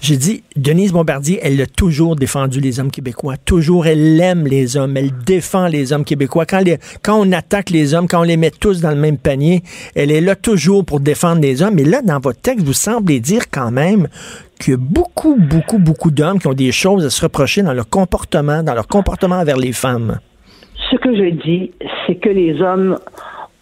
j'ai 0.00 0.16
dit, 0.16 0.42
Denise 0.56 0.92
Bombardier, 0.92 1.40
elle 1.42 1.60
a 1.60 1.66
toujours 1.66 2.16
défendu 2.16 2.58
les 2.58 2.80
hommes 2.80 2.90
québécois, 2.90 3.36
toujours, 3.36 3.86
elle 3.86 4.18
aime 4.18 4.46
les 4.46 4.78
hommes, 4.78 4.96
elle 4.96 5.12
défend 5.26 5.66
les 5.66 5.92
hommes 5.92 6.04
québécois. 6.04 6.46
Quand, 6.46 6.60
les, 6.60 6.78
quand 7.02 7.20
on 7.20 7.30
attaque 7.32 7.68
les 7.68 7.92
hommes, 7.92 8.08
quand 8.08 8.20
on 8.20 8.22
les 8.22 8.38
met 8.38 8.50
tous 8.50 8.80
dans 8.80 8.92
le 8.92 8.96
même 8.96 9.18
panier, 9.18 9.62
elle 9.94 10.10
est 10.10 10.22
là 10.22 10.36
toujours 10.36 10.86
pour 10.86 11.00
défendre 11.00 11.42
les 11.42 11.60
hommes. 11.60 11.74
Mais 11.74 11.84
là, 11.84 12.00
dans 12.00 12.18
votre 12.18 12.40
texte, 12.40 12.64
vous 12.64 12.72
semblez 12.72 13.20
dire 13.20 13.50
quand 13.50 13.70
même 13.70 14.08
qu'il 14.58 14.74
y 14.74 14.76
a 14.76 14.80
beaucoup, 14.80 15.36
beaucoup, 15.36 15.78
beaucoup 15.78 16.10
d'hommes 16.10 16.38
qui 16.38 16.46
ont 16.46 16.52
des 16.54 16.72
choses 16.72 17.04
à 17.04 17.10
se 17.10 17.22
reprocher 17.22 17.62
dans 17.62 17.72
leur 17.72 17.88
comportement, 17.88 18.62
dans 18.62 18.74
leur 18.74 18.86
comportement 18.88 19.36
envers 19.36 19.56
les 19.56 19.72
femmes. 19.72 20.18
Ce 20.90 20.96
que 20.96 21.14
je 21.16 21.30
dis, 21.30 21.72
c'est 22.06 22.16
que 22.16 22.28
les 22.28 22.60
hommes 22.62 22.98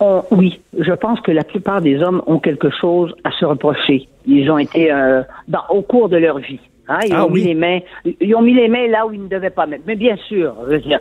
ont, 0.00 0.22
oui, 0.30 0.60
je 0.78 0.92
pense 0.92 1.20
que 1.20 1.30
la 1.32 1.44
plupart 1.44 1.80
des 1.80 2.02
hommes 2.02 2.22
ont 2.26 2.38
quelque 2.38 2.70
chose 2.70 3.14
à 3.24 3.30
se 3.32 3.44
reprocher. 3.44 4.08
Ils 4.26 4.50
ont 4.50 4.58
été 4.58 4.92
euh, 4.92 5.22
dans, 5.48 5.62
au 5.70 5.82
cours 5.82 6.08
de 6.08 6.16
leur 6.16 6.38
vie. 6.38 6.60
hein, 6.88 6.98
ils 7.06 7.12
Ah 7.14 7.24
ont 7.26 7.30
oui. 7.30 7.42
mis 7.42 7.48
les 7.48 7.54
mains, 7.54 7.78
ils 8.20 8.34
ont 8.34 8.42
mis 8.42 8.54
les 8.54 8.68
mains 8.68 8.86
là 8.88 9.06
où 9.06 9.12
ils 9.12 9.22
ne 9.22 9.28
devaient 9.28 9.50
pas 9.50 9.66
mettre. 9.66 9.84
Mais 9.86 9.96
bien 9.96 10.16
sûr, 10.28 10.54
je 10.66 10.72
veux 10.72 10.80
dire. 10.80 11.00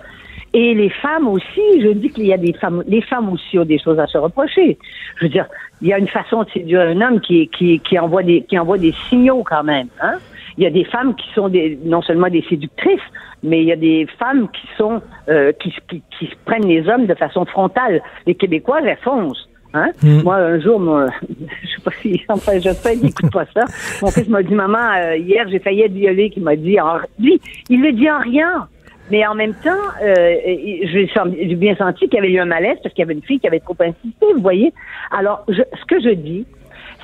Et 0.56 0.74
les 0.76 0.90
femmes 0.90 1.28
aussi, 1.28 1.62
je 1.82 1.90
dis 1.90 2.10
qu'il 2.10 2.28
y 2.28 2.34
a 2.34 2.38
des 2.38 2.54
femmes, 2.54 2.84
les 2.88 3.02
femmes 3.02 3.30
aussi 3.34 3.58
ont 3.58 3.66
des 3.66 3.80
choses 3.80 4.00
à 4.00 4.06
se 4.08 4.18
reprocher. 4.20 4.78
Je 5.18 5.26
veux 5.26 5.30
dire, 5.30 5.48
il 5.82 5.88
y 5.88 5.94
a 5.94 5.98
une 5.98 6.08
façon 6.08 6.44
de 6.44 6.50
séduire 6.52 6.82
un 6.82 7.02
homme 7.02 7.20
qui, 7.22 7.48
qui, 7.48 7.80
qui 7.80 7.98
envoie 7.98 8.22
des, 8.24 8.44
qui 8.44 8.58
envoie 8.60 8.78
des 8.78 8.94
signaux 9.10 9.44
quand 9.44 9.64
même. 9.64 9.88
Hein? 10.02 10.16
Il 10.58 10.64
y 10.64 10.68
a 10.68 10.70
des 10.70 10.84
femmes 10.86 11.16
qui 11.16 11.28
sont 11.34 11.50
des, 11.50 11.80
non 11.84 12.04
seulement 12.04 12.30
des 12.30 12.44
séductrices, 12.48 13.02
mais 13.42 13.62
il 13.64 13.68
y 13.68 13.72
a 13.72 13.76
des 13.76 14.06
femmes 14.20 14.48
qui 14.50 14.68
sont 14.78 15.02
euh, 15.28 15.52
qui, 15.54 15.74
qui, 15.90 16.04
qui 16.20 16.30
prennent 16.46 16.68
les 16.68 16.88
hommes 16.88 17.08
de 17.08 17.16
façon 17.16 17.46
frontale. 17.46 18.02
Les 18.28 18.36
Québécoises, 18.36 18.84
elles 18.86 18.98
foncent. 19.04 19.50
Hein? 19.74 19.90
Moi, 20.24 20.36
un 20.36 20.60
jour, 20.60 20.80
moi, 20.80 21.08
je 21.64 21.68
sais 21.68 21.82
pas 21.84 21.92
si, 22.04 22.22
enfin, 22.30 22.60
j'espère 22.60 22.92
qu'il 22.92 23.06
n'écoute 23.06 23.32
pas 23.34 23.46
ça. 23.56 23.62
Mon 24.04 24.12
fils 24.12 24.30
m'a 24.30 24.44
dit, 24.44 24.54
maman, 24.54 24.78
euh, 24.98 25.18
hier, 25.18 25.48
j'ai 25.50 25.58
failli 25.58 25.82
être 25.82 25.94
violée, 25.94 26.30
qui 26.30 26.42
m'a 26.42 26.56
dit, 26.56 26.80
en- 26.80 27.00
lui, 27.20 27.42
il 27.70 27.82
le 27.82 27.92
dit 27.92 28.08
en 28.12 28.20
rien. 28.20 28.68
Mais 29.12 29.26
en 29.28 29.36
même 29.36 29.54
temps, 29.56 29.70
euh, 30.02 30.36
j'ai 30.46 31.56
bien 31.56 31.76
senti 31.76 32.08
qu'il 32.08 32.16
y 32.16 32.20
avait 32.20 32.32
eu 32.32 32.40
un 32.40 32.46
malaise 32.46 32.78
parce 32.82 32.94
qu'il 32.96 33.02
y 33.02 33.06
avait 33.06 33.14
une 33.14 33.22
fille 33.24 33.40
qui 33.40 33.48
avait 33.48 33.60
trop 33.60 33.76
insisté, 33.80 34.26
vous 34.34 34.42
voyez. 34.42 34.74
Alors, 35.12 35.44
je, 35.50 35.62
ce 35.80 35.86
que 35.86 36.02
je 36.02 36.10
dis, 36.14 36.46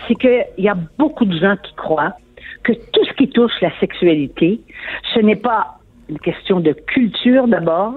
c'est 0.07 0.15
qu'il 0.15 0.45
y 0.57 0.69
a 0.69 0.77
beaucoup 0.97 1.25
de 1.25 1.37
gens 1.37 1.55
qui 1.61 1.73
croient 1.75 2.13
que 2.63 2.71
tout 2.73 3.03
ce 3.05 3.13
qui 3.13 3.29
touche 3.29 3.51
la 3.61 3.71
sexualité, 3.79 4.59
ce 5.13 5.19
n'est 5.19 5.35
pas 5.35 5.77
une 6.09 6.19
question 6.19 6.59
de 6.59 6.71
culture 6.71 7.47
d'abord, 7.47 7.93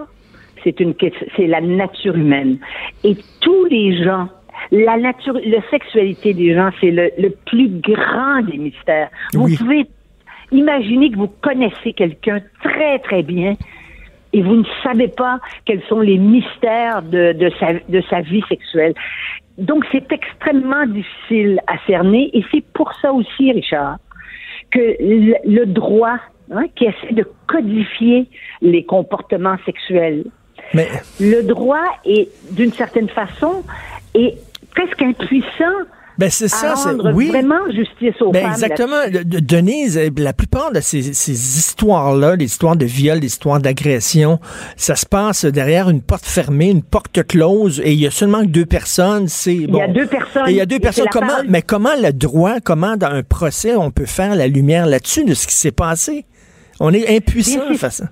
c'est 0.65 0.79
une 0.81 0.95
c'est 1.37 1.47
la 1.47 1.61
nature 1.61 2.17
humaine. 2.17 2.59
Et 3.05 3.17
tous 3.41 3.65
les 3.67 4.03
gens, 4.05 4.29
la 4.71 4.97
nature, 4.97 5.35
la 5.45 5.63
sexualité 5.71 6.35
des 6.35 6.55
gens, 6.55 6.71
c'est 6.81 6.91
le, 6.91 7.11
le 7.19 7.31
plus 7.47 7.69
grand 7.69 8.43
des 8.43 8.59
mystères. 8.59 9.09
Vous 9.33 9.45
Oui. 9.45 9.57
pouvez 9.57 9.87
imaginer 10.53 11.11
que 11.11 11.17
vous 11.17 11.33
connaissez 11.41 11.93
quelqu'un 11.95 12.41
très 12.63 12.99
très 13.01 13.23
bien 13.23 13.55
et 14.33 14.43
vous 14.43 14.57
ne 14.57 14.65
savez 14.83 15.09
pas 15.09 15.41
quels 15.65 15.83
sont 15.85 16.01
les 16.01 16.19
mystères 16.19 17.03
de, 17.03 17.33
de, 17.33 17.51
sa, 17.59 17.73
de 17.73 18.03
sa 18.09 18.21
vie 18.21 18.43
sexuelle. 18.49 18.95
Donc 19.59 19.85
c'est 19.93 20.11
extrêmement 20.11 20.87
difficile 20.87 21.61
à 21.67 21.75
cerner 21.87 22.31
et 22.33 22.45
c'est 22.51 22.65
pour 22.73 22.93
ça 23.01 23.13
aussi, 23.13 23.53
Richard, 23.53 23.99
que 24.71 24.97
le, 25.01 25.35
le 25.45 25.67
droit 25.67 26.19
hein, 26.51 26.65
qui 26.75 26.87
essaie 26.87 27.13
de 27.13 27.27
codifier 27.47 28.27
les 28.63 28.85
comportements 28.85 29.59
sexuels, 29.67 30.25
Mais 30.75 30.89
le 31.21 31.43
droit 31.43 31.85
est 32.05 32.29
d'une 32.53 32.73
certaine 32.73 33.09
façon 33.09 33.63
est 34.15 34.37
presque 34.75 35.03
impuissant 35.03 35.85
ben 36.23 36.31
c'est 36.31 36.49
ça, 36.49 36.75
c'est 36.77 36.91
oui. 37.13 37.29
vraiment 37.29 37.69
justice 37.75 38.21
aux 38.23 38.31
Ben 38.31 38.43
femmes. 38.43 38.53
exactement. 38.53 38.97
Denise, 39.25 39.99
euh, 39.99 40.09
la 40.19 40.33
plupart 40.33 40.71
de 40.73 40.81
ces, 40.81 41.03
ces 41.15 41.33
histoires-là, 41.33 42.37
les 42.37 42.45
histoires 42.45 42.77
de 42.77 42.85
viol, 42.85 43.19
les 43.19 43.27
histoires 43.27 43.61
d'agression, 43.61 44.39
ça 44.77 44.95
se 44.95 45.05
passe 45.07 45.45
derrière 45.45 45.91
une 45.91 46.01
porte 46.03 46.25
fermée, 46.25 46.71
une 46.71 46.83
porte 46.83 47.27
close, 47.27 47.81
et 47.85 47.93
il 47.93 48.01
y 48.01 48.07
a 48.07 48.11
seulement 48.11 48.43
deux 48.45 48.67
personnes. 48.67 49.27
C'est 49.29 49.55
Il 49.55 49.75
y 49.75 49.81
a 49.81 49.89
deux 49.89 50.07
personnes. 50.07 50.49
Et 50.49 50.53
il 50.53 50.57
y 50.57 50.61
a 50.61 50.67
deux 50.67 50.79
personnes. 50.79 51.07
Comment, 51.11 51.27
parole- 51.27 51.47
mais 51.49 51.63
comment 51.63 51.97
le 52.01 52.13
droit, 52.13 52.61
comment 52.65 52.97
dans 52.97 53.09
un 53.11 53.23
procès 53.23 53.75
on 53.75 53.91
peut 53.91 54.07
faire 54.07 54.35
la 54.37 54.47
lumière 54.47 54.87
là-dessus 54.87 55.25
de 55.25 55.35
ce 55.35 55.47
qui 55.47 55.55
s'est 55.55 55.73
passé? 55.73 56.25
On 56.81 56.93
est 56.93 57.17
impuissant 57.17 57.75
face 57.77 58.01
à. 58.03 58.07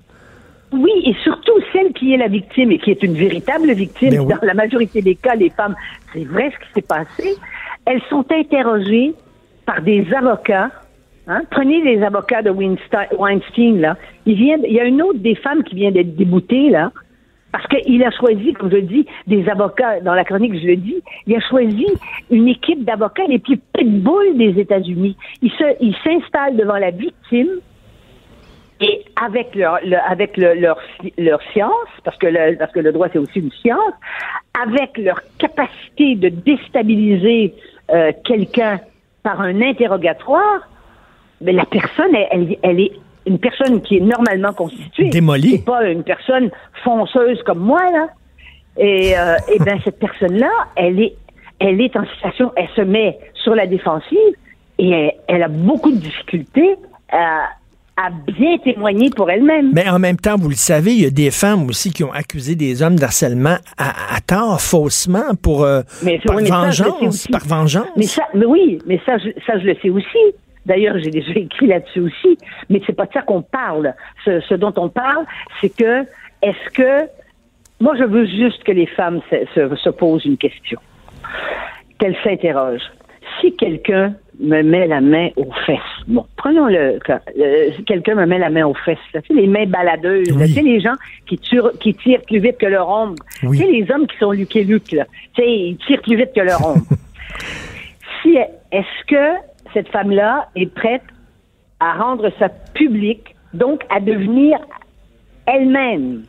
Oui, 0.73 0.91
et 1.05 1.13
surtout 1.23 1.51
celle 1.73 1.91
qui 1.93 2.13
est 2.13 2.17
la 2.17 2.29
victime 2.29 2.71
et 2.71 2.77
qui 2.79 2.91
est 2.91 3.03
une 3.03 3.13
véritable 3.15 3.71
victime. 3.73 4.09
Ben 4.11 4.19
oui. 4.21 4.33
Dans 4.33 4.45
la 4.47 4.53
majorité 4.53 5.01
des 5.01 5.15
cas, 5.15 5.35
les 5.35 5.49
femmes, 5.49 5.75
c'est 6.13 6.23
vrai 6.23 6.49
ce 6.53 6.65
qui 6.65 6.73
s'est 6.75 6.81
passé. 6.87 7.35
Elles 7.85 8.01
sont 8.09 8.25
interrogées 8.31 9.13
par 9.65 9.81
des 9.81 10.05
avocats. 10.13 10.69
Hein? 11.27 11.41
Prenez 11.51 11.81
les 11.81 12.01
avocats 12.03 12.41
de 12.41 12.49
Weinstein, 12.49 13.79
là. 13.79 13.95
Il, 14.25 14.35
vient, 14.35 14.57
il 14.67 14.73
y 14.73 14.79
a 14.79 14.85
une 14.85 15.01
autre 15.01 15.19
des 15.19 15.35
femmes 15.35 15.63
qui 15.63 15.75
vient 15.75 15.91
d'être 15.91 16.15
déboutée, 16.15 16.69
là. 16.69 16.91
Parce 17.51 17.67
qu'il 17.67 18.01
a 18.03 18.11
choisi, 18.11 18.53
comme 18.53 18.71
je 18.71 18.77
dis, 18.77 19.05
des 19.27 19.47
avocats, 19.49 19.99
dans 19.99 20.13
la 20.13 20.23
chronique, 20.23 20.57
je 20.61 20.67
le 20.67 20.77
dis, 20.77 21.03
il 21.27 21.35
a 21.35 21.41
choisi 21.41 21.85
une 22.29 22.47
équipe 22.47 22.85
d'avocats 22.85 23.25
les 23.27 23.39
plus 23.39 23.57
pitbulls 23.57 24.37
des 24.37 24.57
États-Unis. 24.59 25.17
Il 25.41 25.51
se, 25.51 25.63
il 25.81 25.93
s'installe 26.03 26.55
devant 26.55 26.77
la 26.77 26.91
victime 26.91 27.49
et 28.79 29.03
avec 29.21 29.53
leur, 29.53 29.79
le- 29.85 29.97
avec 30.09 30.37
le- 30.37 30.53
leur, 30.55 30.77
leur 31.17 31.41
science, 31.51 31.89
parce 32.05 32.17
que 32.17 32.27
le, 32.27 32.57
parce 32.57 32.71
que 32.71 32.79
le 32.79 32.91
droit 32.93 33.09
c'est 33.11 33.19
aussi 33.19 33.39
une 33.39 33.51
science, 33.51 33.93
avec 34.59 34.97
leur 34.97 35.21
capacité 35.37 36.15
de 36.15 36.29
déstabiliser 36.29 37.53
euh, 37.91 38.11
quelqu'un 38.23 38.79
par 39.23 39.41
un 39.41 39.61
interrogatoire, 39.61 40.67
mais 41.41 41.51
la 41.51 41.65
personne, 41.65 42.13
elle, 42.15 42.27
elle, 42.31 42.57
elle 42.61 42.79
est 42.79 42.91
une 43.25 43.39
personne 43.39 43.81
qui 43.81 43.97
est 43.97 44.01
normalement 44.01 44.53
constituée. 44.53 45.09
Démolie. 45.09 45.57
C'est 45.57 45.65
pas 45.65 45.85
une 45.85 46.03
personne 46.03 46.49
fonceuse 46.83 47.41
comme 47.43 47.59
moi, 47.59 47.83
là. 47.91 48.07
Et, 48.77 49.17
euh, 49.17 49.35
et 49.53 49.59
ben 49.59 49.79
cette 49.83 49.99
personne-là, 49.99 50.49
elle 50.75 50.99
est, 50.99 51.15
elle 51.59 51.81
est 51.81 51.95
en 51.95 52.05
situation, 52.05 52.51
elle 52.55 52.69
se 52.75 52.81
met 52.81 53.19
sur 53.35 53.53
la 53.53 53.67
défensive 53.67 54.17
et 54.77 54.89
elle, 54.89 55.11
elle 55.27 55.43
a 55.43 55.49
beaucoup 55.49 55.91
de 55.91 55.97
difficultés 55.97 56.77
à, 57.11 57.49
à 58.07 58.09
bien 58.31 58.57
témoigner 58.59 59.09
pour 59.09 59.29
elle-même. 59.29 59.71
Mais 59.73 59.87
en 59.89 59.99
même 59.99 60.17
temps, 60.17 60.35
vous 60.37 60.49
le 60.49 60.55
savez, 60.55 60.91
il 60.93 61.01
y 61.03 61.05
a 61.05 61.09
des 61.09 61.31
femmes 61.31 61.67
aussi 61.67 61.91
qui 61.91 62.03
ont 62.03 62.11
accusé 62.11 62.55
des 62.55 62.81
hommes 62.81 62.95
d'harcèlement 62.97 63.57
à, 63.77 64.15
à 64.15 64.21
tort, 64.21 64.59
faussement, 64.61 65.35
pour 65.41 65.63
euh, 65.63 65.81
Mais- 66.03 66.19
par 66.25 66.35
oui, 66.35 66.43
mais 66.43 66.49
vengeance, 66.49 67.01
aussi. 67.01 67.29
par 67.29 67.45
vengeance. 67.45 67.87
Mais 67.97 68.03
ça, 68.03 68.23
mais 68.33 68.45
oui, 68.45 68.79
mais 68.87 68.99
ça, 69.05 69.17
je, 69.17 69.29
ça, 69.45 69.59
je 69.59 69.65
le 69.65 69.75
sais 69.81 69.89
aussi. 69.89 70.17
D'ailleurs, 70.65 70.95
j'ai 70.99 71.09
déjà 71.09 71.31
écrit 71.33 71.67
là-dessus 71.67 72.01
aussi. 72.01 72.37
Mais 72.69 72.81
c'est 72.85 72.93
pas 72.93 73.05
de 73.05 73.13
ça 73.13 73.21
qu'on 73.21 73.41
parle. 73.41 73.93
Ce, 74.25 74.39
ce 74.41 74.53
dont 74.55 74.73
on 74.77 74.89
parle, 74.89 75.25
c'est 75.59 75.69
que, 75.75 76.01
est-ce 76.41 76.69
que, 76.73 77.07
moi, 77.79 77.95
je 77.97 78.03
veux 78.03 78.25
juste 78.25 78.63
que 78.63 78.71
les 78.71 78.85
femmes 78.87 79.21
se, 79.29 79.37
se, 79.55 79.75
se 79.75 79.89
posent 79.89 80.25
une 80.25 80.37
question. 80.37 80.79
Qu'elles 81.97 82.17
s'interrogent. 82.23 82.91
Si 83.39 83.55
quelqu'un 83.55 84.13
me 84.41 84.63
met 84.63 84.87
la 84.87 85.01
main 85.01 85.29
aux 85.35 85.51
fesses, 85.65 85.79
bon, 86.07 86.25
prenons 86.35 86.65
le 86.65 86.99
euh, 87.09 87.69
quelqu'un 87.85 88.15
me 88.15 88.25
met 88.25 88.39
la 88.39 88.49
main 88.49 88.65
aux 88.65 88.73
fesses, 88.73 88.97
là, 89.13 89.21
tu 89.21 89.27
sais, 89.35 89.39
les 89.41 89.47
mains 89.47 89.65
baladeuses, 89.67 90.29
là, 90.31 90.35
Oui. 90.45 90.47
tu 90.47 90.53
sais, 90.53 90.61
les 90.63 90.79
gens 90.79 90.95
qui, 91.27 91.37
tirent- 91.37 91.71
qui 91.79 91.93
tirent 91.93 92.21
plus 92.23 92.39
vite 92.39 92.57
que 92.57 92.65
leur 92.65 92.89
ombre, 92.89 93.15
Oui. 93.43 93.59
tu 93.59 93.63
sais, 93.65 93.71
les 93.71 93.91
hommes 93.91 94.07
qui 94.07 94.17
sont 94.17 94.31
Luc 94.31 94.55
et 94.55 94.63
Luc, 94.63 94.91
là, 94.93 95.05
tu 95.35 95.41
sais, 95.43 95.47
ils 95.49 95.77
tirent 95.85 96.01
plus 96.01 96.17
vite 96.17 96.31
que 96.35 96.41
leur 96.41 96.65
ombre. 96.65 96.81
si 98.23 98.35
est-ce 98.71 99.05
que 99.07 99.39
cette 99.73 99.89
femme-là 99.89 100.47
est 100.55 100.73
prête 100.73 101.03
à 101.79 101.93
rendre 101.93 102.31
ça 102.39 102.49
public, 102.73 103.35
donc 103.53 103.81
à 103.89 103.99
devenir 103.99 104.57
elle-même 105.45 106.23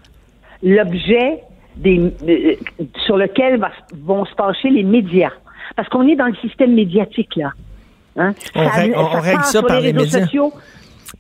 l'objet 0.63 1.41
des, 1.77 1.99
de- 1.99 2.59
sur 3.07 3.17
lequel 3.17 3.59
va- 3.59 3.73
vont 4.05 4.25
se 4.25 4.35
pencher 4.35 4.71
les 4.71 4.83
médias? 4.83 5.33
Parce 5.77 5.89
qu'on 5.89 6.07
est 6.09 6.17
dans 6.17 6.27
le 6.27 6.35
système 6.37 6.75
médiatique, 6.75 7.37
là. 7.37 7.53
Hein? 8.17 8.35
On 8.55 8.69
règle- 8.69 8.95
on 8.97 9.21
règle 9.21 9.39
passe 9.39 9.53
ça 9.53 9.63
par 9.63 9.81
les 9.81 9.93
médias. 9.93 10.21
sociaux. 10.25 10.53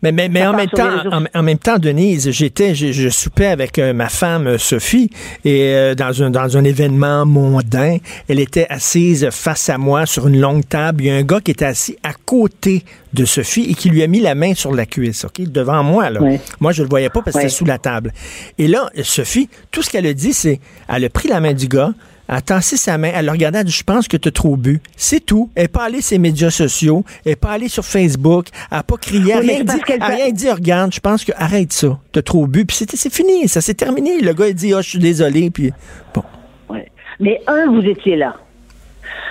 Mais, 0.02 0.10
mais, 0.10 0.28
mais 0.28 0.44
en, 0.44 0.54
même 0.56 0.68
temps, 0.68 0.88
en, 1.12 1.24
en 1.32 1.42
même 1.44 1.58
temps, 1.58 1.78
Denise, 1.78 2.28
j'étais, 2.30 2.74
je, 2.74 2.90
je 2.90 3.08
soupais 3.08 3.46
avec 3.46 3.78
euh, 3.78 3.92
ma 3.92 4.08
femme 4.08 4.48
euh, 4.48 4.58
Sophie 4.58 5.10
et 5.44 5.74
euh, 5.74 5.94
dans 5.94 6.22
un 6.24 6.30
dans 6.30 6.56
un 6.56 6.64
événement 6.64 7.24
mondain, 7.24 7.98
elle 8.28 8.40
était 8.40 8.66
assise 8.68 9.28
face 9.30 9.68
à 9.68 9.78
moi 9.78 10.06
sur 10.06 10.26
une 10.26 10.40
longue 10.40 10.66
table. 10.66 11.04
Il 11.04 11.06
y 11.06 11.10
a 11.10 11.14
un 11.14 11.22
gars 11.22 11.40
qui 11.40 11.52
était 11.52 11.66
assis 11.66 11.96
à 12.02 12.14
côté 12.14 12.84
de 13.12 13.24
Sophie 13.24 13.66
et 13.70 13.74
qui 13.74 13.90
lui 13.90 14.02
a 14.02 14.08
mis 14.08 14.20
la 14.20 14.34
main 14.34 14.54
sur 14.54 14.74
la 14.74 14.86
cuisse, 14.86 15.24
ok, 15.24 15.42
devant 15.42 15.84
moi 15.84 16.10
là. 16.10 16.20
Moi, 16.58 16.72
je 16.72 16.82
le 16.82 16.88
voyais 16.88 17.10
pas 17.10 17.20
parce 17.22 17.34
que 17.36 17.42
c'était 17.42 17.48
sous 17.54 17.66
la 17.66 17.78
table. 17.78 18.12
Et 18.58 18.66
là, 18.66 18.88
Sophie, 19.04 19.48
tout 19.70 19.82
ce 19.82 19.90
qu'elle 19.90 20.06
a 20.06 20.14
dit, 20.14 20.32
c'est, 20.32 20.58
elle 20.88 21.04
a 21.04 21.10
pris 21.10 21.28
la 21.28 21.38
main 21.38 21.52
du 21.52 21.68
gars. 21.68 21.92
Elle 22.28 22.36
a 22.36 22.40
tassé 22.40 22.76
sa 22.76 22.96
main, 22.98 23.10
elle 23.14 23.26
l'a 23.26 23.32
regardé, 23.32 23.58
elle 23.58 23.62
a 23.62 23.64
dit, 23.64 23.72
je 23.72 23.82
pense 23.82 24.08
que 24.08 24.16
tu 24.16 24.28
as 24.28 24.32
trop 24.32 24.56
bu. 24.56 24.80
C'est 24.96 25.20
tout. 25.20 25.50
Elle 25.54 25.62
n'est 25.64 25.68
pas 25.68 25.84
allée 25.84 26.00
sur 26.00 26.14
les 26.14 26.18
médias 26.20 26.50
sociaux, 26.50 27.04
elle 27.24 27.32
n'est 27.32 27.36
pas 27.36 27.50
allée 27.50 27.68
sur 27.68 27.84
Facebook, 27.84 28.46
elle 28.70 28.78
n'a 28.78 28.82
pas 28.84 28.96
crié, 28.96 29.32
elle 29.34 29.40
Oui, 29.40 29.46
n'a 29.46 29.52
rien 29.52 29.64
dit, 29.64 29.80
elle 29.88 30.02
a 30.02 30.06
fait- 30.06 30.14
rien 30.14 30.30
dit, 30.32 30.50
regarde, 30.50 30.94
je 30.94 31.00
pense 31.00 31.24
que 31.24 31.32
arrête 31.36 31.72
ça, 31.72 31.98
t'as 32.12 32.22
trop 32.22 32.46
bu. 32.46 32.64
Puis 32.64 32.76
c'est 32.76 33.12
fini, 33.12 33.48
ça 33.48 33.60
s'est 33.60 33.74
terminé. 33.74 34.20
Le 34.20 34.32
gars, 34.32 34.48
il 34.48 34.54
dit, 34.54 34.72
oh, 34.72 34.80
je 34.82 34.88
suis 34.90 34.98
désolé, 34.98 35.50
puis 35.50 35.72
bon. 36.14 36.22
Ouais. 36.70 36.90
Mais 37.20 37.40
un, 37.46 37.66
vous 37.70 37.82
étiez 37.84 38.16
là. 38.16 38.36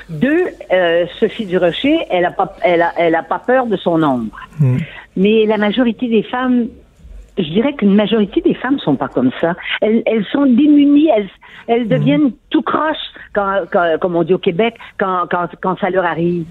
Deux, 0.09 0.43
euh, 0.73 1.05
Sophie 1.19 1.45
Durocher, 1.45 1.99
elle 2.09 2.25
a 2.25 2.31
pas, 2.31 2.55
elle 2.61 2.81
a, 2.81 2.91
elle 2.97 3.15
a 3.15 3.23
pas 3.23 3.39
peur 3.39 3.65
de 3.65 3.77
son 3.77 4.03
ombre. 4.03 4.37
Mais 5.15 5.45
la 5.45 5.57
majorité 5.57 6.07
des 6.09 6.23
femmes, 6.23 6.67
je 7.37 7.43
dirais 7.49 7.73
qu'une 7.73 7.95
majorité 7.95 8.41
des 8.41 8.53
femmes 8.55 8.79
sont 8.79 8.95
pas 8.95 9.07
comme 9.07 9.31
ça. 9.39 9.55
Elles, 9.81 10.03
elles 10.05 10.25
sont 10.31 10.45
démunies, 10.45 11.09
elles, 11.15 11.29
elles 11.67 11.87
deviennent 11.87 12.31
tout 12.49 12.61
croche, 12.61 12.97
quand, 13.33 13.61
quand- 13.71 13.97
comme 13.99 14.15
on 14.15 14.23
dit 14.23 14.33
au 14.33 14.37
Québec, 14.37 14.75
quand, 14.99 15.23
quand, 15.29 15.47
quand 15.61 15.77
ça 15.79 15.89
leur 15.89 16.05
arrive. 16.05 16.45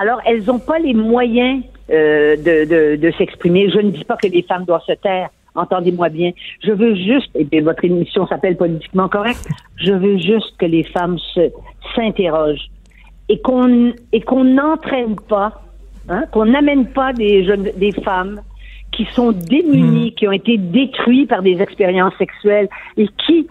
Alors, 0.00 0.20
elles 0.26 0.44
n'ont 0.44 0.58
pas 0.58 0.78
les 0.78 0.94
moyens 0.94 1.62
euh, 1.90 2.36
de, 2.36 2.64
de, 2.68 2.96
de 2.96 3.10
s'exprimer. 3.18 3.68
Je 3.70 3.78
ne 3.78 3.90
dis 3.90 4.04
pas 4.04 4.16
que 4.16 4.28
les 4.28 4.42
femmes 4.42 4.64
doivent 4.64 4.84
se 4.86 4.92
taire. 4.92 5.28
Entendez-moi 5.56 6.08
bien. 6.10 6.30
Je 6.62 6.70
veux 6.70 6.94
juste, 6.94 7.30
et 7.34 7.44
bien 7.44 7.62
votre 7.62 7.84
émission 7.84 8.26
s'appelle 8.28 8.56
Politiquement 8.56 9.08
Correct, 9.08 9.48
je 9.76 9.92
veux 9.92 10.16
juste 10.18 10.56
que 10.58 10.66
les 10.66 10.84
femmes 10.84 11.18
se 11.34 11.50
s'interrogent 11.96 12.70
et 13.28 13.40
qu'on 13.40 13.92
et 14.12 14.20
qu'on 14.20 14.44
n'entraîne 14.44 15.16
pas, 15.28 15.60
hein, 16.08 16.22
qu'on 16.30 16.46
n'amène 16.46 16.86
pas 16.86 17.12
des 17.12 17.44
jeunes, 17.44 17.68
des 17.76 17.90
femmes 17.92 18.40
qui 18.92 19.06
sont 19.12 19.32
démunies, 19.32 20.12
qui 20.14 20.26
ont 20.28 20.32
été 20.32 20.58
détruites 20.58 21.28
par 21.28 21.42
des 21.42 21.60
expériences 21.62 22.14
sexuelles 22.18 22.68
et 22.96 23.08
qui 23.26 23.46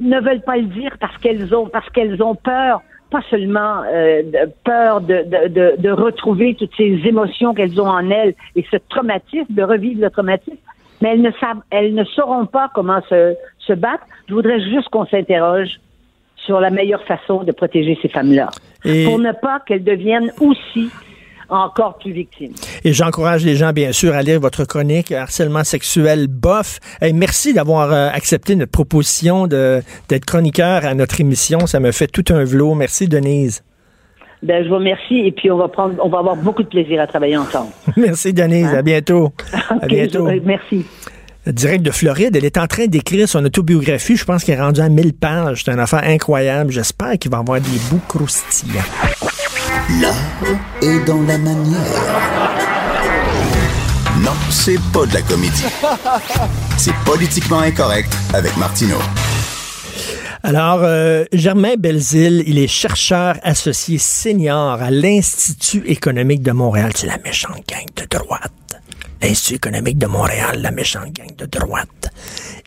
ne 0.00 0.20
veulent 0.20 0.42
pas 0.42 0.56
le 0.56 0.64
dire 0.64 0.96
parce 1.00 1.16
qu'elles 1.18 1.54
ont 1.54 1.66
parce 1.66 1.88
qu'elles 1.90 2.22
ont 2.22 2.34
peur, 2.34 2.82
pas 3.10 3.22
seulement 3.30 3.82
euh, 3.92 4.22
peur 4.64 5.00
de, 5.00 5.24
de, 5.24 5.48
de, 5.48 5.74
de 5.78 5.90
retrouver 5.90 6.54
toutes 6.54 6.74
ces 6.76 7.00
émotions 7.04 7.54
qu'elles 7.54 7.80
ont 7.80 7.88
en 7.88 8.08
elles 8.10 8.34
et 8.56 8.64
ce 8.70 8.76
traumatisme, 8.88 9.52
de 9.52 9.62
revivre 9.62 10.00
le 10.02 10.10
traumatisme, 10.10 10.56
mais 11.00 11.10
elles 11.10 11.22
ne 11.22 11.30
savent, 11.32 11.60
elles 11.70 11.94
ne 11.94 12.04
sauront 12.04 12.46
pas 12.46 12.70
comment 12.74 13.00
se, 13.08 13.34
se 13.58 13.72
battre. 13.72 14.04
Je 14.28 14.34
voudrais 14.34 14.60
juste 14.60 14.88
qu'on 14.90 15.06
s'interroge 15.06 15.80
sur 16.36 16.60
la 16.60 16.70
meilleure 16.70 17.02
façon 17.04 17.42
de 17.42 17.52
protéger 17.52 17.98
ces 18.00 18.08
femmes-là, 18.08 18.48
Et- 18.84 19.04
pour 19.04 19.18
ne 19.18 19.32
pas 19.32 19.60
qu'elles 19.60 19.84
deviennent 19.84 20.32
aussi 20.40 20.88
encore 21.50 21.98
plus 21.98 22.12
victimes. 22.12 22.52
Et 22.84 22.92
j'encourage 22.92 23.44
les 23.44 23.56
gens, 23.56 23.72
bien 23.72 23.92
sûr, 23.92 24.14
à 24.14 24.22
lire 24.22 24.40
votre 24.40 24.64
chronique 24.64 25.12
Harcèlement 25.12 25.64
sexuel 25.64 26.26
bof. 26.28 26.78
Et 27.02 27.12
merci 27.12 27.52
d'avoir 27.52 27.92
euh, 27.92 28.08
accepté 28.12 28.56
notre 28.56 28.72
proposition 28.72 29.46
d'être 29.46 30.24
chroniqueur 30.24 30.84
à 30.86 30.94
notre 30.94 31.20
émission. 31.20 31.66
Ça 31.66 31.80
me 31.80 31.92
fait 31.92 32.06
tout 32.06 32.24
un 32.32 32.44
velours. 32.44 32.76
Merci, 32.76 33.08
Denise. 33.08 33.62
Ben, 34.42 34.64
je 34.64 34.68
vous 34.70 34.76
remercie 34.76 35.18
et 35.18 35.32
puis 35.32 35.50
on 35.50 35.58
va 35.58 35.68
prendre, 35.68 35.94
on 36.02 36.08
va 36.08 36.18
avoir 36.20 36.34
beaucoup 36.36 36.62
de 36.62 36.68
plaisir 36.68 37.00
à 37.02 37.06
travailler 37.06 37.36
ensemble. 37.36 37.72
Merci, 37.96 38.32
Denise. 38.32 38.68
À 38.72 38.80
bientôt. 38.82 39.32
À 39.82 39.86
bientôt. 39.86 40.28
je- 40.30 40.40
merci. 40.44 40.86
Direct 41.46 41.82
de 41.84 41.90
Floride, 41.90 42.36
elle 42.36 42.44
est 42.44 42.58
en 42.58 42.66
train 42.66 42.86
d'écrire 42.86 43.26
son 43.28 43.44
autobiographie. 43.44 44.16
Je 44.16 44.24
pense 44.24 44.44
qu'elle 44.44 44.58
est 44.58 44.62
rendue 44.62 44.80
à 44.82 44.88
1000 44.90 45.14
pages. 45.14 45.62
C'est 45.64 45.70
un 45.70 45.78
affaire 45.78 46.04
incroyable. 46.04 46.70
J'espère 46.70 47.18
qu'il 47.18 47.30
va 47.30 47.38
avoir 47.38 47.60
des 47.60 47.78
bouts 47.90 48.00
croustillants. 48.08 48.80
L'art 49.98 50.14
est 50.82 51.04
dans 51.04 51.22
la 51.22 51.36
manière. 51.38 51.80
Non, 54.22 54.32
c'est 54.50 54.78
pas 54.92 55.06
de 55.06 55.14
la 55.14 55.22
comédie. 55.22 55.64
C'est 56.76 56.94
politiquement 57.04 57.60
incorrect 57.60 58.12
avec 58.32 58.56
Martineau. 58.56 58.98
Alors, 60.42 60.80
euh, 60.82 61.24
Germain 61.32 61.74
Belzile, 61.76 62.44
il 62.46 62.58
est 62.58 62.68
chercheur 62.68 63.36
associé 63.42 63.98
senior 63.98 64.80
à 64.80 64.90
l'Institut 64.90 65.82
économique 65.86 66.42
de 66.42 66.52
Montréal. 66.52 66.92
C'est 66.94 67.06
la 67.06 67.18
méchante 67.18 67.62
gang 67.68 67.86
de 67.96 68.06
droite. 68.06 68.52
L'Institut 69.22 69.56
économique 69.56 69.98
de 69.98 70.06
Montréal, 70.06 70.60
la 70.62 70.70
méchante 70.70 71.12
gang 71.12 71.34
de 71.36 71.46
droite. 71.46 72.10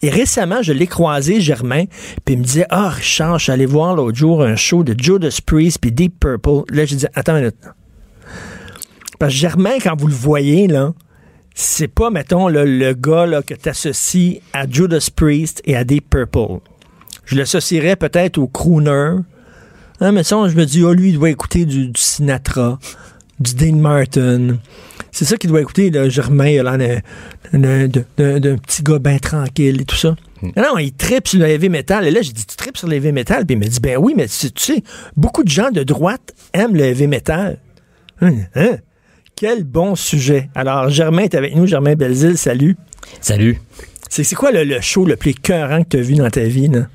Et 0.02 0.10
récemment, 0.10 0.62
je 0.62 0.72
l'ai 0.74 0.88
croisé, 0.88 1.42
Germain, 1.42 1.86
puis 2.26 2.36
il 2.36 2.40
me 2.40 2.44
disait, 2.44 2.66
ah, 2.70 2.90
Richard, 2.90 3.40
je 3.40 3.44
suis 3.44 3.52
allé 3.52 3.66
voir 3.66 3.96
l'autre 3.96 4.18
jour 4.18 4.44
un 4.44 4.56
show 4.56 4.84
de 4.84 4.96
Judas 4.98 5.40
Priest 5.46 5.80
puis 5.80 5.92
Deep 5.92 6.20
Purple. 6.20 6.64
Là, 6.70 6.86
je 6.86 6.96
dis, 6.96 7.06
attends 7.16 7.34
une 7.34 7.40
minute. 7.40 7.70
Parce 9.18 9.34
que 9.34 9.40
Germain, 9.40 9.78
quand 9.82 10.00
vous 10.00 10.08
le 10.08 10.14
voyez, 10.14 10.68
là, 10.68 10.94
c'est 11.56 11.88
pas, 11.88 12.10
mettons, 12.10 12.50
le, 12.50 12.66
le 12.66 12.94
gars 12.94 13.26
là, 13.26 13.42
que 13.42 13.54
tu 13.54 13.70
associes 13.70 14.42
à 14.54 14.70
Judas 14.70 15.10
Priest 15.16 15.62
et 15.66 15.76
à 15.76 15.84
Deep 15.84 16.10
Purple. 16.10 16.60
Je 17.26 17.36
l'associerais 17.36 17.96
peut-être 17.96 18.38
au 18.38 18.48
crooner. 18.48 19.16
Hein, 20.02 20.12
mais 20.12 20.24
ça, 20.24 20.36
je 20.48 20.56
me 20.56 20.66
dis, 20.66 20.84
oh, 20.84 20.94
lui, 20.94 21.10
il 21.10 21.16
doit 21.16 21.30
écouter 21.30 21.66
du 21.66 21.92
Sinatra, 21.96 22.80
du 23.40 23.56
Dean 23.56 23.78
Martin. 23.78 24.58
C'est 25.14 25.26
ça 25.26 25.38
qu'il 25.38 25.50
doit 25.50 25.62
écouter, 25.62 25.92
là, 25.92 26.10
Germain, 26.10 26.48
il 26.50 26.60
a 26.60 26.76
l'air 26.76 26.98
d'un- 27.54 28.58
petit 28.58 28.82
gars 28.84 28.98
bien 29.00 29.20
tranquille 29.20 29.82
et 29.82 29.86
tout 29.86 29.96
ça. 29.96 30.16
Non, 30.42 30.78
il 30.80 30.92
tripe 30.92 31.28
sur 31.28 31.40
le 31.40 31.46
heavy 31.48 31.70
metal. 31.70 32.06
Et 32.08 32.12
là, 32.12 32.22
j'ai 32.22 32.34
dit, 32.34 32.46
tu 32.46 32.56
tripes 32.58 32.76
sur 32.76 32.88
le 32.88 32.96
heavy 32.96 33.12
metal? 33.12 33.46
Puis 33.46 33.56
il 33.56 33.60
me 33.60 33.66
dit, 33.66 33.80
ben 33.80 33.98
oui, 33.98 34.14
mais 34.18 34.28
tu, 34.28 34.52
tu 34.52 34.64
sais, 34.74 34.84
beaucoup 35.16 35.44
de 35.44 35.50
gens 35.50 35.70
de 35.72 35.84
droite 35.84 36.34
aiment 36.54 36.76
le 36.76 36.84
heavy 36.84 37.08
metal. 37.08 37.60
Hein? 38.22 38.34
hein? 38.56 38.78
Quel 39.36 39.64
bon 39.64 39.96
sujet. 39.96 40.50
Alors, 40.56 40.90
Germain 40.90 41.24
est 41.24 41.36
avec 41.36 41.56
nous, 41.56 41.66
Germain 41.68 41.96
Belzile, 41.96 42.38
salut. 42.38 42.76
Salut. 43.22 43.60
C'est 44.10 44.24
c'est 44.24 44.36
quoi 44.36 44.52
le, 44.52 44.64
le 44.64 44.82
show 44.82 45.06
le 45.06 45.16
plus 45.16 45.32
écœurant 45.32 45.84
que 45.84 45.90
tu 45.90 45.98
as 45.98 46.02
vu 46.02 46.16
dans 46.16 46.30
ta 46.30 46.44
vie, 46.44 46.68
là? 46.68 46.88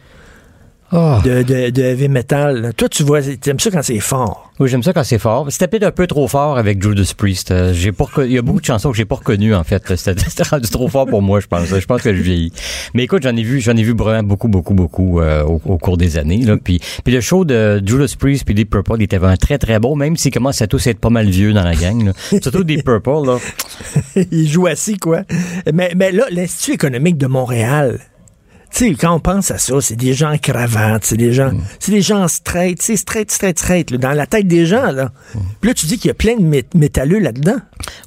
Ah. 0.91 1.21
De, 1.25 1.43
de, 1.43 1.71
de 1.71 1.83
heavy 1.83 2.09
metal. 2.09 2.73
Toi, 2.77 2.89
tu 2.89 3.03
vois, 3.03 3.21
t'aimes 3.23 3.61
ça 3.61 3.71
quand 3.71 3.83
c'est 3.83 4.01
fort. 4.01 4.51
Oui, 4.59 4.69
j'aime 4.69 4.83
ça 4.83 4.93
quand 4.93 5.05
c'est 5.05 5.19
fort. 5.19 5.47
C'était 5.51 5.69
peut-être 5.69 5.85
un 5.85 5.91
peu 5.93 6.07
trop 6.07 6.27
fort 6.29 6.59
avec 6.59 6.83
Judas 6.83 7.13
Priest. 7.17 7.51
Euh, 7.51 7.73
J'ai 7.75 7.93
pas 7.93 8.07
il 8.25 8.33
y 8.33 8.39
a 8.39 8.43
beaucoup 8.43 8.61
de 8.61 8.65
chansons 8.65 8.91
que 8.91 8.97
j'ai 8.97 9.05
pas 9.05 9.17
reconnues 9.17 9.55
en 9.55 9.65
fait. 9.65 9.95
C'était 9.97 10.43
rendu 10.51 10.69
trop 10.69 10.89
fort 10.89 11.07
pour 11.07 11.21
moi, 11.23 11.41
je 11.41 11.47
pense. 11.47 11.69
Je 11.69 11.85
pense 11.87 12.03
que 12.03 12.15
je 12.15 12.23
vieillis. 12.23 12.53
Mais 12.95 13.05
écoute, 13.05 13.23
j'en 13.23 13.37
ai 13.37 13.43
vu, 13.43 13.61
j'en 13.61 13.77
ai 13.77 13.83
vu 13.83 13.95
vraiment 13.95 14.23
beaucoup, 14.23 14.49
beaucoup, 14.49 14.75
beaucoup 14.75 15.21
euh, 15.21 15.45
au, 15.45 15.61
au 15.65 15.79
cours 15.79 15.97
des 15.99 16.17
années. 16.17 16.43
Là. 16.43 16.57
Puis, 16.63 16.81
puis 17.05 17.13
le 17.13 17.21
show 17.21 17.45
de 17.45 17.83
Judas 17.85 18.15
Priest 18.19 18.45
puis 18.47 18.55
Deep 18.55 18.71
Purple, 18.71 18.95
il 18.97 19.03
était 19.05 19.19
vraiment 19.19 19.37
très, 19.37 19.59
très 19.59 19.79
bon, 19.79 19.95
même 19.95 20.17
s'il 20.17 20.33
commence 20.33 20.63
à 20.63 20.67
tous 20.67 20.87
être 20.87 20.99
pas 21.01 21.11
mal 21.11 21.29
vieux 21.29 21.53
dans 21.53 21.65
la 21.65 21.75
gang. 21.75 22.07
Là. 22.07 22.13
Surtout 22.43 22.65
Deep 22.65 22.85
Purple. 22.85 23.27
Là. 23.27 23.39
Il 24.33 24.49
joue 24.49 24.67
assis, 24.67 24.97
quoi. 24.97 25.23
Mais, 25.73 25.93
mais 25.95 26.13
là, 26.13 26.25
l'Institut 26.31 26.73
économique 26.73 27.19
de 27.19 27.27
Montréal, 27.27 28.01
tu 28.71 28.89
sais, 28.89 28.95
quand 28.95 29.15
on 29.15 29.21
pense 29.21 29.51
à 29.51 29.59
ça, 29.59 29.81
c'est 29.81 29.97
des 29.97 30.13
gens 30.15 30.33
en 30.33 30.39
cravate, 30.39 31.05
c'est 31.05 31.17
des 31.17 31.33
gens, 31.33 31.51
c'est 31.79 31.93
des 31.93 32.03
gens 32.03 32.29
straight, 32.29 32.81
c'est 32.83 32.97
straight, 32.97 33.31
straight, 33.31 33.59
straight, 33.59 33.91
là, 33.91 33.99
dans 33.99 34.13
la 34.13 34.27
tête 34.27 34.47
des 34.47 34.67
gens, 34.67 34.93
là. 34.93 35.11
Puis 35.61 35.69
là, 35.71 35.75
tu 35.75 35.87
dis 35.87 35.99
qu'il 35.99 36.09
y 36.09 36.11
a 36.11 36.15
plein 36.15 36.37
de 36.37 36.43
mé- 36.43 36.65
métalleux 36.75 37.19
là-dedans. 37.19 37.57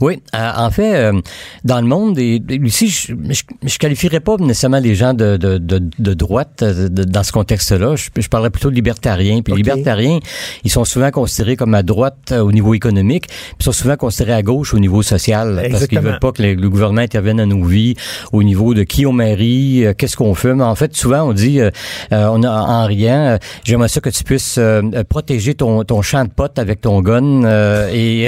Oui, 0.02 0.22
euh, 0.36 0.52
en 0.56 0.70
fait, 0.70 0.96
euh, 0.96 1.22
dans 1.64 1.82
le 1.82 1.88
monde, 1.88 2.20
et, 2.20 2.42
ici, 2.64 2.88
je, 2.90 3.14
je, 3.30 3.42
je 3.64 3.78
qualifierais 3.78 4.20
pas 4.20 4.38
nécessairement 4.38 4.80
les 4.80 4.96
gens 4.96 5.14
de, 5.14 5.38
de, 5.38 5.58
de, 5.58 5.82
de 5.98 6.14
droite 6.14 6.62
euh, 6.62 6.90
de- 6.90 7.04
dans 7.04 7.24
ce 7.24 7.32
contexte-là. 7.32 7.96
Je, 7.96 8.10
je 8.22 8.28
parlerais 8.28 8.50
plutôt 8.52 8.70
de 8.70 8.76
libertariens. 8.76 9.42
Puis 9.42 9.54
les 9.54 9.64
libertariens, 9.64 10.20
ils 10.64 10.72
sont 10.72 10.86
souvent 10.86 11.12
considérés 11.12 11.56
comme 11.56 11.74
à 11.74 11.84
droite 11.84 12.18
euh, 12.32 12.40
au 12.42 12.52
niveau 12.52 12.74
économique, 12.74 13.28
puis 13.28 13.38
ils 13.60 13.64
sont 13.64 13.72
souvent 13.72 13.96
considérés 13.98 14.34
à 14.34 14.42
gauche 14.44 14.74
au 14.74 14.80
niveau 14.80 15.02
social, 15.02 15.56
parce 15.72 15.88
qu'ils 15.88 16.00
veulent 16.00 16.20
pas 16.20 16.32
que 16.32 16.44
le, 16.44 16.54
le 16.54 16.70
gouvernement 16.70 17.02
intervienne 17.02 17.38
dans 17.38 17.48
nos 17.48 17.64
vies 17.64 17.96
au 18.32 18.44
niveau 18.44 18.74
de 18.74 18.84
qui 18.84 19.06
on 19.06 19.14
marie, 19.14 19.86
qu'est-ce 19.98 20.16
qu'on 20.18 20.34
fait. 20.36 20.51
En 20.60 20.76
fait, 20.76 20.96
souvent, 20.96 21.22
on 21.24 21.34
dit, 21.34 21.60
euh, 21.62 21.70
euh, 22.12 22.28
on 22.32 22.44
a, 22.44 22.50
en 22.50 22.86
riant, 22.86 23.14
euh, 23.14 23.38
j'aimerais 23.64 23.88
ça 23.88 24.02
que 24.02 24.10
tu 24.10 24.24
puisses 24.24 24.58
euh, 24.58 24.82
euh, 24.94 25.04
protéger 25.04 25.54
ton, 25.54 25.84
ton 25.84 26.02
champ 26.02 26.26
de 26.26 26.30
potes 26.30 26.60
avec 26.60 26.82
ton 26.82 27.02
gun, 27.02 27.44
euh, 27.44 27.90
et 27.94 28.28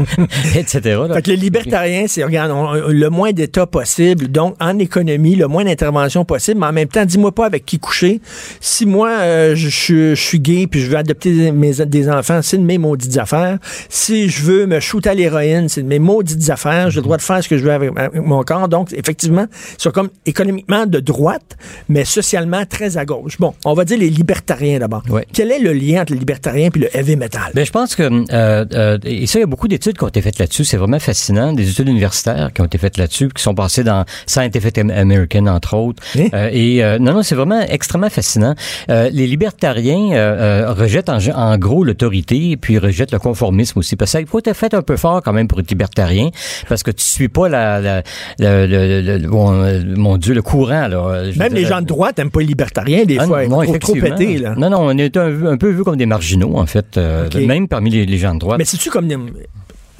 etc. 0.56 0.98
Fait 1.14 1.22
que 1.22 1.30
les 1.30 1.36
libertariens, 1.36 2.04
c'est, 2.08 2.24
regarde, 2.24 2.50
le 2.88 3.08
moins 3.08 3.32
d'État 3.32 3.66
possible, 3.66 4.28
donc 4.28 4.56
en 4.60 4.78
économie, 4.78 5.36
le 5.36 5.46
moins 5.48 5.64
d'intervention 5.64 6.24
possible, 6.24 6.60
mais 6.60 6.66
en 6.66 6.72
même 6.72 6.88
temps, 6.88 7.04
dis-moi 7.04 7.32
pas 7.34 7.46
avec 7.46 7.64
qui 7.66 7.78
coucher. 7.78 8.20
Si 8.60 8.86
moi, 8.86 9.10
je, 9.54 9.68
je- 9.68 10.14
suis 10.14 10.40
gay 10.40 10.66
puis 10.66 10.80
je 10.80 10.90
veux 10.90 10.96
adopter 10.96 11.50
des 11.52 12.10
enfants, 12.10 12.40
c'est 12.42 12.58
de 12.58 12.62
mes 12.62 12.78
maudites 12.78 13.16
affaires. 13.18 13.58
Si 13.88 14.28
je 14.28 14.42
veux 14.42 14.66
me 14.66 14.80
shooter 14.80 15.10
à 15.10 15.14
l'héroïne, 15.14 15.68
c'est 15.68 15.82
de 15.82 15.88
mes 15.88 15.98
maudites 15.98 16.48
affaires. 16.50 16.90
J'ai 16.90 16.96
le 17.00 17.02
droit 17.04 17.16
de 17.16 17.22
faire 17.22 17.42
ce 17.42 17.48
que 17.48 17.58
je 17.58 17.64
veux 17.64 17.72
avec, 17.72 17.90
mon 18.14 18.42
corps. 18.42 18.68
Donc, 18.68 18.92
effectivement, 18.92 19.46
sont 19.78 19.90
comme 19.90 20.08
économiquement 20.26 20.86
de 20.86 21.00
droite, 21.00 21.56
mais 21.88 22.04
socialement 22.04 22.64
très 22.66 22.96
à 22.96 23.04
gauche. 23.04 23.36
Bon, 23.38 23.54
on 23.64 23.74
va 23.74 23.84
dire 23.84 23.98
les 23.98 24.10
libertariens 24.10 24.78
d'abord. 24.78 25.02
Ouais. 25.08 25.26
Quel 25.32 25.50
est 25.50 25.58
le 25.58 25.72
lien 25.72 26.02
entre 26.02 26.12
les 26.12 26.18
libertariens 26.18 26.70
puis 26.70 26.80
le 26.82 26.96
heavy 26.96 27.16
metal? 27.16 27.50
Ben, 27.54 27.64
je 27.64 27.70
pense 27.72 27.94
que 27.94 28.02
euh, 28.02 28.64
euh, 28.74 28.98
et 29.04 29.26
ça, 29.26 29.38
il 29.38 29.42
y 29.42 29.44
a 29.44 29.46
beaucoup 29.46 29.68
d'études 29.68 29.96
qui 29.98 30.04
ont 30.04 30.08
été 30.08 30.20
faites 30.22 30.38
là-dessus. 30.38 30.64
C'est 30.64 30.76
vraiment 30.76 30.98
fascinant, 30.98 31.52
des 31.52 31.68
études 31.70 31.88
universitaires 31.88 32.50
qui 32.54 32.60
ont 32.60 32.66
été 32.66 32.78
faites 32.78 32.96
là-dessus, 32.96 33.28
qui 33.28 33.42
sont 33.42 33.54
passées 33.54 33.84
dans 33.84 34.04
Scientific 34.26 34.78
American 34.78 35.46
entre 35.46 35.74
autres. 35.76 36.02
Hein? 36.18 36.26
Euh, 36.34 36.50
et 36.52 36.82
euh, 36.84 36.98
non, 36.98 37.12
non, 37.14 37.22
c'est 37.22 37.34
vraiment 37.34 37.60
extrêmement 37.60 38.10
fascinant. 38.10 38.54
Euh, 38.90 39.10
les 39.12 39.26
libertariens 39.26 40.12
euh, 40.12 40.72
rejettent 40.72 41.08
en, 41.08 41.18
en 41.34 41.58
gros 41.58 41.84
l'autorité, 41.84 42.56
puis 42.56 42.78
rejettent 42.78 43.12
le 43.12 43.18
conformisme 43.18 43.78
aussi, 43.78 43.96
parce 43.96 44.10
que 44.10 44.12
ça, 44.12 44.20
il 44.20 44.26
faut 44.26 44.38
être 44.38 44.52
fait 44.54 44.74
un 44.74 44.82
peu 44.82 44.96
fort 44.96 45.22
quand 45.22 45.32
même 45.32 45.48
pour 45.48 45.60
être 45.60 45.70
libertarien, 45.70 46.30
parce 46.68 46.82
que 46.82 46.90
tu 46.90 47.04
suis 47.04 47.28
pas 47.28 47.48
la, 47.48 47.80
la, 47.80 48.02
la- 48.38 48.66
le- 48.66 49.00
le- 49.02 49.18
le- 49.18 49.28
euh, 49.32 49.82
mon 49.96 50.16
Dieu, 50.16 50.34
le 50.34 50.42
courant 50.42 50.88
là. 50.88 51.30
Je 51.30 51.38
Même 51.38 51.49
les 51.52 51.64
gens 51.64 51.80
de 51.80 51.86
droite 51.86 52.18
n'aiment 52.18 52.30
pas 52.30 52.40
les 52.40 52.46
libertariens, 52.46 53.04
des 53.04 53.18
ah, 53.18 53.26
fois. 53.26 53.46
non, 53.46 53.62
Ils 53.62 53.66
sont 53.72 53.78
trop 53.78 53.94
pétés, 53.94 54.38
là. 54.38 54.54
Non, 54.56 54.70
non, 54.70 54.78
on 54.80 54.96
est 54.98 55.16
un, 55.16 55.46
un 55.46 55.56
peu 55.56 55.70
vu 55.70 55.82
comme 55.84 55.96
des 55.96 56.06
marginaux, 56.06 56.56
en 56.56 56.66
fait, 56.66 56.96
euh, 56.96 57.28
même 57.46 57.68
parmi 57.68 57.90
les, 57.90 58.06
les 58.06 58.18
gens 58.18 58.34
de 58.34 58.40
droite. 58.40 58.58
Mais 58.58 58.64
c'est-tu 58.64 58.90
comme, 58.90 59.08
des- 59.08 59.18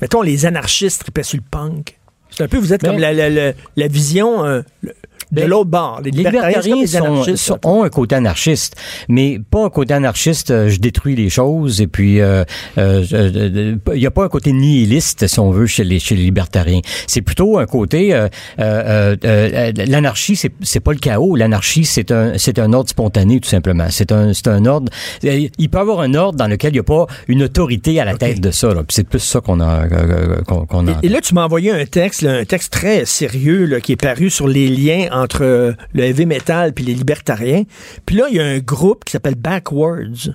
mettons, 0.00 0.22
les 0.22 0.46
anarchistes 0.46 1.02
tripaient 1.02 1.22
sur 1.22 1.38
le 1.38 1.44
punk? 1.50 1.98
C'est 2.30 2.44
un 2.44 2.48
peu, 2.48 2.58
vous 2.58 2.72
êtes 2.72 2.82
comme 2.82 2.98
la, 2.98 3.12
la, 3.12 3.28
la, 3.28 3.52
la 3.76 3.88
vision 3.88 4.44
euh, 4.44 4.62
le- 4.82 4.94
de 5.32 5.42
l'autre 5.42 5.70
bord. 5.70 6.00
Les 6.04 6.10
libertariens, 6.10 6.86
sont, 6.86 7.36
sont- 7.36 7.58
ont 7.64 7.82
un 7.84 7.88
côté 7.88 8.14
anarchiste, 8.16 8.76
mais 9.08 9.38
pas 9.50 9.64
un 9.64 9.70
côté 9.70 9.94
anarchiste, 9.94 10.50
euh, 10.50 10.68
je 10.68 10.78
détruis 10.80 11.14
les 11.16 11.30
choses, 11.30 11.80
et 11.80 11.86
puis 11.86 12.20
euh, 12.20 12.44
euh, 12.78 13.04
euh, 13.12 13.76
il 13.94 14.00
n'y 14.00 14.06
a 14.06 14.10
pas 14.10 14.24
un 14.24 14.28
côté 14.28 14.52
nihiliste, 14.52 15.26
si 15.26 15.38
on 15.40 15.50
veut, 15.50 15.66
chez 15.66 15.84
les, 15.84 15.98
chez 15.98 16.16
les 16.16 16.22
libertariens. 16.24 16.80
C'est 17.06 17.22
plutôt 17.22 17.58
un 17.58 17.66
côté, 17.66 18.12
euh, 18.14 18.28
euh, 18.58 19.16
euh, 19.24 19.62
euh, 19.68 19.72
l'anarchie, 19.86 20.36
c'est, 20.36 20.52
c'est 20.62 20.80
pas 20.80 20.92
le 20.92 20.98
chaos, 20.98 21.36
l'anarchie, 21.36 21.84
c'est 21.84 22.10
un, 22.10 22.36
c'est 22.38 22.58
un 22.58 22.72
ordre 22.72 22.88
spontané, 22.90 23.40
tout 23.40 23.48
simplement. 23.48 23.86
C'est 23.90 24.12
un, 24.12 24.32
c'est 24.32 24.48
un 24.48 24.64
ordre, 24.66 24.90
euh, 25.24 25.46
il 25.58 25.68
peut 25.68 25.78
y 25.78 25.80
avoir 25.80 26.00
un 26.00 26.14
ordre 26.14 26.38
dans 26.38 26.48
lequel 26.48 26.70
il 26.70 26.74
n'y 26.74 26.80
a 26.80 26.84
pas 26.84 27.06
une 27.28 27.42
autorité 27.44 28.00
à 28.00 28.04
la 28.04 28.16
tête 28.16 28.40
de 28.40 28.50
ça, 28.50 28.68
là. 28.68 28.82
Puis 28.82 28.94
c'est 28.96 29.08
plus 29.08 29.20
ça 29.20 29.40
qu'on 29.40 29.60
a, 29.60 29.84
euh, 29.84 30.40
qu'on, 30.42 30.66
qu'on 30.66 30.88
a. 30.88 30.92
Et, 31.02 31.06
et 31.06 31.08
là, 31.08 31.20
tu 31.20 31.34
m'as 31.34 31.44
envoyé 31.44 31.70
un 31.70 31.84
texte, 31.84 32.22
là, 32.22 32.32
un 32.38 32.44
texte 32.44 32.72
très 32.72 33.04
sérieux 33.04 33.66
là, 33.66 33.80
qui 33.80 33.92
est 33.92 33.96
paru 34.00 34.30
sur 34.30 34.48
les 34.48 34.68
liens 34.68 35.08
entre 35.12 35.19
euh, 35.42 35.72
le 35.94 36.02
heavy 36.02 36.26
metal 36.26 36.72
puis 36.72 36.84
les 36.84 36.94
libertariens. 36.94 37.64
Puis 38.06 38.16
là, 38.16 38.26
il 38.30 38.36
y 38.36 38.40
a 38.40 38.44
un 38.44 38.58
groupe 38.58 39.04
qui 39.04 39.12
s'appelle 39.12 39.34
Backwards. 39.34 40.30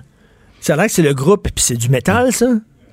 Ça 0.60 0.74
a 0.74 0.86
que 0.86 0.92
c'est 0.92 1.02
le 1.02 1.14
groupe, 1.14 1.44
puis 1.44 1.64
c'est 1.64 1.76
du 1.76 1.88
métal, 1.88 2.32
ça? 2.32 2.46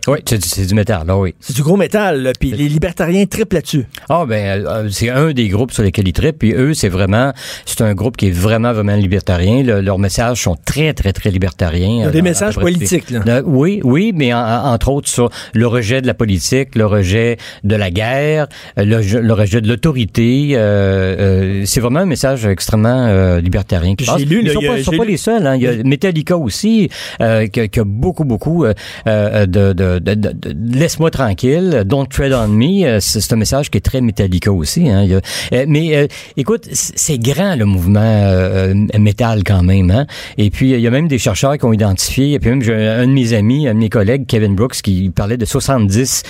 Oui, 0.07 0.17
c'est, 0.25 0.65
du 0.67 0.75
métal, 0.75 1.07
là, 1.07 1.17
oui. 1.17 1.33
C'est 1.39 1.55
du 1.55 1.63
gros 1.63 1.77
métal, 1.77 2.23
là, 2.23 2.31
puis 2.37 2.51
les 2.51 2.67
libertariens 2.67 3.25
triplent 3.25 3.55
là-dessus. 3.55 3.85
Ah 4.09 4.25
ben 4.27 4.65
euh, 4.65 4.89
c'est 4.91 5.09
un 5.09 5.31
des 5.31 5.47
groupes 5.47 5.71
sur 5.71 5.81
lesquels 5.83 6.07
ils 6.07 6.13
trippent. 6.13 6.39
Puis 6.39 6.53
eux, 6.53 6.73
c'est 6.73 6.89
vraiment 6.89 7.31
c'est 7.65 7.81
un 7.81 7.93
groupe 7.93 8.17
qui 8.17 8.27
est 8.27 8.31
vraiment 8.31 8.73
vraiment 8.73 8.95
libertarien. 8.95 9.63
Le- 9.63 9.79
leurs 9.81 9.99
messages 9.99 10.41
sont 10.41 10.57
très 10.65 10.93
très 10.93 11.13
très 11.13 11.29
libertariens. 11.31 12.07
Euh, 12.07 12.11
des 12.11 12.21
messages 12.21 12.55
politiques, 12.55 13.09
là. 13.11 13.21
Euh, 13.27 13.41
oui, 13.45 13.79
oui, 13.83 14.11
mais 14.13 14.33
en- 14.33 14.39
en- 14.39 14.73
entre 14.73 14.89
autres 14.89 15.07
sur 15.07 15.29
le 15.53 15.67
rejet 15.67 16.01
de 16.01 16.07
la 16.07 16.13
politique, 16.13 16.75
le 16.75 16.85
rejet 16.85 17.37
de 17.63 17.75
la 17.75 17.89
guerre, 17.89 18.47
euh, 18.77 18.83
le, 18.83 19.01
je- 19.01 19.17
le 19.19 19.33
rejet 19.33 19.61
de 19.61 19.67
l'autorité. 19.69 20.49
euh, 20.53 21.15
euh, 21.19 21.63
c'est 21.65 21.79
vraiment 21.79 21.99
un 22.01 22.05
message 22.05 22.45
extrêmement 22.45 23.07
euh, 23.07 23.39
libertarien. 23.39 23.95
qui 23.95 24.03
J'ai 24.05 24.11
passe. 24.11 24.21
lu, 24.25 24.39
Ils 24.41 24.47
là, 24.47 24.53
sont 24.53 24.61
pas, 24.61 24.83
sont 24.97 25.03
les 25.03 25.17
seuls. 25.17 25.47
Hein. 25.47 25.55
Il 25.55 25.61
y 25.63 25.67
a 25.67 25.75
Metallica 25.83 26.37
aussi 26.37 26.89
euh, 27.21 27.47
qui, 27.47 27.59
a- 27.61 27.67
qui 27.67 27.79
a 27.79 27.83
beaucoup 27.85 28.25
beaucoup 28.25 28.65
euh, 28.65 28.73
euh, 29.07 29.45
de, 29.45 29.73
de, 29.73 29.92
laisse-moi 29.99 31.11
tranquille, 31.11 31.83
don't 31.85 32.07
tread 32.07 32.33
on 32.33 32.47
me. 32.47 32.85
euh, 32.85 32.99
C'est 32.99 33.33
un 33.33 33.37
message 33.37 33.69
qui 33.69 33.77
est 33.77 33.81
très 33.81 34.01
Metallica 34.01 34.51
aussi. 34.51 34.89
Hein. 34.89 35.07
Euh, 35.53 35.65
mais 35.67 35.95
euh, 35.95 36.07
écoute, 36.37 36.67
c'est 36.71 37.17
grand 37.17 37.55
le 37.55 37.65
mouvement 37.65 38.73
métal 38.97 39.43
quand 39.43 39.63
même. 39.63 39.91
Hein. 39.91 40.05
Et 40.37 40.49
puis 40.49 40.71
il 40.71 40.79
y 40.79 40.87
a 40.87 40.91
même 40.91 41.07
des 41.07 41.17
chercheurs 41.17 41.57
qui 41.57 41.65
ont 41.65 41.73
identifié. 41.73 42.33
Et 42.33 42.39
puis 42.39 42.49
même 42.49 42.61
un 42.61 43.07
de 43.07 43.11
mes 43.11 43.33
amis, 43.33 43.67
un 43.67 43.73
de 43.73 43.79
mes 43.79 43.89
collègues, 43.89 44.25
Kevin 44.27 44.55
Brooks, 44.55 44.81
qui 44.81 45.09
parlait 45.09 45.37
de 45.37 45.45
70 45.45 46.23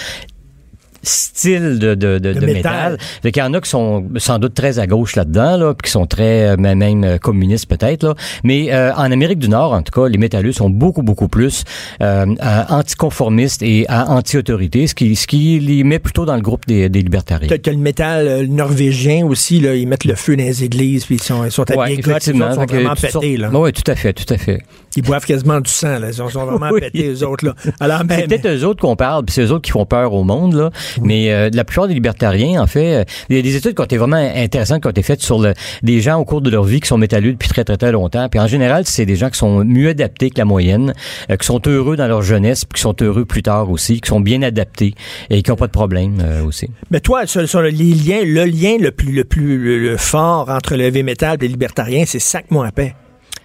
styles 1.03 1.79
de, 1.79 1.95
de, 1.95 2.17
de, 2.17 2.33
de 2.33 2.39
métal. 2.39 2.53
métal. 2.93 2.97
Fait 3.21 3.31
qu'il 3.31 3.43
y 3.43 3.45
en 3.45 3.53
a 3.53 3.61
qui 3.61 3.69
sont 3.69 4.05
sans 4.17 4.39
doute 4.39 4.53
très 4.53 4.79
à 4.79 4.87
gauche 4.87 5.15
là-dedans, 5.15 5.57
là, 5.57 5.73
puis 5.73 5.85
qui 5.87 5.91
sont 5.91 6.05
très 6.05 6.47
euh, 6.49 6.57
même 6.57 6.79
même, 6.79 7.03
euh, 7.03 7.17
communistes 7.17 7.67
peut-être. 7.67 8.03
Là. 8.03 8.15
Mais 8.43 8.73
euh, 8.73 8.93
en 8.95 9.11
Amérique 9.11 9.39
du 9.39 9.49
Nord, 9.49 9.73
en 9.73 9.81
tout 9.81 9.91
cas, 10.01 10.07
les 10.09 10.17
métalleux 10.17 10.51
sont 10.53 10.69
beaucoup 10.69 11.03
beaucoup 11.03 11.27
plus 11.27 11.63
euh, 12.01 12.25
anticonformistes 12.69 13.61
et 13.63 13.85
à 13.89 14.09
anti-autorité, 14.09 14.87
ce 14.87 14.95
qui 14.95 15.15
ce 15.15 15.27
qui 15.27 15.59
les 15.59 15.83
met 15.83 15.99
plutôt 15.99 16.25
dans 16.25 16.35
le 16.35 16.41
groupe 16.41 16.65
des, 16.67 16.89
des 16.89 17.01
libertariens. 17.01 17.47
T'as 17.47 17.71
le 17.71 17.77
métal 17.77 18.27
euh, 18.27 18.47
norvégien 18.47 19.25
aussi, 19.25 19.59
là, 19.59 19.75
ils 19.75 19.87
mettent 19.87 20.05
le 20.05 20.15
feu 20.15 20.35
dans 20.35 20.43
les 20.43 20.63
églises, 20.63 21.05
puis 21.05 21.15
ils 21.15 21.21
sont, 21.23 21.45
ils 21.45 21.51
sont 21.51 21.69
habillés 21.71 21.97
goth, 21.97 22.27
ils 22.27 22.33
sont 22.37 22.65
vraiment 22.65 22.95
pétés, 22.95 23.09
sortes- 23.11 23.25
là. 23.25 23.49
Oui, 23.53 23.71
tout 23.71 23.89
à 23.91 23.95
fait, 23.95 24.13
tout 24.13 24.31
à 24.33 24.37
fait. 24.37 24.61
Ils 24.95 25.01
boivent 25.03 25.25
quasiment 25.25 25.59
du 25.59 25.71
sang, 25.71 25.97
là. 25.99 26.07
Ils 26.09 26.13
sont, 26.13 26.29
sont 26.29 26.45
vraiment 26.45 26.69
Oui. 26.71 26.81
pétés, 26.81 27.07
eux 27.13 27.25
autres, 27.27 27.45
là. 27.45 27.55
Alors, 27.79 27.99
C'est 28.01 28.07
ben, 28.07 28.27
peut-être 28.27 28.47
eux 28.47 28.63
autres 28.65 28.81
qu'on 28.81 28.95
parle, 28.95 29.25
puis 29.25 29.33
c'est 29.33 29.41
eux 29.43 29.51
autres 29.51 29.63
qui 29.63 29.71
font 29.71 29.85
peur 29.85 30.13
au 30.13 30.23
monde, 30.23 30.53
là. 30.53 30.69
Mais 31.01 31.31
euh, 31.31 31.49
la 31.53 31.63
plupart 31.63 31.87
des 31.87 31.93
libertariens, 31.93 32.61
en 32.61 32.67
fait, 32.67 32.95
euh, 32.95 33.03
il 33.29 33.35
y 33.35 33.39
a 33.39 33.41
des 33.41 33.55
études 33.55 33.75
qui 33.75 33.81
ont 33.81 33.85
été 33.85 33.97
vraiment 33.97 34.17
intéressantes, 34.17 34.81
qui 34.81 34.87
ont 34.87 34.91
été 34.91 35.03
faites 35.03 35.21
sur 35.21 35.39
le, 35.39 35.53
des 35.81 36.01
gens 36.01 36.17
au 36.19 36.25
cours 36.25 36.41
de 36.41 36.49
leur 36.49 36.63
vie 36.63 36.79
qui 36.79 36.87
sont 36.87 36.97
métalleux 36.97 37.33
depuis 37.33 37.49
très, 37.49 37.63
très, 37.63 37.77
très 37.77 37.91
longtemps. 37.91 38.27
Puis 38.29 38.39
en 38.39 38.47
général, 38.47 38.83
c'est 38.85 39.05
des 39.05 39.15
gens 39.15 39.29
qui 39.29 39.37
sont 39.37 39.63
mieux 39.63 39.89
adaptés 39.89 40.29
que 40.29 40.37
la 40.37 40.45
moyenne, 40.45 40.93
euh, 41.29 41.37
qui 41.37 41.45
sont 41.45 41.61
heureux 41.67 41.95
dans 41.95 42.07
leur 42.07 42.21
jeunesse, 42.21 42.65
puis 42.65 42.77
qui 42.77 42.81
sont 42.81 42.95
heureux 43.01 43.25
plus 43.25 43.43
tard 43.43 43.69
aussi, 43.69 44.01
qui 44.01 44.09
sont 44.09 44.19
bien 44.19 44.41
adaptés 44.41 44.93
et 45.29 45.41
qui 45.41 45.49
n'ont 45.49 45.57
pas 45.57 45.67
de 45.67 45.71
problème 45.71 46.19
euh, 46.21 46.43
aussi. 46.43 46.69
Mais 46.91 46.99
toi, 46.99 47.25
sur, 47.25 47.47
sur 47.47 47.61
les 47.61 47.71
liens, 47.71 48.23
le 48.25 48.45
lien 48.45 48.77
le 48.79 48.91
plus, 48.91 49.11
le 49.11 49.23
plus 49.23 49.57
le, 49.57 49.79
le 49.79 49.97
fort 49.97 50.49
entre 50.49 50.75
le 50.75 50.85
heavy 50.85 51.03
metal 51.03 51.35
et 51.35 51.43
les 51.43 51.47
libertariens, 51.47 52.03
c'est 52.05 52.19
Sac-moi 52.19 52.67
à 52.67 52.71
paix. 52.71 52.93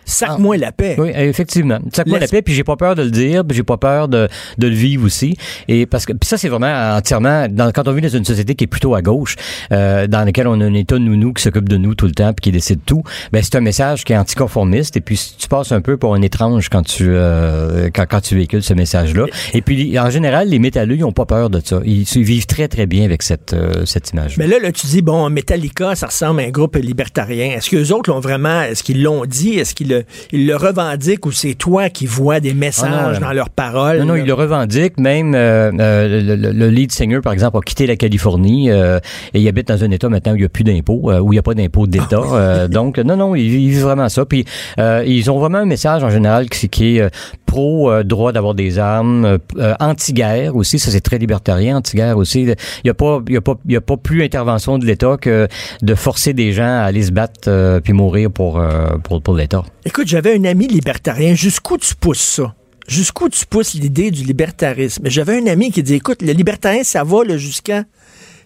Sac-moi 0.09 0.56
la 0.56 0.72
paix. 0.72 0.96
Oui, 0.98 1.11
effectivement. 1.14 1.78
Ça 1.92 2.02
moi 2.06 2.18
la 2.18 2.26
paix, 2.26 2.42
puis 2.42 2.54
j'ai 2.54 2.64
pas 2.64 2.76
peur 2.76 2.94
de 2.94 3.02
le 3.02 3.11
dire, 3.11 3.44
puis 3.44 3.56
j'ai 3.56 3.62
pas 3.62 3.76
peur 3.76 4.09
de, 4.09 4.28
de 4.56 4.66
le 4.66 4.74
vivre 4.74 5.04
aussi. 5.04 5.36
Et 5.68 5.86
parce 5.86 6.06
que 6.06 6.12
puis 6.12 6.26
ça, 6.26 6.38
c'est 6.38 6.48
vraiment 6.48 6.96
entièrement 6.96 7.46
dans, 7.48 7.70
quand 7.72 7.86
on 7.88 7.92
vit 7.92 8.00
dans 8.00 8.09
une 8.09 8.24
société 8.24 8.54
qui 8.54 8.64
est 8.64 8.68
plutôt 8.68 8.94
à 8.94 9.02
gauche, 9.02 9.36
euh, 9.72 10.06
dans 10.06 10.24
laquelle 10.24 10.48
on 10.48 10.61
a 10.61 10.64
un 10.64 10.74
État 10.74 10.98
nounou 10.98 11.32
qui 11.32 11.42
s'occupe 11.42 11.68
de 11.68 11.76
nous 11.76 11.94
tout 11.94 12.06
le 12.06 12.12
temps, 12.12 12.32
puis 12.32 12.44
qui 12.44 12.52
décide 12.52 12.80
tout. 12.84 13.02
Ben 13.32 13.42
c'est 13.42 13.54
un 13.56 13.61
message 13.61 14.04
qui 14.04 14.12
est 14.14 14.16
anticonformiste. 14.16 14.96
Et 14.96 15.00
puis 15.00 15.20
tu 15.38 15.48
passes 15.48 15.72
un 15.72 15.80
peu 15.80 15.96
pour 15.96 16.14
un 16.14 16.22
étrange 16.22 16.68
quand 16.68 16.82
tu 16.82 17.06
euh, 17.09 17.90
quand, 17.94 18.06
quand 18.09 18.20
tu 18.20 18.34
véhicules 18.34 18.62
ce 18.62 18.74
message-là. 18.74 19.26
Et 19.52 19.62
puis 19.62 19.98
en 19.98 20.11
général, 20.11 20.48
les 20.48 20.59
métalleux, 20.59 20.96
ils 20.96 21.04
ont 21.04 21.12
pas 21.12 21.26
peur 21.26 21.50
de 21.50 21.61
ça. 21.62 21.80
Ils, 21.84 22.02
ils 22.02 22.24
vivent 22.24 22.46
très 22.46 22.68
très 22.68 22.86
bien 22.86 23.04
avec 23.04 23.22
cette 23.22 23.52
euh, 23.52 23.84
cette 23.84 24.11
image. 24.12 24.38
Mais 24.38 24.46
là, 24.46 24.59
là, 24.59 24.72
tu 24.72 24.86
dis, 24.86 25.02
bon, 25.02 25.28
Metallica, 25.30 25.94
ça 25.94 26.06
ressemble 26.06 26.40
à 26.40 26.44
un 26.44 26.50
groupe 26.50 26.76
libertarien. 26.76 27.56
Est-ce 27.56 27.70
que 27.70 27.76
les 27.76 27.92
autres 27.92 28.11
l'ont 28.11 28.20
vraiment, 28.20 28.62
est-ce 28.62 28.82
qu'ils 28.82 29.02
l'ont 29.02 29.24
dit? 29.26 29.59
Est-ce 29.59 29.74
qu'ils 29.74 29.97
le, 29.99 30.05
ils 30.32 30.46
le 30.46 30.57
revendiquent 30.57 31.26
ou 31.26 31.32
c'est 31.32 31.55
toi 31.55 31.88
qui 31.90 32.07
vois 32.07 32.40
des 32.40 32.55
messages 32.55 32.90
Ah 32.92 33.12
non, 33.14 33.20
dans 33.20 33.32
leurs 33.32 33.51
paroles? 33.51 33.99
Non, 33.99 34.05
non, 34.07 34.14
là? 34.14 34.20
il 34.20 34.26
le 34.26 34.34
revendique. 34.34 34.99
Même 34.99 35.34
euh, 35.34 35.70
euh, 35.78 36.20
le, 36.22 36.36
le- 36.36 36.53
le 36.53 36.68
lead 36.70 36.92
singer, 36.92 37.20
par 37.22 37.32
exemple, 37.32 37.59
a 37.59 37.61
quitté 37.61 37.86
la 37.86 37.96
Californie 37.96 38.70
euh, 38.70 38.99
et 39.34 39.40
il 39.40 39.49
habite 39.49 39.68
dans 39.68 39.82
un 39.84 39.90
État 39.90 40.09
maintenant 40.09 40.32
où 40.32 40.36
il 40.36 40.40
n'y 40.40 40.44
a 40.46 40.49
plus 40.49 40.64
d'impôts, 40.64 41.11
euh, 41.11 41.18
où 41.20 41.32
il 41.32 41.36
n'y 41.36 41.40
a 41.40 41.42
pas 41.42 41.55
d'impôts 41.55 41.86
d'État. 41.86 42.20
Euh, 42.32 42.68
donc, 42.68 42.99
non, 42.99 43.16
non, 43.16 43.34
ils 43.34 43.42
ils 43.59 43.70
vivent 43.70 43.82
vraiment 43.82 44.09
ça. 44.09 44.24
Puis, 44.24 44.44
euh, 44.78 45.03
ils 45.07 45.30
ont 45.30 45.38
vraiment 45.38 45.59
un 45.59 45.64
message 45.66 46.03
en 46.05 46.11
général 46.11 46.49
qui, 46.49 46.68
qui 46.68 46.96
est 46.96 47.01
euh, 47.01 47.09
pro 47.46 47.90
euh, 47.90 48.03
droit 48.05 48.32
d'avoir 48.32 48.55
des 48.55 48.78
armes, 48.78 49.24
euh, 49.24 49.38
euh, 49.59 49.74
anti-guerre 49.80 50.55
aussi. 50.57 50.78
Ça, 50.78 50.90
c'est 50.90 51.01
très 51.01 51.18
libertarien, 51.18 51.76
anti-guerre 51.78 52.16
aussi. 52.18 52.42
Il 52.42 52.55
n'y 52.84 52.90
a 52.90 52.94
pas, 52.94 53.20
il 53.26 53.34
y 53.34 53.36
a 53.36 53.40
pas, 53.40 53.55
il 53.66 53.72
y 53.72 53.76
a 53.76 53.80
pas 53.80 53.96
plus 53.96 54.22
intervention 54.22 54.78
de 54.78 54.84
l'État 54.86 55.16
que 55.20 55.49
de 55.82 55.94
forcer 55.94 56.32
des 56.34 56.53
gens 56.53 56.64
à 56.64 56.82
aller 56.82 57.03
se 57.03 57.11
battre 57.12 57.49
euh, 57.49 57.80
puis 57.80 57.92
mourir 57.92 58.30
pour 58.30 58.59
euh, 58.61 58.88
pour, 59.03 59.22
pour 59.22 59.34
l'État. 59.34 59.62
Écoute, 59.89 60.07
j'avais 60.07 60.36
un 60.36 60.45
ami 60.45 60.66
libertarien. 60.66 61.34
Jusqu'où 61.34 61.78
tu 61.78 61.95
pousses 61.95 62.20
ça? 62.20 62.55
Jusqu'où 62.86 63.30
tu 63.30 63.47
pousses 63.47 63.72
l'idée 63.72 64.11
du 64.11 64.22
libertarisme? 64.22 65.09
J'avais 65.09 65.39
un 65.39 65.47
ami 65.47 65.72
qui 65.72 65.82
dit, 65.82 65.95
écoute, 65.95 66.20
le 66.20 66.32
libertarien, 66.32 66.84
ça 66.84 67.05
va 67.05 67.24
jusqu'à... 67.39 67.84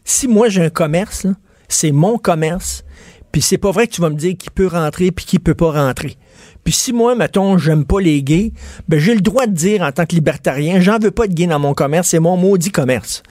Si 0.05 0.29
moi, 0.29 0.49
j'ai 0.49 0.63
un 0.63 0.71
commerce, 0.71 1.27
c'est 1.67 1.91
mon 1.91 2.17
commerce, 2.17 2.85
puis 3.33 3.43
c'est 3.43 3.59
pas 3.59 3.73
vrai 3.73 3.89
que 3.89 3.93
tu 3.93 4.01
vas 4.01 4.11
me 4.11 4.15
dire 4.15 4.37
qui 4.39 4.51
peut 4.51 4.69
rentrer 4.69 5.11
puis 5.11 5.25
qui 5.25 5.41
peut 5.41 5.57
pas 5.57 5.73
rentrer. 5.73 6.17
Puis 6.63 6.75
si 6.75 6.93
moi, 6.93 7.17
mettons, 7.17 7.59
j'aime 7.59 7.87
pas 7.87 7.99
les 7.99 8.23
gays, 8.23 8.53
ben 8.89 9.01
j'ai 9.01 9.17
le 9.17 9.21
droit 9.21 9.47
de 9.47 9.53
dire 9.53 9.83
en 9.83 9.91
tant 9.91 10.07
que 10.07 10.15
libertarien, 10.15 10.81
j'en 10.81 11.01
veux 11.01 11.11
pas 11.11 11.27
de 11.27 11.35
gays 11.35 11.49
dans 11.49 11.59
mon 11.59 11.75
commerce, 11.75 12.11
c'est 12.11 12.21
mon 12.21 12.37
maudit 12.37 12.71
commerce. 12.71 13.25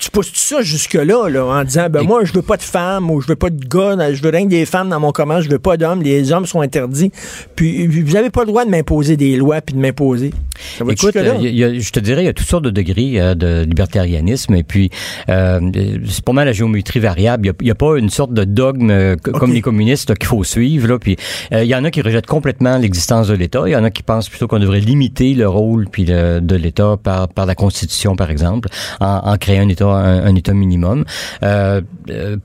Tu 0.00 0.10
pousses 0.10 0.32
ça 0.32 0.62
jusque-là, 0.62 1.28
là, 1.28 1.44
en 1.44 1.62
disant, 1.62 1.88
ben 1.90 2.02
moi, 2.02 2.24
je 2.24 2.32
veux 2.32 2.42
pas 2.42 2.56
de 2.56 2.62
femmes 2.62 3.10
ou 3.10 3.20
je 3.20 3.28
veux 3.28 3.36
pas 3.36 3.50
de 3.50 3.62
gars, 3.64 4.12
je 4.12 4.22
veux 4.22 4.30
rien 4.30 4.44
que 4.44 4.50
des 4.50 4.64
femmes 4.64 4.88
dans 4.88 4.98
mon 4.98 5.12
commerce, 5.12 5.44
je 5.44 5.50
veux 5.50 5.58
pas 5.58 5.76
d'hommes, 5.76 6.02
les 6.02 6.32
hommes 6.32 6.46
sont 6.46 6.62
interdits. 6.62 7.12
Puis 7.54 7.86
vous 7.86 8.16
avez 8.16 8.30
pas 8.30 8.40
le 8.40 8.46
droit 8.46 8.64
de 8.64 8.70
m'imposer 8.70 9.18
des 9.18 9.36
lois 9.36 9.60
puis 9.60 9.74
de 9.74 9.80
m'imposer. 9.80 10.32
Écoute, 10.92 11.12
jusque-là? 11.14 11.34
il 11.40 11.56
y 11.56 11.64
a- 11.64 11.78
je 11.78 11.90
te 11.90 12.00
dirais, 12.00 12.22
il 12.22 12.26
y 12.26 12.28
a 12.28 12.32
toutes 12.32 12.46
sortes 12.48 12.64
de 12.64 12.70
degrés 12.70 13.20
euh, 13.20 13.34
de 13.34 13.64
libertarianisme 13.64 14.54
et 14.54 14.62
puis 14.62 14.90
euh, 15.28 15.60
c'est 16.06 16.24
pas 16.24 16.32
mal 16.32 16.46
la 16.46 16.52
géométrie 16.52 17.00
variable. 17.00 17.52
Il 17.60 17.66
y 17.66 17.70
a- 17.70 17.74
pas 17.74 17.96
une 17.96 18.10
sorte 18.10 18.32
de 18.34 18.44
dogme 18.44 18.90
euh, 18.90 19.16
co- 19.16 19.32
comme 19.32 19.52
les 19.52 19.62
communistes 19.62 20.14
qu'il 20.16 20.26
faut 20.28 20.44
suivre. 20.44 20.88
Là, 20.88 20.98
puis 20.98 21.16
euh, 21.52 21.64
il 21.64 21.68
y 21.68 21.74
en 21.74 21.84
a 21.84 21.90
qui 21.90 22.02
rejettent 22.02 22.26
complètement 22.26 22.76
l'existence 22.78 23.28
de 23.28 23.34
l'État. 23.34 23.62
Il 23.66 23.72
y 23.72 23.76
en 23.76 23.84
a 23.84 23.90
qui 23.90 24.02
pensent 24.02 24.28
plutôt 24.28 24.46
qu'on 24.48 24.58
devrait 24.58 24.80
limiter 24.80 25.34
le 25.34 25.48
rôle 25.48 25.86
puis 25.90 26.04
le- 26.04 26.40
de 26.40 26.56
l'État 26.56 26.96
par, 27.02 27.28
par 27.28 27.46
la 27.46 27.54
Constitution, 27.54 28.16
par 28.16 28.30
exemple, 28.30 28.68
en, 29.00 29.20
en 29.24 29.36
créant 29.36 29.62
un 29.64 29.68
État 29.68 29.86
un, 29.86 30.24
un 30.26 30.34
État 30.34 30.52
minimum. 30.52 31.04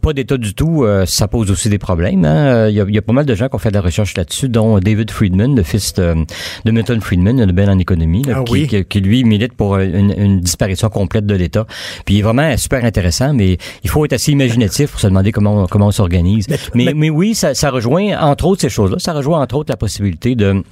Pas 0.02 0.14
d'État 0.14 0.38
du 0.38 0.54
tout, 0.54 0.86
ça 1.06 1.28
pose 1.28 1.52
aussi 1.52 1.70
des 1.70 1.78
problèmes. 1.80 2.24
hein. 2.26 2.68
Il 2.70 2.76
y, 2.76 2.82
a, 2.82 2.86
il 2.88 2.94
y 2.96 2.98
a 2.98 3.02
pas 3.02 3.14
mal 3.14 3.26
de 3.26 3.36
gens 3.36 3.48
qui 3.50 3.56
ont 3.56 3.60
fait 3.60 3.70
de 3.70 3.76
la 3.76 3.82
recherche 3.82 4.16
là-dessus, 4.16 4.50
dont 4.50 4.80
David 4.80 5.12
Friedman, 5.12 5.56
le 5.56 5.64
fils 5.64 5.94
de, 5.94 6.14
de 6.66 6.72
Milton 6.72 7.02
Friedman, 7.02 7.38
le 7.40 7.46
Nobel 7.46 7.70
en 7.70 7.80
économie, 7.80 8.05
là, 8.24 8.38
Ah 8.40 8.44
qui, 8.44 8.52
oui. 8.54 8.68
qui, 8.68 8.84
qui, 8.86 9.00
lui 9.02 9.24
milite 9.24 9.54
pour 9.54 9.78
une, 9.78 10.14
une 10.18 10.40
disparition 10.40 10.90
complète 10.90 11.26
de 11.26 11.36
l'État. 11.36 11.66
Puis 12.06 12.16
il 12.16 12.20
est 12.20 12.24
vraiment 12.24 12.56
super 12.58 12.84
intéressant, 12.86 13.34
mais 13.34 13.58
il 13.84 13.90
faut 13.90 14.06
être 14.06 14.14
assez 14.14 14.32
imaginatif 14.32 14.92
pour 14.92 15.00
se 15.00 15.08
demander 15.08 15.32
comment 15.32 15.64
on, 15.64 15.68
comment 15.68 15.88
on 15.88 15.92
s'organise. 15.92 16.48
Mais- 16.50 16.58
Mais, 16.74 16.86
mais- 16.86 16.94
mais, 16.94 17.10
oui, 17.10 17.36
ça, 17.36 17.54
ça 17.54 17.70
rejoint 17.70 18.18
entre 18.20 18.46
autres 18.46 18.62
ces 18.62 18.70
choses-là. 18.70 18.98
Ça 19.00 19.14
rejoint 19.14 19.42
entre 19.42 19.56
autres 19.56 19.72
la 19.72 19.78
possibilité 19.78 20.36
de 20.36 20.64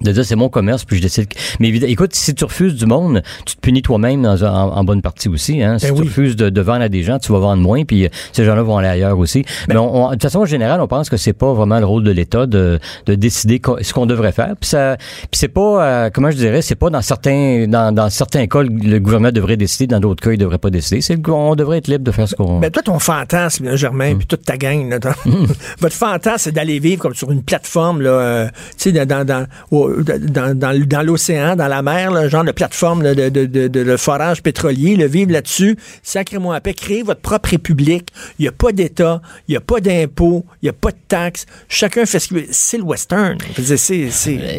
de 0.00 0.10
dire 0.10 0.24
c'est 0.24 0.36
mon 0.36 0.48
commerce 0.48 0.84
puis 0.84 0.96
je 0.96 1.02
décide 1.02 1.26
mais 1.60 1.68
écoute 1.68 2.14
si 2.14 2.34
tu 2.34 2.44
refuses 2.44 2.74
du 2.74 2.86
monde 2.86 3.22
tu 3.46 3.54
te 3.56 3.60
punis 3.60 3.82
toi-même 3.82 4.24
en, 4.24 4.42
en 4.42 4.84
bonne 4.84 5.02
partie 5.02 5.28
aussi 5.28 5.62
hein 5.62 5.78
si 5.78 5.86
Ben 5.86 5.94
tu 5.94 6.00
oui. 6.00 6.08
refuses 6.08 6.34
de, 6.34 6.50
de 6.50 6.60
vendre 6.60 6.80
à 6.82 6.88
des 6.88 7.02
gens 7.02 7.18
tu 7.18 7.30
vas 7.30 7.38
vendre 7.38 7.62
moins 7.62 7.84
puis 7.84 8.06
euh, 8.06 8.08
ces 8.32 8.44
gens-là 8.44 8.62
vont 8.62 8.78
aller 8.78 8.88
ailleurs 8.88 9.18
aussi 9.18 9.42
Ben 9.68 9.74
mais 9.74 9.76
on, 9.76 10.06
on- 10.06 10.08
de 10.08 10.12
toute 10.14 10.22
façon 10.22 10.40
en 10.40 10.44
général 10.46 10.80
on 10.80 10.88
pense 10.88 11.08
que 11.10 11.16
c'est 11.16 11.32
pas 11.34 11.52
vraiment 11.52 11.78
le 11.78 11.86
rôle 11.86 12.02
de 12.04 12.10
l'État 12.10 12.46
de, 12.46 12.80
de 13.06 13.14
décider 13.14 13.60
ce 13.82 13.92
qu'on 13.92 14.06
devrait 14.06 14.32
faire 14.32 14.54
puis 14.60 14.70
ça 14.70 14.96
puis 14.96 15.28
c'est 15.38 15.48
pas 15.48 15.84
euh, 15.86 16.10
comment 16.12 16.30
je 16.30 16.36
dirais 16.36 16.62
c'est 16.62 16.74
pas 16.74 16.90
dans 16.90 17.02
certains 17.02 17.66
dans, 17.68 17.94
dans 17.94 18.10
certains 18.10 18.46
cas 18.46 18.62
le, 18.62 18.70
le 18.70 18.98
gouvernement 18.98 19.30
devrait 19.32 19.56
décider 19.56 19.86
dans 19.86 20.00
d'autres 20.00 20.22
cas 20.22 20.32
il 20.32 20.38
devrait 20.38 20.58
pas 20.58 20.70
décider 20.70 21.00
c'est 21.00 21.18
on 21.28 21.54
devrait 21.54 21.78
être 21.78 21.88
libre 21.88 22.04
de 22.04 22.10
faire 22.10 22.28
ce 22.28 22.34
qu'on 22.34 22.58
Ben 22.60 22.70
toi, 22.70 22.82
ton 22.82 22.98
fantasme, 22.98 23.64
là. 23.66 23.76
Germain, 23.76 24.14
puis 24.16 24.26
toute 24.26 24.44
ta 24.44 24.56
gang, 24.56 24.88
là, 24.88 24.98
votre 25.80 25.94
fantasme, 25.94 26.38
c'est 26.38 26.52
d'aller 26.52 26.78
vivre 26.78 27.00
comme 27.02 27.14
sur 27.14 27.30
une 27.30 27.42
plateforme, 27.42 28.00
là, 28.02 28.10
euh, 28.10 28.46
tu 28.78 28.92
sais, 28.92 29.06
dans, 29.06 29.24
dans, 29.26 29.46
au- 29.70 29.81
dans, 30.02 30.56
dans, 30.58 30.86
dans 30.86 31.02
l'océan, 31.02 31.56
dans 31.56 31.68
la 31.68 31.82
mer, 31.82 32.10
là, 32.10 32.28
genre 32.28 32.44
de 32.44 32.52
plateforme 32.52 33.02
là, 33.02 33.14
de, 33.14 33.28
de, 33.28 33.46
de, 33.46 33.68
de, 33.68 33.84
de 33.84 33.96
forage 33.96 34.42
pétrolier, 34.42 34.96
le 34.96 35.06
vivre 35.06 35.32
là-dessus, 35.32 35.76
sacrez-moi 36.02 36.56
à 36.56 36.60
paix, 36.60 36.74
créer 36.74 37.02
votre 37.02 37.20
propre 37.20 37.50
république. 37.50 38.08
Il 38.38 38.42
n'y 38.42 38.48
a 38.48 38.52
pas 38.52 38.72
d'État, 38.72 39.20
il 39.48 39.52
n'y 39.52 39.56
a 39.56 39.60
pas 39.60 39.80
d'impôts, 39.80 40.44
il 40.62 40.66
n'y 40.66 40.70
a 40.70 40.72
pas 40.72 40.90
de 40.90 40.96
taxes. 41.08 41.46
Chacun 41.68 42.06
fait 42.06 42.18
ce 42.18 42.28
qu'il 42.28 42.36
veut. 42.38 42.46
C'est 42.50 42.78
le 42.78 42.84
western. 42.84 43.38
C'est- 43.76 44.08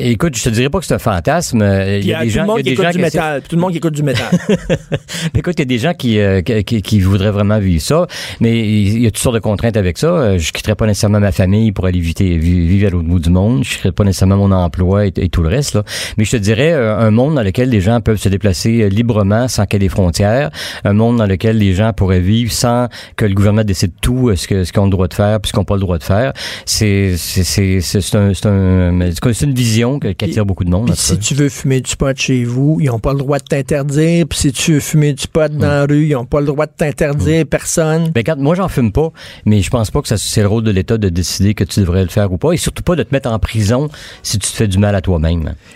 écoute 0.02 0.36
je 0.38 0.44
te 0.44 0.50
dirais 0.50 0.70
pas 0.70 0.80
que 0.80 0.86
c'est 0.86 0.94
un 0.94 1.00
fantasme 1.00 1.62
Euh, 1.62 1.98
Il 2.00 2.06
y 2.08 2.14
a, 2.14 2.22
des 2.22 2.28
tout 2.28 2.34
gens 2.34 2.42
le 2.42 2.48
monde 2.48 2.60
y 2.60 2.64
qui 2.64 2.70
a 2.70 2.72
des 2.72 2.74
écoute 2.74 2.86
gens 2.86 2.92
du 2.92 2.98
qui 2.98 3.04
métal. 3.04 3.42
Tout 3.48 3.56
le 3.56 3.62
monde 3.62 3.72
qui 3.72 3.78
écoute 3.78 3.94
du 3.94 4.04
métal. 4.04 4.28
Écoute, 5.36 5.56
il 5.58 5.60
y 5.60 5.64
a 5.64 5.66
des 5.66 5.78
gens 5.78 5.94
qui, 5.94 6.20
euh, 6.20 6.42
qui, 6.42 6.82
qui 6.82 7.00
voudraient 7.00 7.32
vraiment 7.32 7.60
vivre 7.60 7.82
ça, 7.82 8.08
mais 8.40 8.58
il 8.68 9.02
y 9.02 9.08
a 9.08 9.12
toutes 9.12 9.22
sortes 9.22 9.36
de 9.36 9.40
contraintes 9.42 9.78
avec 9.78 9.98
ça. 9.98 10.08
Euh, 10.08 10.38
Je 10.38 10.52
quitterai 10.52 10.76
pas 10.76 10.86
nécessairement 10.86 11.20
ma 11.20 11.32
famille 11.32 11.72
pour 11.72 11.86
aller 11.86 12.00
vivre 12.00 12.88
à 12.88 12.90
l'autre 12.90 13.08
bout 13.08 13.20
du 13.20 13.30
monde. 13.30 13.64
Je 13.64 13.70
quitterai 13.76 13.92
pas 13.92 14.04
nécessairement 14.04 14.38
mon 14.38 14.52
emploi 14.52 15.08
et, 15.08 15.13
et 15.18 15.30
tout 15.30 15.42
le 15.42 15.50
reste. 15.50 15.76
Là. 15.76 15.84
Mais 16.18 16.26
je 16.26 16.32
te 16.32 16.38
dirais 16.38 16.74
euh, 16.74 16.98
un 16.98 17.12
monde 17.12 17.36
dans 17.36 17.44
lequel 17.44 17.70
les 17.70 17.82
gens 17.82 18.02
peuvent 18.02 18.18
se 18.18 18.30
déplacer 18.30 18.82
euh, 18.82 18.90
librement 18.90 19.48
sans 19.48 19.66
qu'il 19.66 19.82
y 19.82 19.84
ait 19.84 19.88
des 19.88 19.90
frontières. 19.90 20.50
Un 20.84 20.94
monde 20.94 21.18
dans 21.18 21.26
lequel 21.26 21.58
les 21.58 21.74
gens 21.74 21.94
pourraient 21.94 22.20
vivre 22.20 22.52
sans 22.52 22.88
que 23.16 23.26
le 23.26 23.34
gouvernement 23.34 23.64
décide 23.64 23.94
tout 24.02 24.30
euh, 24.30 24.36
ce 24.36 24.48
que 24.48 24.64
ce 24.64 24.72
qu'ils 24.72 24.82
ont 24.82 24.86
le 24.86 24.92
droit 24.92 25.08
de 25.08 25.14
faire 25.14 25.40
puis 25.40 25.50
ce 25.50 25.54
qu'ils 25.54 25.60
n'ont 25.60 25.66
pas 25.66 25.76
le 25.76 25.82
droit 25.82 25.98
de 25.98 26.04
faire. 26.04 26.34
C'est 26.66 27.16
c'est 27.18 27.44
c'est 27.82 28.16
un 28.16 28.34
c'est 28.34 28.48
un 28.48 29.12
une 29.44 29.54
vision 29.54 30.00
qui 30.00 30.08
attire 30.08 30.46
beaucoup 30.46 30.64
de 30.64 30.70
monde. 30.70 30.88
Puis 30.88 30.98
si 30.98 31.18
tu 31.20 31.34
veux 31.36 31.50
fumer 31.50 31.82
du 31.82 31.96
pot 31.96 32.18
chez 32.18 32.44
vous, 32.44 32.78
ils 32.80 32.88
n'ont 32.88 33.00
pas 33.00 33.12
le 33.12 33.20
droit 33.20 33.40
de 33.40 33.44
t'interdire. 33.44 34.26
Puis 34.28 34.40
si 34.40 34.52
tu 34.52 34.74
veux 34.74 34.80
fumer 34.80 35.14
du 35.14 35.28
pot 35.28 35.52
dans 35.52 35.68
la 35.68 35.86
rue, 35.86 36.08
ils 36.08 36.14
n'ont 36.14 36.26
pas 36.26 36.40
le 36.40 36.48
droit 36.48 36.66
de 36.66 36.72
t'interdire. 36.76 37.46
Personne. 37.50 38.12
Ben, 38.14 38.24
quand, 38.24 38.38
moi, 38.38 38.56
j'en 38.56 38.68
fume 38.68 38.92
pas, 38.92 39.12
mais 39.46 39.62
je 39.62 39.70
pense 39.70 39.92
pas 39.92 40.02
que 40.02 40.08
ça, 40.08 40.18
c'est 40.18 40.42
le 40.42 40.48
rôle 40.48 40.64
de 40.64 40.72
l'État 40.72 40.98
de 40.98 41.10
décider 41.10 41.54
que 41.54 41.64
tu 41.64 41.80
devrais 41.80 42.04
le 42.04 42.10
faire 42.10 42.32
ou 42.32 42.38
pas, 42.38 42.52
et 42.52 42.58
surtout 42.58 42.84
pas 42.84 42.96
de 42.96 43.04
te 43.04 43.14
mettre 43.14 43.30
en 43.30 43.40
prison 43.40 43.90
si 44.22 44.40
tu 44.40 44.50
te 44.50 44.56
fais 44.56 44.68
du 44.68 44.78
mal 44.78 44.96
à 44.96 45.02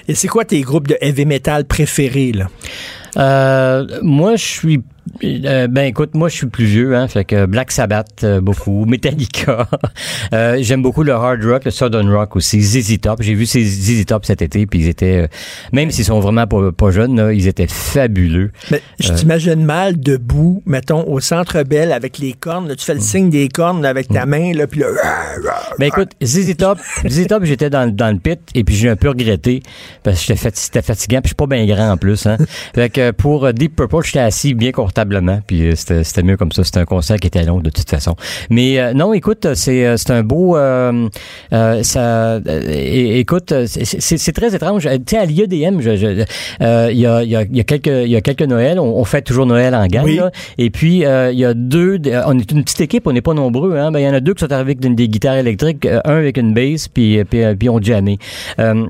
Et 0.07 0.15
c'est 0.15 0.27
quoi 0.27 0.45
tes 0.45 0.61
groupes 0.61 0.87
de 0.87 0.97
heavy 1.01 1.25
metal 1.25 1.65
préférés, 1.65 2.31
là? 2.31 2.49
Euh, 3.15 3.85
moi, 4.01 4.35
je 4.35 4.43
suis 4.43 4.81
euh, 5.23 5.67
ben 5.67 5.83
écoute, 5.85 6.15
moi 6.15 6.27
je 6.27 6.35
suis 6.35 6.47
plus 6.47 6.65
vieux, 6.65 6.93
hein, 6.97 7.07
fait 7.07 7.23
que 7.23 7.45
Black 7.45 7.71
Sabbath 7.71 8.25
euh, 8.25 8.41
beaucoup, 8.41 8.83
Metallica. 8.87 9.65
Euh, 10.33 10.57
J'aime 10.59 10.81
beaucoup 10.81 11.01
le 11.01 11.13
hard 11.13 11.41
rock, 11.45 11.63
le 11.63 11.71
southern 11.71 12.09
rock 12.13 12.35
aussi, 12.35 12.61
ZZ 12.61 12.99
Top. 12.99 13.21
J'ai 13.21 13.33
vu 13.33 13.45
ces 13.45 13.63
ZZ 13.63 14.05
Top 14.05 14.25
cet 14.25 14.41
été, 14.41 14.65
puis 14.65 14.79
ils 14.79 14.87
étaient, 14.89 15.23
euh, 15.23 15.27
même 15.71 15.91
s'ils 15.91 16.03
sont 16.03 16.19
vraiment 16.19 16.45
pas, 16.45 16.73
pas 16.73 16.91
jeunes, 16.91 17.15
là, 17.15 17.31
ils 17.31 17.47
étaient 17.47 17.67
fabuleux. 17.67 18.51
Mais 18.69 18.81
je 18.99 19.13
t'imagine 19.13 19.63
mal 19.63 19.97
debout, 19.97 20.61
mettons, 20.65 21.07
au 21.07 21.21
centre 21.21 21.63
belle 21.63 21.93
avec 21.93 22.17
les 22.17 22.33
cornes. 22.33 22.67
là, 22.67 22.75
tu 22.75 22.83
fais 22.85 22.93
le 22.95 22.99
signe 22.99 23.29
des 23.29 23.47
cornes 23.47 23.81
là, 23.81 23.87
avec 23.89 24.09
ta 24.09 24.25
main, 24.25 24.51
là, 24.53 24.67
puis 24.67 24.81
là. 24.81 24.87
Ben 25.79 25.85
écoute, 25.85 26.09
ZZ 26.21 26.57
Top, 26.57 26.79
ZZ 27.07 27.27
Top, 27.27 27.45
j'étais 27.45 27.69
dans, 27.69 27.89
dans 27.89 28.11
le 28.13 28.19
pit 28.19 28.39
et 28.55 28.65
puis 28.65 28.75
j'ai 28.75 28.89
un 28.89 28.97
peu 28.97 29.07
regretté 29.09 29.63
parce 30.03 30.19
que 30.19 30.33
j'étais 30.33 30.49
fati- 30.49 30.59
c'était 30.65 30.81
fatigant 30.81 31.21
puis 31.21 31.27
je 31.29 31.29
suis 31.29 31.35
pas 31.35 31.47
bien 31.47 31.65
grand 31.65 31.91
en 31.91 31.97
plus. 31.97 32.25
Hein. 32.27 32.37
fait 32.75 32.89
que 32.89 33.06
pour 33.11 33.45
euh, 33.45 33.51
Deep 33.51 33.75
Purple, 33.75 34.03
j'étais 34.03 34.19
assis 34.19 34.53
bien 34.53 34.71
confortablement 34.71 35.39
puis 35.45 35.67
euh, 35.67 35.75
c'était 35.75 36.03
c'était 36.03 36.23
mieux 36.23 36.37
comme 36.37 36.51
ça. 36.51 36.63
C'était 36.63 36.79
un 36.79 36.85
concert 36.85 37.17
qui 37.17 37.27
était 37.27 37.43
long 37.43 37.59
de 37.59 37.69
toute 37.69 37.89
façon. 37.89 38.15
Mais 38.49 38.79
euh, 38.79 38.93
non, 38.93 39.13
écoute, 39.13 39.53
c'est 39.53 39.97
c'est 39.97 40.11
un 40.11 40.23
beau, 40.23 40.55
ça, 41.81 42.39
écoute, 42.69 43.53
c'est- 43.65 44.31
très 44.31 44.55
étrange. 44.55 44.83
Tu 44.83 44.89
sais, 45.07 45.17
à 45.17 45.25
l'IEDM, 45.25 45.79
il 45.79 45.85
y 46.97 47.05
a 47.05 47.23
y 47.23 47.35
a 47.35 47.41
il 47.43 47.55
y 47.55 47.59
a 47.59 47.63
quelques 47.63 47.87
il 47.87 48.09
y 48.09 48.15
a 48.15 48.21
quelques 48.21 48.41
Noëls, 48.43 48.79
on, 48.79 48.97
on 48.99 49.03
fait 49.05 49.21
toujours 49.21 49.45
Noël 49.45 49.73
en 49.75 49.87
gang. 49.87 50.03
Oui. 50.05 50.17
là. 50.17 50.31
Et 50.57 50.69
puis 50.69 50.97
il 50.97 51.39
y 51.39 51.45
a 51.45 51.53
deux, 51.53 51.99
on 52.25 52.37
est 52.37 52.51
une 52.51 52.63
petite 52.63 52.81
équipe, 52.81 53.07
on 53.07 53.13
n'est 53.13 53.21
pas 53.21 53.33
nombreux. 53.33 53.77
Hein, 53.77 53.91
ben 53.91 53.99
il 53.99 54.05
y 54.05 54.09
en 54.09 54.13
a 54.13 54.19
deux 54.19 54.33
qui 54.33 54.41
sont 54.45 54.51
arrivés 54.51 54.71
avec 54.71 54.79
des, 54.79 54.89
des 54.89 55.07
guitares 55.09 55.35
électriques, 55.37 55.85
un 55.85 56.17
avec 56.17 56.37
une 56.37 56.53
bass, 56.53 56.87
puis 56.87 57.23
puis, 57.25 57.41
puis 57.57 57.69
on 57.69 57.81
jammait. 57.81 58.17
Euh, 58.59 58.85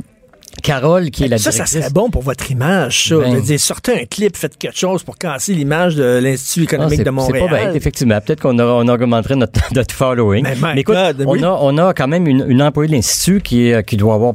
Carole, 0.64 1.10
qui 1.12 1.24
est 1.24 1.28
la 1.28 1.38
ça, 1.38 1.51
ça 1.51 1.64
directrice... 1.64 1.80
serait 1.82 1.89
bon 1.93 2.10
pour 2.10 2.22
votre 2.24 2.49
image, 2.51 3.10
ça. 3.10 3.16
Ben. 3.18 3.32
Je 3.32 3.36
veux 3.38 3.41
dire, 3.41 3.60
sortez 3.60 4.01
un 4.01 4.05
clip, 4.05 4.36
faites 4.36 4.58
quelque 4.58 4.78
chose 4.78 5.03
pour 5.03 5.18
casser 5.18 5.53
l'image 5.53 5.95
de 5.95 6.20
l'Institut 6.22 6.62
Ah, 6.70 6.76
économique 6.76 7.03
de 7.03 7.10
Montréal. 7.10 7.43
C'est 7.49 7.55
pas 7.55 7.66
bête, 7.66 7.76
effectivement. 7.76 8.20
Peut-être 8.22 8.41
qu'on 8.41 8.58
on 8.60 8.88
augmenterait 8.88 9.36
notre, 9.36 9.60
notre 9.74 9.93
following. 9.93 10.45
Mais 10.74 10.82
écoute, 10.82 10.95
God, 10.95 11.24
on, 11.28 11.32
oui. 11.32 11.43
a, 11.43 11.53
on 11.62 11.78
a 11.78 11.93
quand 11.93 12.08
même 12.08 12.28
une, 12.28 12.45
une 12.47 12.62
employée 12.62 12.89
de 12.89 12.95
l'Institut 12.95 13.41
qui, 13.41 13.68
est- 13.70 13.84
qui 13.88 13.97
doit 13.97 14.16
avoir 14.16 14.34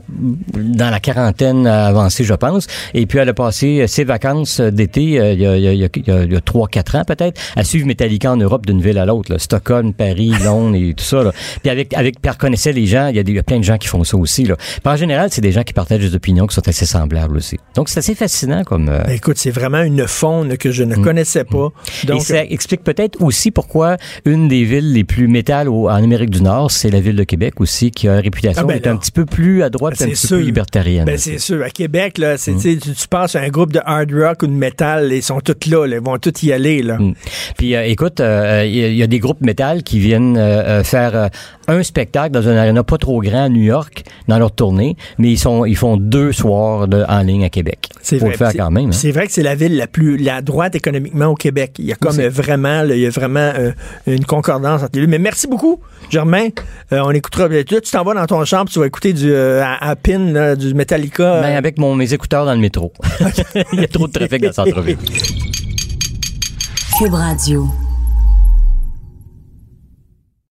dans 0.55 0.91
la 0.91 1.01
quarantaine 1.01 1.66
avancée, 1.66 2.25
je 2.25 2.35
pense. 2.35 2.66
Et 2.95 3.07
puis, 3.07 3.18
elle 3.18 3.29
a 3.29 3.35
passé 3.35 3.87
ses 3.87 4.05
vacances 4.05 4.61
d'été 4.61 5.18
euh, 5.20 5.33
il 5.33 5.41
y 5.41 5.47
a, 5.47 5.57
il 5.57 5.62
y 5.62 5.68
a, 5.68 5.73
il 5.73 5.79
y 5.81 5.85
a, 5.85 5.89
il 5.95 6.07
y 6.07 6.11
a- 6.11 6.23
il 6.25 6.33
y 6.33 6.37
a 6.37 6.41
3-4 6.41 6.99
ans, 6.99 7.05
peut-être, 7.05 7.41
à 7.57 7.64
suivre 7.64 7.87
Metallica 7.87 8.31
en 8.33 8.37
Europe 8.37 8.66
d'une 8.66 8.81
ville 8.81 8.99
à 8.99 9.07
l'autre. 9.07 9.37
Stockholm, 9.39 9.93
Paris, 9.93 10.33
Londres 10.45 10.77
et 10.77 10.95
tout 10.95 11.05
ça. 11.05 11.23
Là. 11.23 11.33
Puis, 11.62 11.70
avec, 11.70 11.95
avec, 11.95 12.14
puis 12.14 12.23
elle 12.25 12.31
reconnaissait 12.33 12.73
les 12.73 12.87
gens. 12.87 13.09
Il 13.09 13.16
y, 13.16 13.18
a 13.18 13.23
des, 13.23 13.33
il 13.33 13.37
y 13.37 13.39
a 13.39 13.43
plein 13.43 13.59
de 13.59 13.64
gens 13.64 13.79
qui 13.79 13.89
font 13.89 14.05
ça 14.05 14.16
aussi. 14.16 14.45
Là. 14.45 14.57
Puis, 14.57 14.81
en 14.85 14.97
général, 14.97 15.29
c'est 15.31 15.41
des 15.41 15.53
gens 15.53 15.62
qui 15.62 15.73
partagent 15.73 16.11
opinions 16.14 16.46
qui 16.46 16.54
sont 16.54 16.68
assez 16.68 16.86
semblables 16.86 17.36
aussi. 17.36 17.58
Donc, 17.74 17.88
c'est 17.88 17.98
assez 17.98 18.14
fascinant 18.14 18.64
comme... 18.64 18.88
euh, 18.88 19.02
Ben, 19.06 19.12
écoute, 19.14 19.38
c'est 19.38 19.50
vraiment 19.50 19.82
une 19.82 20.06
faune 20.06 20.56
que 20.56 20.70
je 20.70 20.82
ne 20.84 20.96
Mm. 20.96 21.02
connaissais 21.02 21.44
pas. 21.44 21.68
Donc, 22.06 22.20
et 22.20 22.20
ça 22.20 22.44
explique 22.44 22.84
peut-être 22.84 23.20
aussi 23.22 23.50
pourquoi 23.50 23.96
une 24.24 24.48
des 24.48 24.64
villes 24.64 24.92
les 24.92 25.04
plus 25.04 25.28
métal 25.28 25.68
au- 25.68 25.88
en 25.88 26.02
Amérique 26.02 26.30
du 26.30 26.42
Nord, 26.42 26.70
c'est 26.70 26.90
la 26.90 27.00
ville 27.00 27.16
de 27.16 27.24
Québec 27.24 27.54
aussi, 27.60 27.90
qui 27.90 28.08
a 28.08 28.14
une 28.14 28.20
réputation 28.20 28.62
Ah 28.64 28.66
ben 28.66 28.74
d'être 28.74 28.86
un 28.88 28.96
petit 28.96 29.12
peu 29.12 29.24
plus 29.24 29.62
à 29.62 29.70
droite, 29.70 29.94
Ben, 29.98 30.06
un 30.06 30.10
petit 30.10 30.26
sûr. 30.26 30.38
peu 30.38 30.42
libertarienne. 30.44 31.04
Ben, 31.04 31.18
c'est 31.18 31.38
sûr. 31.38 31.62
À 31.62 31.70
Québec, 31.70 32.18
là, 32.18 32.34
Mm. 32.34 32.38
c'est, 32.38 32.76
tu 32.78 33.08
passes 33.08 33.36
à 33.36 33.40
un 33.40 33.48
groupe 33.48 33.72
de 33.72 33.80
hard 33.84 34.12
rock 34.12 34.42
ou 34.42 34.46
de 34.46 34.52
métal, 34.52 35.12
ils 35.12 35.22
sont 35.22 35.40
tous 35.40 35.68
là, 35.70 35.86
là, 35.86 35.96
ils 35.96 36.02
vont 36.02 36.18
tous 36.18 36.42
y 36.42 36.52
aller, 36.52 36.82
là. 36.82 36.98
Mm. 36.98 37.14
Puis 37.56 37.74
euh, 37.74 37.84
écoute, 37.86 38.20
euh, 38.20 38.64
il 38.66 38.74
y, 38.76 38.84
a- 38.84 38.88
il 38.88 38.96
y 38.96 39.02
a 39.02 39.06
des 39.06 39.18
groupes 39.18 39.40
métal 39.40 39.82
qui 39.82 39.98
viennent 39.98 40.36
euh, 40.36 40.62
euh, 40.80 40.84
faire 40.84 41.14
euh, 41.16 41.28
un 41.68 41.82
spectacle 41.82 42.30
dans 42.32 42.48
un 42.48 42.56
aréna 42.56 42.82
pas 42.84 42.98
trop 42.98 43.20
grand 43.20 43.44
à 43.44 43.48
New 43.48 43.62
York 43.62 44.02
dans 44.28 44.38
leur 44.38 44.52
tournée, 44.52 44.96
mais 45.18 45.30
ils 45.30 45.38
sont 45.38 45.64
ils 45.64 45.76
font 45.76 45.96
deux 46.03 46.32
soirs 46.32 46.88
de, 46.88 47.05
en 47.09 47.20
ligne 47.22 47.44
à 47.44 47.48
Québec. 47.50 47.88
C'est 48.03 48.18
Faut 48.18 48.26
vrai. 48.26 48.32
le 48.32 48.38
faire 48.38 48.50
C'est- 48.53 48.59
quand 48.59 48.70
même. 48.70 48.88
hein. 48.88 48.92
C'est 48.92 49.12
vrai 49.12 49.26
que 49.26 49.32
c'est 49.32 49.42
la 49.42 49.55
ville 49.55 49.76
la 49.76 49.86
plus 49.86 50.16
la 50.18 50.42
droite 50.42 50.74
économiquement 50.74 51.26
au 51.26 51.34
Québec. 51.34 51.76
Il 51.78 51.86
y 51.86 51.92
a 51.92 51.94
comme 51.96 52.16
vraiment, 52.20 52.82
là, 52.82 52.94
il 52.94 53.00
y 53.00 53.07
a 53.07 53.11
vraiment 53.11 53.53
euh, 53.57 53.72
une 54.07 54.24
concordance 54.24 54.82
entre 54.82 54.90
les 54.94 55.03
deux. 55.03 55.07
Mais 55.07 55.18
merci 55.18 55.46
beaucoup, 55.46 55.80
Germain. 56.11 56.48
Euh, 56.92 57.00
on 57.05 57.11
écoutera. 57.12 57.48
Là, 57.48 57.62
tu 57.64 57.80
t'en 57.80 58.05
vas 58.05 58.14
dans 58.14 58.26
ton 58.26 58.44
chambre, 58.44 58.70
tu 58.70 58.78
vas 58.78 58.86
écouter 58.86 59.12
du 59.12 59.32
euh, 59.32 59.62
à, 59.62 59.90
à 59.90 59.96
pin 59.96 60.18
là, 60.18 60.57
du 60.57 60.74
Metallica. 60.74 61.40
Ben, 61.40 61.55
euh, 61.55 61.59
avec 61.59 61.78
mon, 61.78 61.94
mes 61.94 62.12
écouteurs 62.12 62.44
dans 62.44 62.55
le 62.55 62.61
métro. 62.61 62.92
il 63.72 63.80
y 63.80 63.84
a 63.84 63.88
trop 63.88 64.07
de 64.09 64.12
trafic 64.12 64.40
dans 64.42 64.48
le 64.48 64.53
centre-ville. 64.53 64.98
Cube 66.98 67.14
Radio. 67.14 67.66